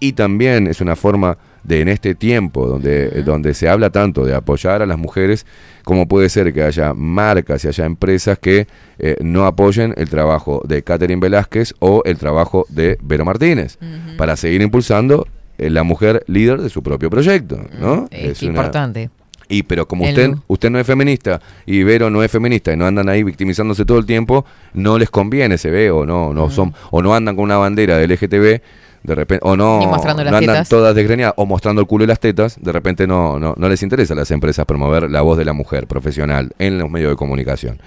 y 0.00 0.12
también 0.12 0.66
es 0.66 0.80
una 0.80 0.94
forma 0.96 1.36
de 1.66 1.80
en 1.80 1.88
este 1.88 2.14
tiempo 2.14 2.66
donde, 2.66 3.22
donde 3.22 3.54
se 3.54 3.68
habla 3.68 3.90
tanto 3.90 4.24
de 4.24 4.34
apoyar 4.34 4.82
a 4.82 4.86
las 4.86 4.98
mujeres, 4.98 5.46
como 5.84 6.06
puede 6.08 6.28
ser 6.28 6.52
que 6.52 6.62
haya 6.62 6.94
marcas 6.94 7.64
y 7.64 7.68
haya 7.68 7.84
empresas 7.84 8.38
que 8.38 8.66
eh, 8.98 9.16
no 9.20 9.46
apoyen 9.46 9.94
el 9.96 10.08
trabajo 10.08 10.62
de 10.66 10.82
Catherine 10.82 11.20
Velázquez 11.20 11.74
o 11.80 12.02
el 12.04 12.18
trabajo 12.18 12.66
de 12.68 12.98
Vero 13.02 13.24
Martínez, 13.24 13.78
para 14.16 14.36
seguir 14.36 14.62
impulsando 14.62 15.26
eh, 15.58 15.70
la 15.70 15.82
mujer 15.82 16.22
líder 16.26 16.60
de 16.60 16.68
su 16.70 16.82
propio 16.82 17.10
proyecto, 17.10 17.60
¿no? 17.80 18.06
Es, 18.10 18.42
una- 18.42 18.50
importante. 18.50 19.10
y 19.48 19.62
pero 19.62 19.86
como 19.88 20.04
El 20.04 20.10
usted, 20.10 20.34
usted 20.48 20.70
no 20.70 20.78
es 20.78 20.86
feminista 20.86 21.40
y 21.66 21.82
Vero 21.82 22.10
no 22.10 22.22
es 22.22 22.30
feminista 22.30 22.72
y 22.72 22.76
no 22.76 22.84
andan 22.86 23.08
ahí 23.08 23.22
victimizándose 23.22 23.84
todo 23.84 23.98
el 23.98 24.06
tiempo, 24.06 24.44
no 24.74 24.98
les 24.98 25.08
conviene 25.10 25.56
se 25.58 25.70
ve 25.70 25.90
o 25.90 26.04
no, 26.04 26.32
no 26.34 26.50
son, 26.50 26.74
o 26.90 27.00
no 27.02 27.14
andan 27.14 27.36
con 27.36 27.44
una 27.44 27.56
bandera 27.56 27.96
del 27.96 28.10
LGTB, 28.12 28.60
de 29.06 29.14
repente, 29.14 29.46
o 29.46 29.56
no, 29.56 29.80
andan 29.80 30.40
tetas. 30.40 30.68
todas 30.68 30.94
desgreñadas 30.94 31.34
o 31.36 31.46
mostrando 31.46 31.80
el 31.80 31.86
culo 31.86 32.02
y 32.02 32.08
las 32.08 32.18
tetas, 32.18 32.56
de 32.60 32.72
repente 32.72 33.06
no, 33.06 33.38
no, 33.38 33.54
no 33.56 33.68
les 33.68 33.82
interesa 33.84 34.14
a 34.14 34.16
las 34.16 34.32
empresas 34.32 34.66
promover 34.66 35.08
la 35.08 35.22
voz 35.22 35.38
de 35.38 35.44
la 35.44 35.52
mujer 35.52 35.86
profesional 35.86 36.52
en 36.58 36.76
los 36.76 36.90
medios 36.90 37.10
de 37.10 37.16
comunicación. 37.16 37.78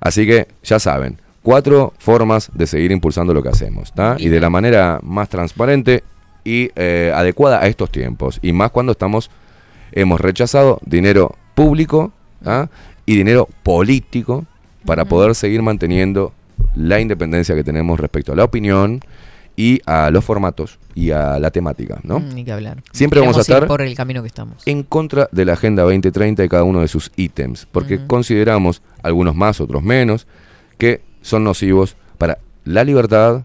Así 0.00 0.26
que 0.26 0.46
ya 0.62 0.78
saben, 0.78 1.20
cuatro 1.42 1.92
formas 1.98 2.50
de 2.54 2.68
seguir 2.68 2.92
impulsando 2.92 3.34
lo 3.34 3.42
que 3.42 3.48
hacemos, 3.48 3.92
¿tá? 3.92 4.14
Y 4.16 4.28
de 4.28 4.40
la 4.40 4.48
manera 4.48 5.00
más 5.02 5.28
transparente 5.28 6.04
y 6.44 6.70
eh, 6.76 7.12
adecuada 7.12 7.60
a 7.60 7.66
estos 7.66 7.90
tiempos. 7.90 8.38
Y 8.40 8.52
más 8.52 8.70
cuando 8.70 8.92
estamos, 8.92 9.32
hemos 9.90 10.20
rechazado 10.20 10.78
dinero 10.86 11.34
público 11.56 12.12
y 13.06 13.16
dinero 13.16 13.48
político 13.64 14.44
para 14.86 15.04
poder 15.04 15.34
seguir 15.34 15.62
manteniendo 15.62 16.32
la 16.76 17.00
independencia 17.00 17.56
que 17.56 17.64
tenemos 17.64 17.98
respecto 17.98 18.32
a 18.32 18.36
la 18.36 18.44
opinión 18.44 19.00
y 19.56 19.80
a 19.86 20.10
los 20.10 20.24
formatos 20.24 20.78
y 20.94 21.10
a 21.10 21.38
la 21.38 21.50
temática, 21.50 22.00
¿no? 22.02 22.18
Mm, 22.20 22.34
Ni 22.34 22.44
que 22.44 22.52
hablar. 22.52 22.82
Siempre 22.92 23.20
vamos 23.20 23.36
a 23.36 23.40
estar 23.42 23.66
por 23.68 23.82
el 23.82 23.94
camino 23.94 24.20
que 24.22 24.28
estamos. 24.28 24.62
en 24.66 24.82
contra 24.82 25.28
de 25.32 25.44
la 25.44 25.52
Agenda 25.54 25.82
2030 25.84 26.44
y 26.44 26.48
cada 26.48 26.64
uno 26.64 26.80
de 26.80 26.88
sus 26.88 27.12
ítems, 27.16 27.66
porque 27.70 28.04
consideramos, 28.06 28.82
algunos 29.02 29.34
más, 29.34 29.60
otros 29.60 29.82
menos, 29.82 30.26
que 30.78 31.02
son 31.22 31.44
nocivos 31.44 31.96
para 32.18 32.38
la 32.64 32.82
libertad, 32.84 33.42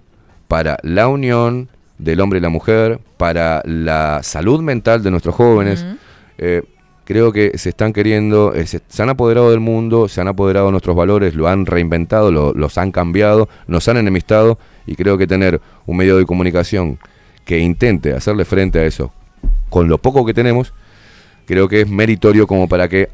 para 0.47 0.77
la 0.83 1.07
unión 1.07 1.69
del 1.99 2.21
hombre 2.21 2.39
y 2.39 2.41
la 2.41 2.49
mujer, 2.49 2.99
para 3.17 3.61
la 3.65 4.21
salud 4.23 4.61
mental 4.61 5.03
de 5.03 5.11
nuestros 5.11 5.35
jóvenes. 5.35 5.85
Eh, 6.37 6.63
creo 7.03 7.31
que 7.31 7.57
se 7.57 7.69
están 7.69 7.91
queriendo, 7.91 8.53
eh, 8.53 8.65
se, 8.67 8.81
se 8.87 9.03
han 9.03 9.09
apoderado 9.09 9.51
del 9.51 9.59
mundo, 9.59 10.07
se 10.07 10.21
han 10.21 10.27
apoderado 10.27 10.67
de 10.67 10.71
nuestros 10.71 10.95
valores, 10.95 11.35
lo 11.35 11.47
han 11.47 11.65
reinventado, 11.65 12.31
lo- 12.31 12.53
los 12.53 12.77
han 12.77 12.91
cambiado, 12.91 13.49
nos 13.67 13.87
han 13.89 13.97
enemistado 13.97 14.57
y 14.91 14.95
creo 14.95 15.17
que 15.17 15.27
tener 15.27 15.61
un 15.85 15.97
medio 15.97 16.17
de 16.17 16.25
comunicación 16.25 16.97
que 17.45 17.59
intente 17.59 18.13
hacerle 18.13 18.45
frente 18.45 18.79
a 18.79 18.85
eso 18.85 19.11
con 19.69 19.87
lo 19.87 19.97
poco 19.99 20.25
que 20.25 20.33
tenemos, 20.33 20.73
creo 21.45 21.67
que 21.67 21.81
es 21.81 21.87
meritorio 21.87 22.47
como 22.47 22.67
para 22.67 22.87
que 22.89 23.09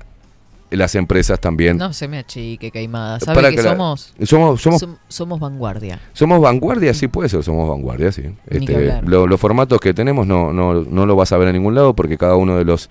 las 0.71 0.95
empresas 0.95 1.39
también... 1.39 1.77
No 1.77 1.93
se 1.93 2.07
me 2.07 2.17
achique, 2.17 2.71
Caimada. 2.71 3.19
¿Sabe 3.19 3.35
para 3.35 3.49
que, 3.49 3.57
que 3.57 3.61
la- 3.63 3.71
somos? 3.71 4.13
somos, 4.23 4.61
somos 4.61 4.81
som- 4.81 4.97
somos 5.07 5.39
vanguardia. 5.39 5.99
somos 6.13 6.41
vanguardia, 6.41 6.93
sí 6.93 7.07
puede 7.07 7.29
ser, 7.29 7.43
somos 7.43 7.69
vanguardia, 7.69 8.11
sí. 8.11 8.23
Este, 8.47 9.01
lo- 9.03 9.27
los 9.27 9.39
formatos 9.39 9.79
que 9.79 9.93
tenemos 9.93 10.25
no, 10.27 10.51
no, 10.51 10.73
no 10.83 11.05
lo 11.05 11.15
vas 11.15 11.31
a 11.31 11.37
ver 11.37 11.49
en 11.49 11.53
ningún 11.55 11.75
lado 11.75 11.93
porque 11.95 12.17
cada 12.17 12.35
uno 12.35 12.57
de 12.57 12.65
los 12.65 12.89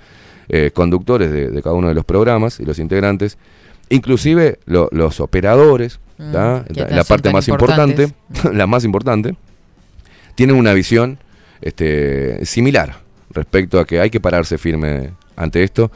eh, 0.48 0.70
conductores 0.73 1.31
de, 1.32 1.51
de 1.51 1.62
cada 1.62 1.74
uno 1.74 1.89
de 1.89 1.94
los 1.94 2.05
programas 2.05 2.61
y 2.61 2.65
los 2.65 2.78
integrantes, 2.78 3.39
inclusive 3.89 4.61
lo- 4.66 4.89
los 4.93 5.20
operadores, 5.20 6.01
Mm, 6.19 6.32
la, 6.32 7.05
parte 7.07 7.32
más 7.32 7.49
importante, 7.49 8.12
la 8.53 8.66
más 8.66 8.85
importante, 8.85 9.36
tienen 10.35 10.57
una 10.57 10.73
visión 10.73 11.19
este, 11.61 12.45
similar 12.47 12.97
respecto 13.31 13.81
a 13.81 13.85
que 13.85 14.01
hay 14.01 14.11
que 14.11 14.20
pararse 14.20 14.59
firme 14.59 15.11
ante 15.36 15.65
esto 15.65 15.91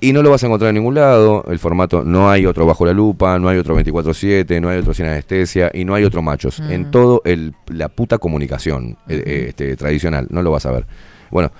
y 0.00 0.12
no 0.12 0.22
lo 0.22 0.30
vas 0.30 0.42
a 0.42 0.46
encontrar 0.46 0.70
en 0.70 0.76
ningún 0.76 0.94
lado. 0.94 1.44
El 1.48 1.58
formato 1.58 2.04
no 2.04 2.30
hay 2.30 2.46
otro 2.46 2.66
bajo 2.66 2.84
la 2.84 2.92
lupa, 2.92 3.38
no 3.38 3.48
hay 3.48 3.58
otro 3.58 3.78
24-7, 3.78 4.60
no 4.60 4.68
hay 4.68 4.78
otro 4.78 4.92
sin 4.92 5.06
anestesia 5.06 5.70
y 5.72 5.84
no 5.84 5.94
hay 5.94 6.04
otro 6.04 6.22
machos. 6.22 6.60
Mm. 6.60 6.70
En 6.70 6.90
todo 6.90 7.22
el, 7.24 7.54
la 7.68 7.88
puta 7.88 8.18
comunicación 8.18 8.98
eh, 9.08 9.22
eh, 9.24 9.44
este, 9.48 9.76
tradicional, 9.76 10.26
no 10.30 10.42
lo 10.42 10.50
vas 10.50 10.66
a 10.66 10.72
ver. 10.72 10.86
Bueno, 11.30 11.50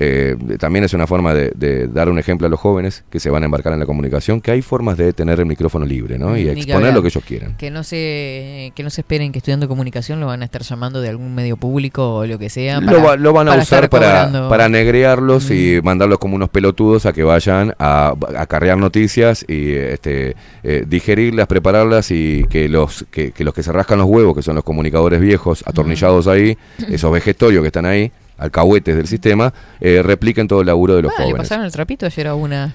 eh, 0.00 0.36
también 0.58 0.84
es 0.84 0.94
una 0.94 1.06
forma 1.06 1.34
de, 1.34 1.50
de 1.56 1.88
dar 1.88 2.08
un 2.08 2.18
ejemplo 2.18 2.46
a 2.46 2.50
los 2.50 2.60
jóvenes 2.60 3.04
que 3.10 3.18
se 3.20 3.30
van 3.30 3.42
a 3.42 3.46
embarcar 3.46 3.72
en 3.72 3.80
la 3.80 3.86
comunicación, 3.86 4.40
que 4.40 4.52
hay 4.52 4.62
formas 4.62 4.96
de 4.96 5.12
tener 5.12 5.40
el 5.40 5.46
micrófono 5.46 5.84
libre 5.84 6.18
¿no? 6.18 6.36
y 6.36 6.44
Ni 6.44 6.46
que 6.46 6.50
exponer 6.60 6.76
hablar. 6.76 6.94
lo 6.94 7.02
que 7.02 7.08
ellos 7.08 7.24
quieran. 7.26 7.56
Que 7.56 7.70
no 7.70 7.82
se 7.84 8.72
que 8.74 8.82
no 8.82 8.90
se 8.90 9.00
esperen 9.00 9.32
que 9.32 9.38
estudiando 9.38 9.66
comunicación 9.68 10.20
lo 10.20 10.26
van 10.26 10.42
a 10.42 10.44
estar 10.44 10.62
llamando 10.62 11.00
de 11.00 11.08
algún 11.08 11.34
medio 11.34 11.56
público 11.56 12.14
o 12.16 12.26
lo 12.26 12.38
que 12.38 12.48
sea. 12.48 12.80
Lo, 12.80 13.02
va- 13.02 13.16
lo 13.16 13.32
van 13.32 13.48
a 13.48 13.52
para 13.52 13.62
usar 13.62 13.90
para. 13.90 14.26
Mm. 14.28 14.48
para 14.48 14.68
negrearlos 14.68 15.50
y 15.50 15.80
mandarlos 15.82 16.18
como 16.18 16.36
unos 16.36 16.48
pelotudos 16.48 17.04
a 17.06 17.12
que 17.12 17.24
vayan 17.24 17.74
a 17.78 17.88
a 17.98 18.14
acarrear 18.42 18.78
noticias 18.78 19.44
y 19.48 19.72
este, 19.72 20.36
eh, 20.62 20.84
digerirlas, 20.86 21.46
prepararlas 21.48 22.10
y 22.10 22.44
que 22.48 22.68
los 22.68 23.04
que, 23.10 23.32
que 23.32 23.42
los 23.44 23.52
que 23.52 23.62
se 23.62 23.72
rascan 23.72 23.98
los 23.98 24.06
huevos, 24.06 24.34
que 24.36 24.42
son 24.42 24.54
los 24.54 24.62
comunicadores 24.64 25.20
viejos 25.20 25.64
atornillados 25.66 26.26
ahí, 26.28 26.56
esos 26.88 27.10
vegetorios 27.12 27.62
que 27.62 27.66
están 27.68 27.86
ahí, 27.86 28.12
alcahuetes 28.38 28.96
del 28.96 29.06
sistema, 29.06 29.52
eh, 29.80 30.00
repliquen 30.02 30.48
todo 30.48 30.60
el 30.60 30.66
laburo 30.68 30.94
de 30.96 31.02
los 31.02 31.12
Ah, 31.12 31.20
le 31.20 31.24
jóvenes. 31.26 31.48
pasaron 31.48 31.66
el 31.66 31.72
trapito 31.72 32.06
ayer 32.06 32.26
a 32.28 32.34
una, 32.34 32.74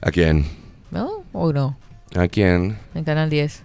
¿A 0.00 0.10
quién? 0.10 0.44
¿no? 0.90 1.24
¿O 1.32 1.52
no? 1.52 1.76
¿A 2.16 2.28
quién? 2.28 2.78
En 2.94 3.04
Canal 3.04 3.28
10. 3.30 3.62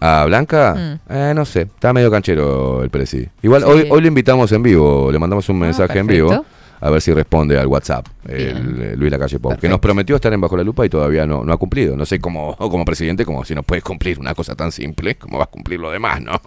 ¿A 0.00 0.24
Blanca? 0.26 0.74
Mm. 1.08 1.12
Eh, 1.12 1.32
no 1.34 1.44
sé, 1.44 1.62
está 1.62 1.92
medio 1.92 2.10
canchero 2.10 2.82
el 2.82 2.90
presi. 2.90 3.28
Igual 3.42 3.62
Sí. 3.62 3.68
hoy, 3.68 3.88
hoy 3.90 4.00
le 4.00 4.08
invitamos 4.08 4.50
en 4.52 4.62
vivo, 4.62 5.10
le 5.12 5.18
mandamos 5.18 5.48
un 5.48 5.58
mensaje 5.58 5.98
en 5.98 6.06
vivo. 6.06 6.44
A 6.80 6.88
ver 6.90 7.02
si 7.02 7.12
responde 7.12 7.58
al 7.58 7.66
WhatsApp, 7.66 8.06
el, 8.26 8.82
eh, 8.82 8.96
Luis 8.96 9.10
Lacalle 9.10 9.38
Pou, 9.38 9.56
que 9.56 9.68
nos 9.68 9.80
prometió 9.80 10.16
estar 10.16 10.32
en 10.32 10.40
Bajo 10.40 10.56
la 10.56 10.64
Lupa 10.64 10.86
y 10.86 10.88
todavía 10.88 11.26
no, 11.26 11.44
no 11.44 11.52
ha 11.52 11.58
cumplido. 11.58 11.96
No 11.96 12.06
sé 12.06 12.20
cómo, 12.20 12.56
como 12.56 12.84
presidente, 12.84 13.24
como 13.26 13.44
si 13.44 13.54
no 13.54 13.62
puedes 13.62 13.84
cumplir 13.84 14.18
una 14.18 14.34
cosa 14.34 14.54
tan 14.54 14.72
simple, 14.72 15.16
¿cómo 15.16 15.38
vas 15.38 15.48
a 15.48 15.50
cumplir 15.50 15.78
lo 15.78 15.90
demás, 15.90 16.22
no? 16.22 16.40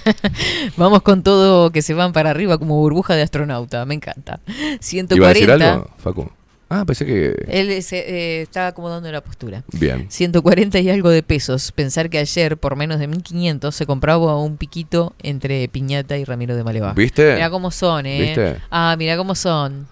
Vamos 0.76 1.02
con 1.02 1.22
todo 1.22 1.72
que 1.72 1.82
se 1.82 1.94
van 1.94 2.12
para 2.12 2.30
arriba 2.30 2.58
como 2.58 2.76
burbuja 2.76 3.14
de 3.14 3.22
astronauta. 3.22 3.84
Me 3.84 3.94
encanta. 3.94 4.40
¿Iba 4.46 5.26
a 5.26 5.30
decir 5.32 5.46
140. 5.46 5.72
algo, 5.72 5.90
Facu? 5.98 6.37
Ah, 6.70 6.84
pensé 6.84 7.06
que... 7.06 7.34
Él 7.48 7.82
se, 7.82 7.98
eh, 7.98 8.42
está 8.42 8.68
acomodando 8.68 9.10
la 9.10 9.22
postura. 9.22 9.64
Bien. 9.72 10.06
140 10.10 10.78
y 10.80 10.90
algo 10.90 11.08
de 11.08 11.22
pesos. 11.22 11.72
Pensar 11.72 12.10
que 12.10 12.18
ayer, 12.18 12.58
por 12.58 12.76
menos 12.76 12.98
de 12.98 13.06
1500, 13.06 13.74
se 13.74 13.86
compraba 13.86 14.38
un 14.40 14.58
piquito 14.58 15.14
entre 15.22 15.66
Piñata 15.68 16.18
y 16.18 16.24
Ramiro 16.24 16.56
de 16.56 16.64
Maleva. 16.64 16.92
¿Viste? 16.92 17.34
Mirá 17.34 17.50
cómo 17.50 17.70
son, 17.70 18.06
¿eh? 18.06 18.20
¿Viste? 18.20 18.56
Ah, 18.70 18.96
mirá 18.98 19.16
cómo 19.16 19.34
son. 19.34 19.86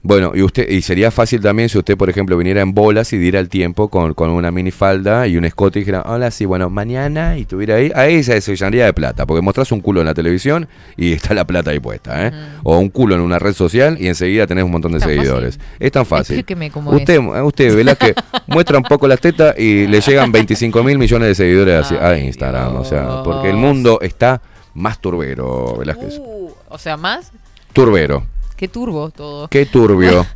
Bueno, 0.00 0.30
y 0.32 0.42
usted 0.42 0.68
y 0.68 0.80
sería 0.82 1.10
fácil 1.10 1.40
también 1.40 1.68
si 1.68 1.76
usted, 1.76 1.96
por 1.96 2.08
ejemplo, 2.08 2.36
viniera 2.36 2.60
en 2.60 2.72
bolas 2.72 3.12
y 3.12 3.18
diera 3.18 3.40
el 3.40 3.48
tiempo 3.48 3.88
con, 3.88 4.14
con 4.14 4.30
una 4.30 4.52
minifalda 4.52 5.26
y 5.26 5.36
un 5.36 5.44
escote 5.44 5.80
y 5.80 5.82
dijera, 5.82 6.02
hola, 6.02 6.30
sí, 6.30 6.44
bueno, 6.44 6.70
mañana, 6.70 7.36
y 7.36 7.44
tuviera 7.44 7.74
ahí, 7.74 7.90
ahí 7.94 8.22
se 8.22 8.40
se 8.40 8.54
llenaría 8.54 8.84
de 8.84 8.92
plata, 8.92 9.26
porque 9.26 9.42
mostrás 9.42 9.72
un 9.72 9.80
culo 9.80 10.00
en 10.00 10.06
la 10.06 10.14
televisión 10.14 10.68
y 10.96 11.12
está 11.12 11.34
la 11.34 11.44
plata 11.44 11.72
ahí 11.72 11.80
puesta, 11.80 12.28
¿eh? 12.28 12.32
O 12.62 12.78
un 12.78 12.90
culo 12.90 13.16
en 13.16 13.20
una 13.20 13.40
red 13.40 13.52
social 13.52 13.96
y 14.00 14.06
enseguida 14.06 14.46
tenés 14.46 14.62
un 14.62 14.70
montón 14.70 14.92
de 14.92 15.00
seguidores. 15.00 15.58
Es 15.80 15.90
tan 15.90 16.06
fácil. 16.06 16.44
Cómo 16.72 16.92
usted, 16.92 17.18
es. 17.20 17.42
usted, 17.42 17.74
¿verdad? 17.74 17.98
que 17.98 18.14
muestra 18.46 18.78
un 18.78 18.84
poco 18.84 19.08
las 19.08 19.20
tetas 19.20 19.58
y 19.58 19.88
le 19.88 20.00
llegan 20.00 20.30
25 20.30 20.84
mil 20.84 20.96
millones 20.96 21.28
de 21.28 21.34
seguidores 21.34 21.90
a 21.90 22.16
Instagram, 22.16 22.76
o 22.76 22.84
sea, 22.84 23.22
porque 23.24 23.50
el 23.50 23.56
mundo 23.56 23.98
está 24.00 24.40
más 24.74 25.00
turbero, 25.00 25.76
Velázquez. 25.76 26.18
Uh, 26.18 26.52
o 26.68 26.78
sea, 26.78 26.96
más. 26.96 27.32
Turbero. 27.72 28.37
Qué 28.58 28.66
turbo 28.66 29.10
todo. 29.10 29.46
Qué 29.46 29.66
turbio. 29.66 30.26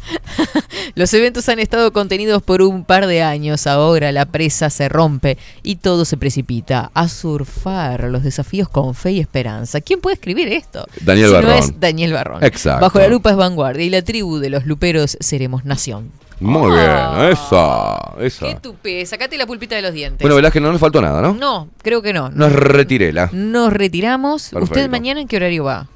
Los 0.94 1.12
eventos 1.12 1.49
han 1.49 1.59
estado 1.59 1.93
contenidos 1.93 2.40
por 2.40 2.62
un 2.62 2.85
par 2.85 3.09
de 3.09 3.20
años. 3.20 3.66
Ahora 3.66 4.12
la 4.12 4.27
presa 4.27 4.70
se 4.70 4.89
rompe 4.89 5.39
y 5.65 5.77
todo 5.77 6.05
se 6.05 6.16
precipita 6.16 6.93
a 6.94 7.09
surfar 7.09 8.05
los 8.05 8.23
desafíos 8.23 8.69
con 8.69 8.94
fe 8.94 9.11
y 9.11 9.19
esperanza. 9.19 9.81
¿Quién 9.81 10.01
puede 10.01 10.15
escribir 10.15 10.47
esto? 10.47 10.86
Daniel 11.01 11.27
si 11.27 11.32
Barrón. 11.32 11.51
No 11.51 11.57
es 11.57 11.81
Daniel 11.81 12.12
Barrón. 12.12 12.44
Exacto. 12.44 12.82
Bajo 12.82 13.01
la 13.01 13.09
lupa 13.09 13.31
es 13.31 13.36
vanguardia 13.36 13.85
y 13.85 13.90
la 13.90 14.03
tribu 14.03 14.39
de 14.39 14.51
los 14.51 14.66
luperos 14.66 15.16
seremos 15.19 15.65
nación. 15.65 16.12
Muy 16.39 16.73
bien, 16.73 17.31
esa, 17.31 18.15
esa. 18.20 18.47
Qué 18.47 18.55
tupé. 18.55 19.05
Sacate 19.05 19.36
la 19.36 19.47
pulpita 19.47 19.74
de 19.74 19.82
los 19.82 19.93
dientes. 19.93 20.20
Bueno, 20.20 20.36
Velázquez, 20.36 20.62
no 20.62 20.70
nos 20.70 20.81
faltó 20.81 21.01
nada, 21.01 21.20
¿no? 21.23 21.35
No, 21.35 21.69
creo 21.82 22.03
que 22.03 22.12
no. 22.12 22.31
Nos 22.31 22.53
retiré 22.53 23.12
la. 23.12 23.31
Nos 23.32 23.73
retiramos. 23.73 24.51
Perfecto. 24.51 24.74
¿Usted 24.74 24.90
mañana 24.90 25.20
en 25.20 25.27
qué 25.27 25.36
horario 25.36 25.65
va? 25.65 25.89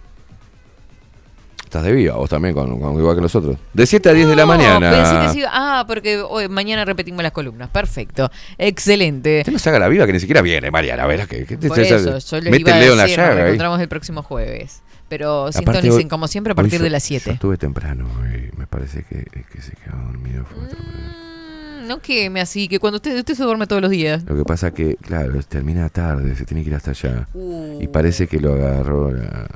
Estás 1.66 1.82
de 1.84 1.92
viva, 1.92 2.14
vos 2.14 2.30
también, 2.30 2.54
con, 2.54 2.78
con- 2.80 2.94
igual 2.98 3.16
que 3.16 3.20
nosotros. 3.22 3.56
De 3.74 3.86
7 3.86 4.08
a 4.08 4.12
10 4.12 4.28
de 4.28 4.36
la 4.36 4.46
mañana. 4.46 4.90
pensé 4.90 5.20
que 5.26 5.40
sí. 5.40 5.46
Ah, 5.50 5.84
porque 5.86 6.20
hoy, 6.20 6.48
mañana 6.48 6.84
repetimos 6.84 7.22
las 7.22 7.32
columnas. 7.32 7.68
Perfecto. 7.70 8.30
Excelente. 8.56 9.40
Usted 9.40 9.52
no 9.52 9.58
se 9.58 9.68
haga 9.68 9.80
la 9.80 9.88
viva 9.88 10.06
que 10.06 10.12
ni 10.12 10.20
siquiera 10.20 10.40
viene, 10.42 10.70
Mariana. 10.70 11.02
A 11.02 11.06
ver, 11.06 11.26
que, 11.26 11.44
que 11.44 11.56
Por 11.58 11.78
eso, 11.80 12.18
yo 12.18 12.40
le 12.40 12.50
mete 12.50 12.62
iba 12.62 12.74
a 12.76 12.78
dedo 12.80 12.92
en 12.92 12.98
la 12.98 13.02
decir, 13.02 13.18
nos 13.18 13.26
llaga 13.28 13.40
ahí. 13.42 13.48
encontramos 13.48 13.80
el 13.80 13.88
próximo 13.88 14.22
jueves. 14.22 14.82
Pero 15.08 15.52
sintonicen 15.52 16.08
como 16.08 16.26
siempre 16.28 16.52
a 16.52 16.54
partir 16.54 16.78
yo- 16.78 16.84
de 16.84 16.90
las 16.90 17.02
Yo 17.04 17.18
7. 17.20 17.32
estuve 17.32 17.56
temprano 17.58 18.08
y 18.26 18.56
me 18.56 18.66
parece 18.66 19.02
que, 19.04 19.24
que 19.24 19.60
se 19.60 19.72
quedó 19.72 19.96
dormido. 20.06 20.44
fue. 20.44 20.58
Mm, 20.62 21.88
No 21.88 22.00
queme 22.00 22.40
así, 22.40 22.66
que 22.68 22.78
cuando 22.80 22.96
usted, 22.96 23.16
usted 23.18 23.34
se 23.34 23.42
duerme 23.44 23.66
todos 23.66 23.82
los 23.82 23.90
días. 23.90 24.24
Lo 24.24 24.36
que 24.36 24.44
pasa 24.44 24.72
que, 24.72 24.96
claro, 24.96 25.32
termina 25.48 25.88
tarde, 25.88 26.34
se 26.36 26.44
tiene 26.44 26.62
que 26.64 26.70
ir 26.70 26.76
hasta 26.76 26.90
allá. 26.92 27.28
Uh. 27.34 27.78
Y 27.80 27.88
parece 27.88 28.26
que 28.28 28.38
lo 28.40 28.54
agarró, 28.54 29.10
la- 29.12 29.48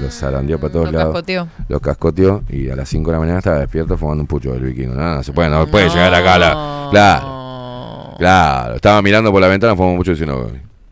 lo, 0.00 0.10
zarandeó 0.10 0.58
para 0.58 0.72
todos 0.72 0.86
lo 0.86 0.98
lados. 0.98 1.12
cascoteó. 1.14 1.48
Lo 1.68 1.80
cascoteó 1.80 2.42
y 2.48 2.70
a 2.70 2.76
las 2.76 2.88
5 2.88 3.10
de 3.10 3.12
la 3.16 3.18
mañana 3.20 3.38
estaba 3.38 3.58
despierto 3.58 3.96
fumando 3.96 4.22
un 4.22 4.26
pucho 4.26 4.52
del 4.52 4.62
vikingo. 4.62 4.94
No, 4.94 5.16
no 5.16 5.22
se 5.22 5.32
puede, 5.32 5.48
no 5.50 5.66
puede 5.66 5.88
llegar 5.88 6.14
acá 6.14 6.34
a 6.34 6.38
la... 6.38 6.88
Claro. 6.90 8.14
Claro, 8.18 8.74
estaba 8.76 9.02
mirando 9.02 9.30
por 9.32 9.40
la 9.40 9.48
ventana, 9.48 9.74
fumando 9.74 9.92
un 9.92 9.98
pucho 9.98 10.10
diciendo... 10.12 10.50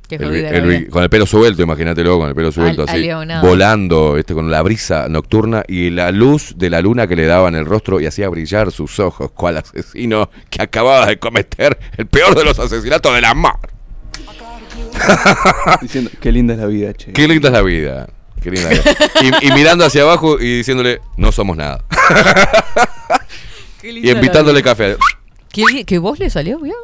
Qué 0.09 0.17
el 0.17 0.35
el 0.35 0.67
vi- 0.67 0.87
con 0.89 1.05
el 1.05 1.09
pelo 1.09 1.25
suelto, 1.25 1.63
imagínatelo, 1.63 2.19
con 2.19 2.29
el 2.29 2.35
pelo 2.35 2.51
suelto 2.51 2.83
Al- 2.83 2.89
así, 2.89 2.99
aleonado. 2.99 3.47
volando, 3.47 4.17
este, 4.17 4.35
con 4.35 4.51
la 4.51 4.61
brisa 4.63 5.07
nocturna 5.09 5.63
y 5.69 5.91
la 5.91 6.11
luz 6.11 6.55
de 6.59 6.69
la 6.69 6.81
luna 6.81 7.07
que 7.07 7.15
le 7.15 7.27
daba 7.27 7.47
en 7.49 7.55
el 7.55 7.65
rostro 7.65 8.01
y 8.01 8.07
hacía 8.07 8.29
brillar 8.29 8.73
sus 8.73 8.99
ojos, 8.99 9.31
cual 9.31 9.59
asesino 9.59 10.29
que 10.51 10.63
acababa 10.63 11.07
de 11.07 11.21
cometer 11.21 11.79
el 11.97 12.09
peor 12.09 12.35
de 12.37 12.45
los 12.45 12.59
asesinatos 12.59 13.15
de 13.15 13.21
la 13.21 13.35
mar. 13.35 13.55
Diciendo, 15.81 16.11
qué 16.21 16.33
linda 16.33 16.55
es 16.55 16.61
la 16.61 16.67
vida, 16.67 16.93
che. 16.93 17.13
Qué 17.13 17.29
linda 17.29 17.49
es 17.49 17.53
la 17.53 17.63
vida. 17.63 18.09
Qué 18.43 18.51
linda 18.51 18.71
es 18.71 18.85
la 18.85 18.93
vida. 18.93 19.39
Y, 19.43 19.49
y 19.49 19.53
mirando 19.53 19.85
hacia 19.85 20.03
abajo 20.03 20.41
y 20.41 20.59
diciéndole, 20.59 21.01
no 21.17 21.33
somos 21.33 21.57
nada. 21.57 21.85
Qué 23.81 23.89
y 23.89 23.93
linda 23.93 24.13
la 24.13 24.19
invitándole 24.19 24.63
café. 24.63 24.97
¿Qué, 25.51 25.85
¿Que 25.85 25.99
vos 25.99 26.19
le 26.19 26.31
salió, 26.31 26.59
vio? 26.59 26.75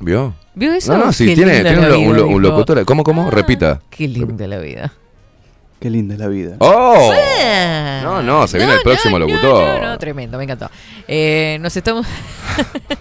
¿Vio? 0.00 0.34
¿Vio 0.54 0.72
eso? 0.72 0.96
No, 0.96 1.06
no, 1.06 1.12
sí, 1.12 1.26
Qué 1.26 1.34
tiene, 1.34 1.62
tiene 1.62 1.96
un, 1.96 2.14
vida, 2.14 2.24
un 2.24 2.42
locutor. 2.42 2.84
¿Cómo, 2.84 3.04
cómo? 3.04 3.30
Repita. 3.30 3.80
Qué 3.90 4.08
linda 4.08 4.46
la 4.46 4.58
vida. 4.58 4.92
Qué 5.80 5.90
linda 5.90 6.14
es 6.14 6.20
la 6.20 6.26
vida. 6.26 6.56
¡Oh! 6.58 7.12
Ah. 7.14 8.00
No, 8.02 8.22
no, 8.22 8.48
se 8.48 8.58
viene 8.58 8.74
el 8.74 8.80
próximo 8.80 9.18
no, 9.18 9.26
locutor. 9.26 9.80
No, 9.80 9.88
no, 9.88 9.98
tremendo, 9.98 10.36
me 10.36 10.44
encantó. 10.44 10.70
Eh, 11.06 11.58
nos 11.60 11.76
estamos. 11.76 12.06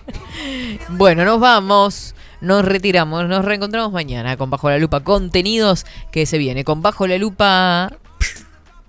bueno, 0.90 1.26
nos 1.26 1.40
vamos. 1.40 2.14
Nos 2.42 2.66
retiramos. 2.66 3.28
Nos 3.28 3.46
reencontramos 3.46 3.92
mañana 3.92 4.38
con 4.38 4.50
Bajo 4.50 4.70
la 4.70 4.78
Lupa. 4.78 5.02
Contenidos 5.02 5.86
que 6.12 6.26
se 6.26 6.38
viene. 6.38 6.64
Con 6.64 6.82
Bajo 6.82 7.08
la 7.08 7.18
Lupa. 7.18 7.92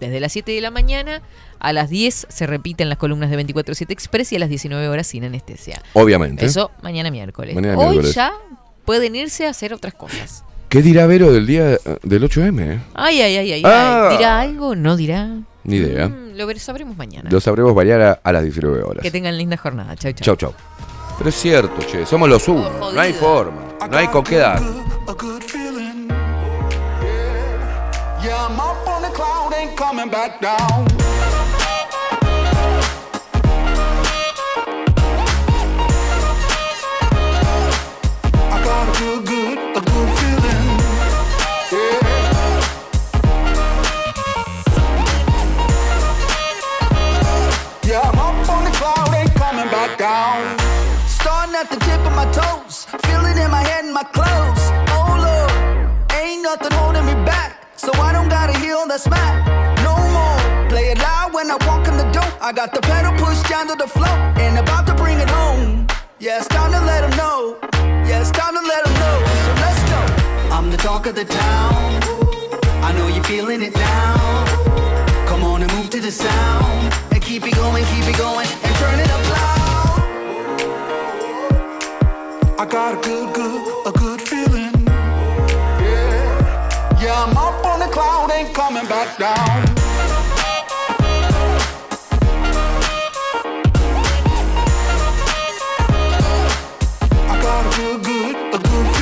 Desde 0.01 0.20
las 0.20 0.33
7 0.33 0.53
de 0.53 0.61
la 0.61 0.70
mañana 0.70 1.23
a 1.59 1.73
las 1.73 1.91
10 1.91 2.27
se 2.29 2.47
repiten 2.47 2.89
las 2.89 2.99
columnas 2.99 3.31
de 3.31 3.45
24-7 3.45 3.91
Express 3.91 4.33
y 4.33 4.37
a 4.37 4.39
las 4.39 4.49
19 4.49 4.89
horas 4.89 5.07
sin 5.09 5.25
anestesia. 5.25 5.83
Obviamente. 5.93 6.47
Eso 6.47 6.70
mañana 6.83 7.11
miércoles. 7.11 7.55
Mañana 7.55 7.77
Hoy 7.77 7.97
miércoles. 7.97 8.15
ya 8.15 8.33
pueden 8.85 9.16
irse 9.16 9.47
a 9.47 9.51
hacer 9.51 9.75
otras 9.75 9.95
cosas. 9.95 10.45
¿Qué 10.69 10.83
dirá 10.83 11.07
Vero 11.07 11.33
del 11.33 11.47
día 11.47 11.73
eh, 11.73 11.79
del 12.03 12.23
8M? 12.23 12.81
Ay, 12.95 13.23
ay, 13.23 13.37
ay, 13.39 13.53
ay. 13.53 13.62
Ah. 13.65 14.09
ay. 14.11 14.16
¿Dirá 14.16 14.41
algo? 14.41 14.77
¿No 14.77 14.97
dirá? 14.97 15.31
Ni 15.65 15.77
idea. 15.77 16.09
Mm, 16.09 16.37
lo 16.37 16.59
sabremos 16.59 16.97
mañana. 16.97 17.31
Lo 17.31 17.41
sabremos 17.41 17.75
variar 17.75 18.01
a, 18.01 18.12
a 18.23 18.33
las 18.33 18.43
19 18.43 18.83
horas. 18.83 19.03
Que 19.03 19.11
tengan 19.11 19.37
linda 19.37 19.57
jornada. 19.57 19.97
Chau, 19.97 20.12
chau. 20.12 20.37
Chau, 20.37 20.37
chau. 20.37 20.78
Pero 21.19 21.31
es 21.31 21.36
cierto, 21.36 21.85
che, 21.85 22.07
somos 22.07 22.28
los 22.28 22.47
uno. 22.47 22.70
No 22.93 23.01
hay 23.01 23.12
forma. 23.12 23.62
No 23.90 23.97
hay 23.97 24.07
con 24.07 24.23
qué 24.23 24.36
dar. 24.36 24.59
A 24.59 25.12
good 25.12 25.43
feeling. 25.43 26.07
Yeah, 28.23 28.47
I'm 28.47 28.59
up 28.61 28.86
on 28.86 29.03
the 29.03 29.11
cloud, 29.11 29.53
ain't 29.53 29.77
coming 29.77 30.09
back 30.09 30.40
down. 30.40 30.86
My 52.19 52.27
toes, 52.32 52.85
feeling 53.07 53.39
in 53.39 53.49
my 53.49 53.62
head 53.70 53.85
and 53.85 53.95
my 53.95 54.03
clothes. 54.16 54.65
Oh 54.97 55.12
Lord, 55.27 55.55
ain't 56.20 56.43
nothing 56.43 56.73
holding 56.81 57.07
me 57.07 57.15
back, 57.32 57.51
so 57.77 57.90
I 58.07 58.11
don't 58.12 58.28
gotta 58.28 58.59
heal 58.59 58.82
the 58.93 58.99
smack 58.99 59.35
no 59.89 59.95
more. 60.16 60.40
Play 60.69 60.86
it 60.93 60.99
loud 60.99 61.32
when 61.32 61.47
I 61.49 61.57
walk 61.69 61.86
in 61.86 61.97
the 62.03 62.09
door. 62.16 62.31
I 62.49 62.51
got 62.61 62.74
the 62.74 62.82
pedal 62.90 63.12
pushed 63.23 63.47
down 63.49 63.69
to 63.69 63.77
the 63.85 63.86
floor 63.97 64.16
and 64.45 64.59
about 64.59 64.85
to 64.89 64.95
bring 65.03 65.19
it 65.24 65.31
home. 65.31 65.86
Yeah, 66.19 66.39
it's 66.39 66.49
time 66.49 66.73
to 66.77 66.81
let 66.90 67.05
'em 67.07 67.15
know. 67.23 67.39
Yeah, 68.09 68.23
it's 68.23 68.32
time 68.43 68.55
to 68.59 68.65
let 68.73 68.82
'em 68.89 68.95
know. 69.03 69.16
So 69.45 69.51
let's 69.65 69.82
go. 69.93 70.01
I'm 70.57 70.66
the 70.74 70.81
talk 70.89 71.03
of 71.11 71.15
the 71.20 71.27
town. 71.43 71.86
I 72.89 72.90
know 72.97 73.07
you're 73.15 73.31
feeling 73.35 73.61
it 73.69 73.74
now. 73.77 74.45
Come 75.31 75.43
on 75.51 75.59
and 75.65 75.70
move 75.77 75.89
to 75.97 76.01
the 76.09 76.15
sound 76.27 76.85
and 77.12 77.20
keep 77.28 77.43
it 77.49 77.55
going, 77.62 77.85
keep 77.93 78.07
it 78.12 78.19
going, 78.27 78.49
and 78.65 78.73
turn 78.82 78.99
it 79.05 79.11
up 79.16 79.28
I 82.61 82.67
got 82.67 82.99
a 82.99 83.01
good, 83.01 83.33
good, 83.35 83.87
a 83.87 83.93
good 83.93 84.21
feeling. 84.21 84.75
Yeah, 85.79 87.01
yeah, 87.01 87.23
I'm 87.23 87.37
up 87.37 87.65
on 87.65 87.79
the 87.79 87.87
cloud, 87.87 88.33
ain't 88.33 88.53
coming 88.53 88.85
back 88.87 89.17
down. 89.17 89.63
I 97.31 97.41
got 97.41 97.65
a 97.65 97.77
good, 97.77 98.03
good, 98.03 98.37
a 98.57 98.59
good 98.59 98.98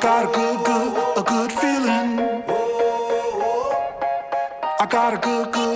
got 0.00 0.24
a 0.24 0.32
good, 0.32 0.64
good, 0.64 1.18
a 1.18 1.22
good 1.22 1.52
feeling. 1.52 2.42
I 4.80 4.86
got 4.88 5.12
a 5.12 5.18
good, 5.18 5.52
good. 5.52 5.69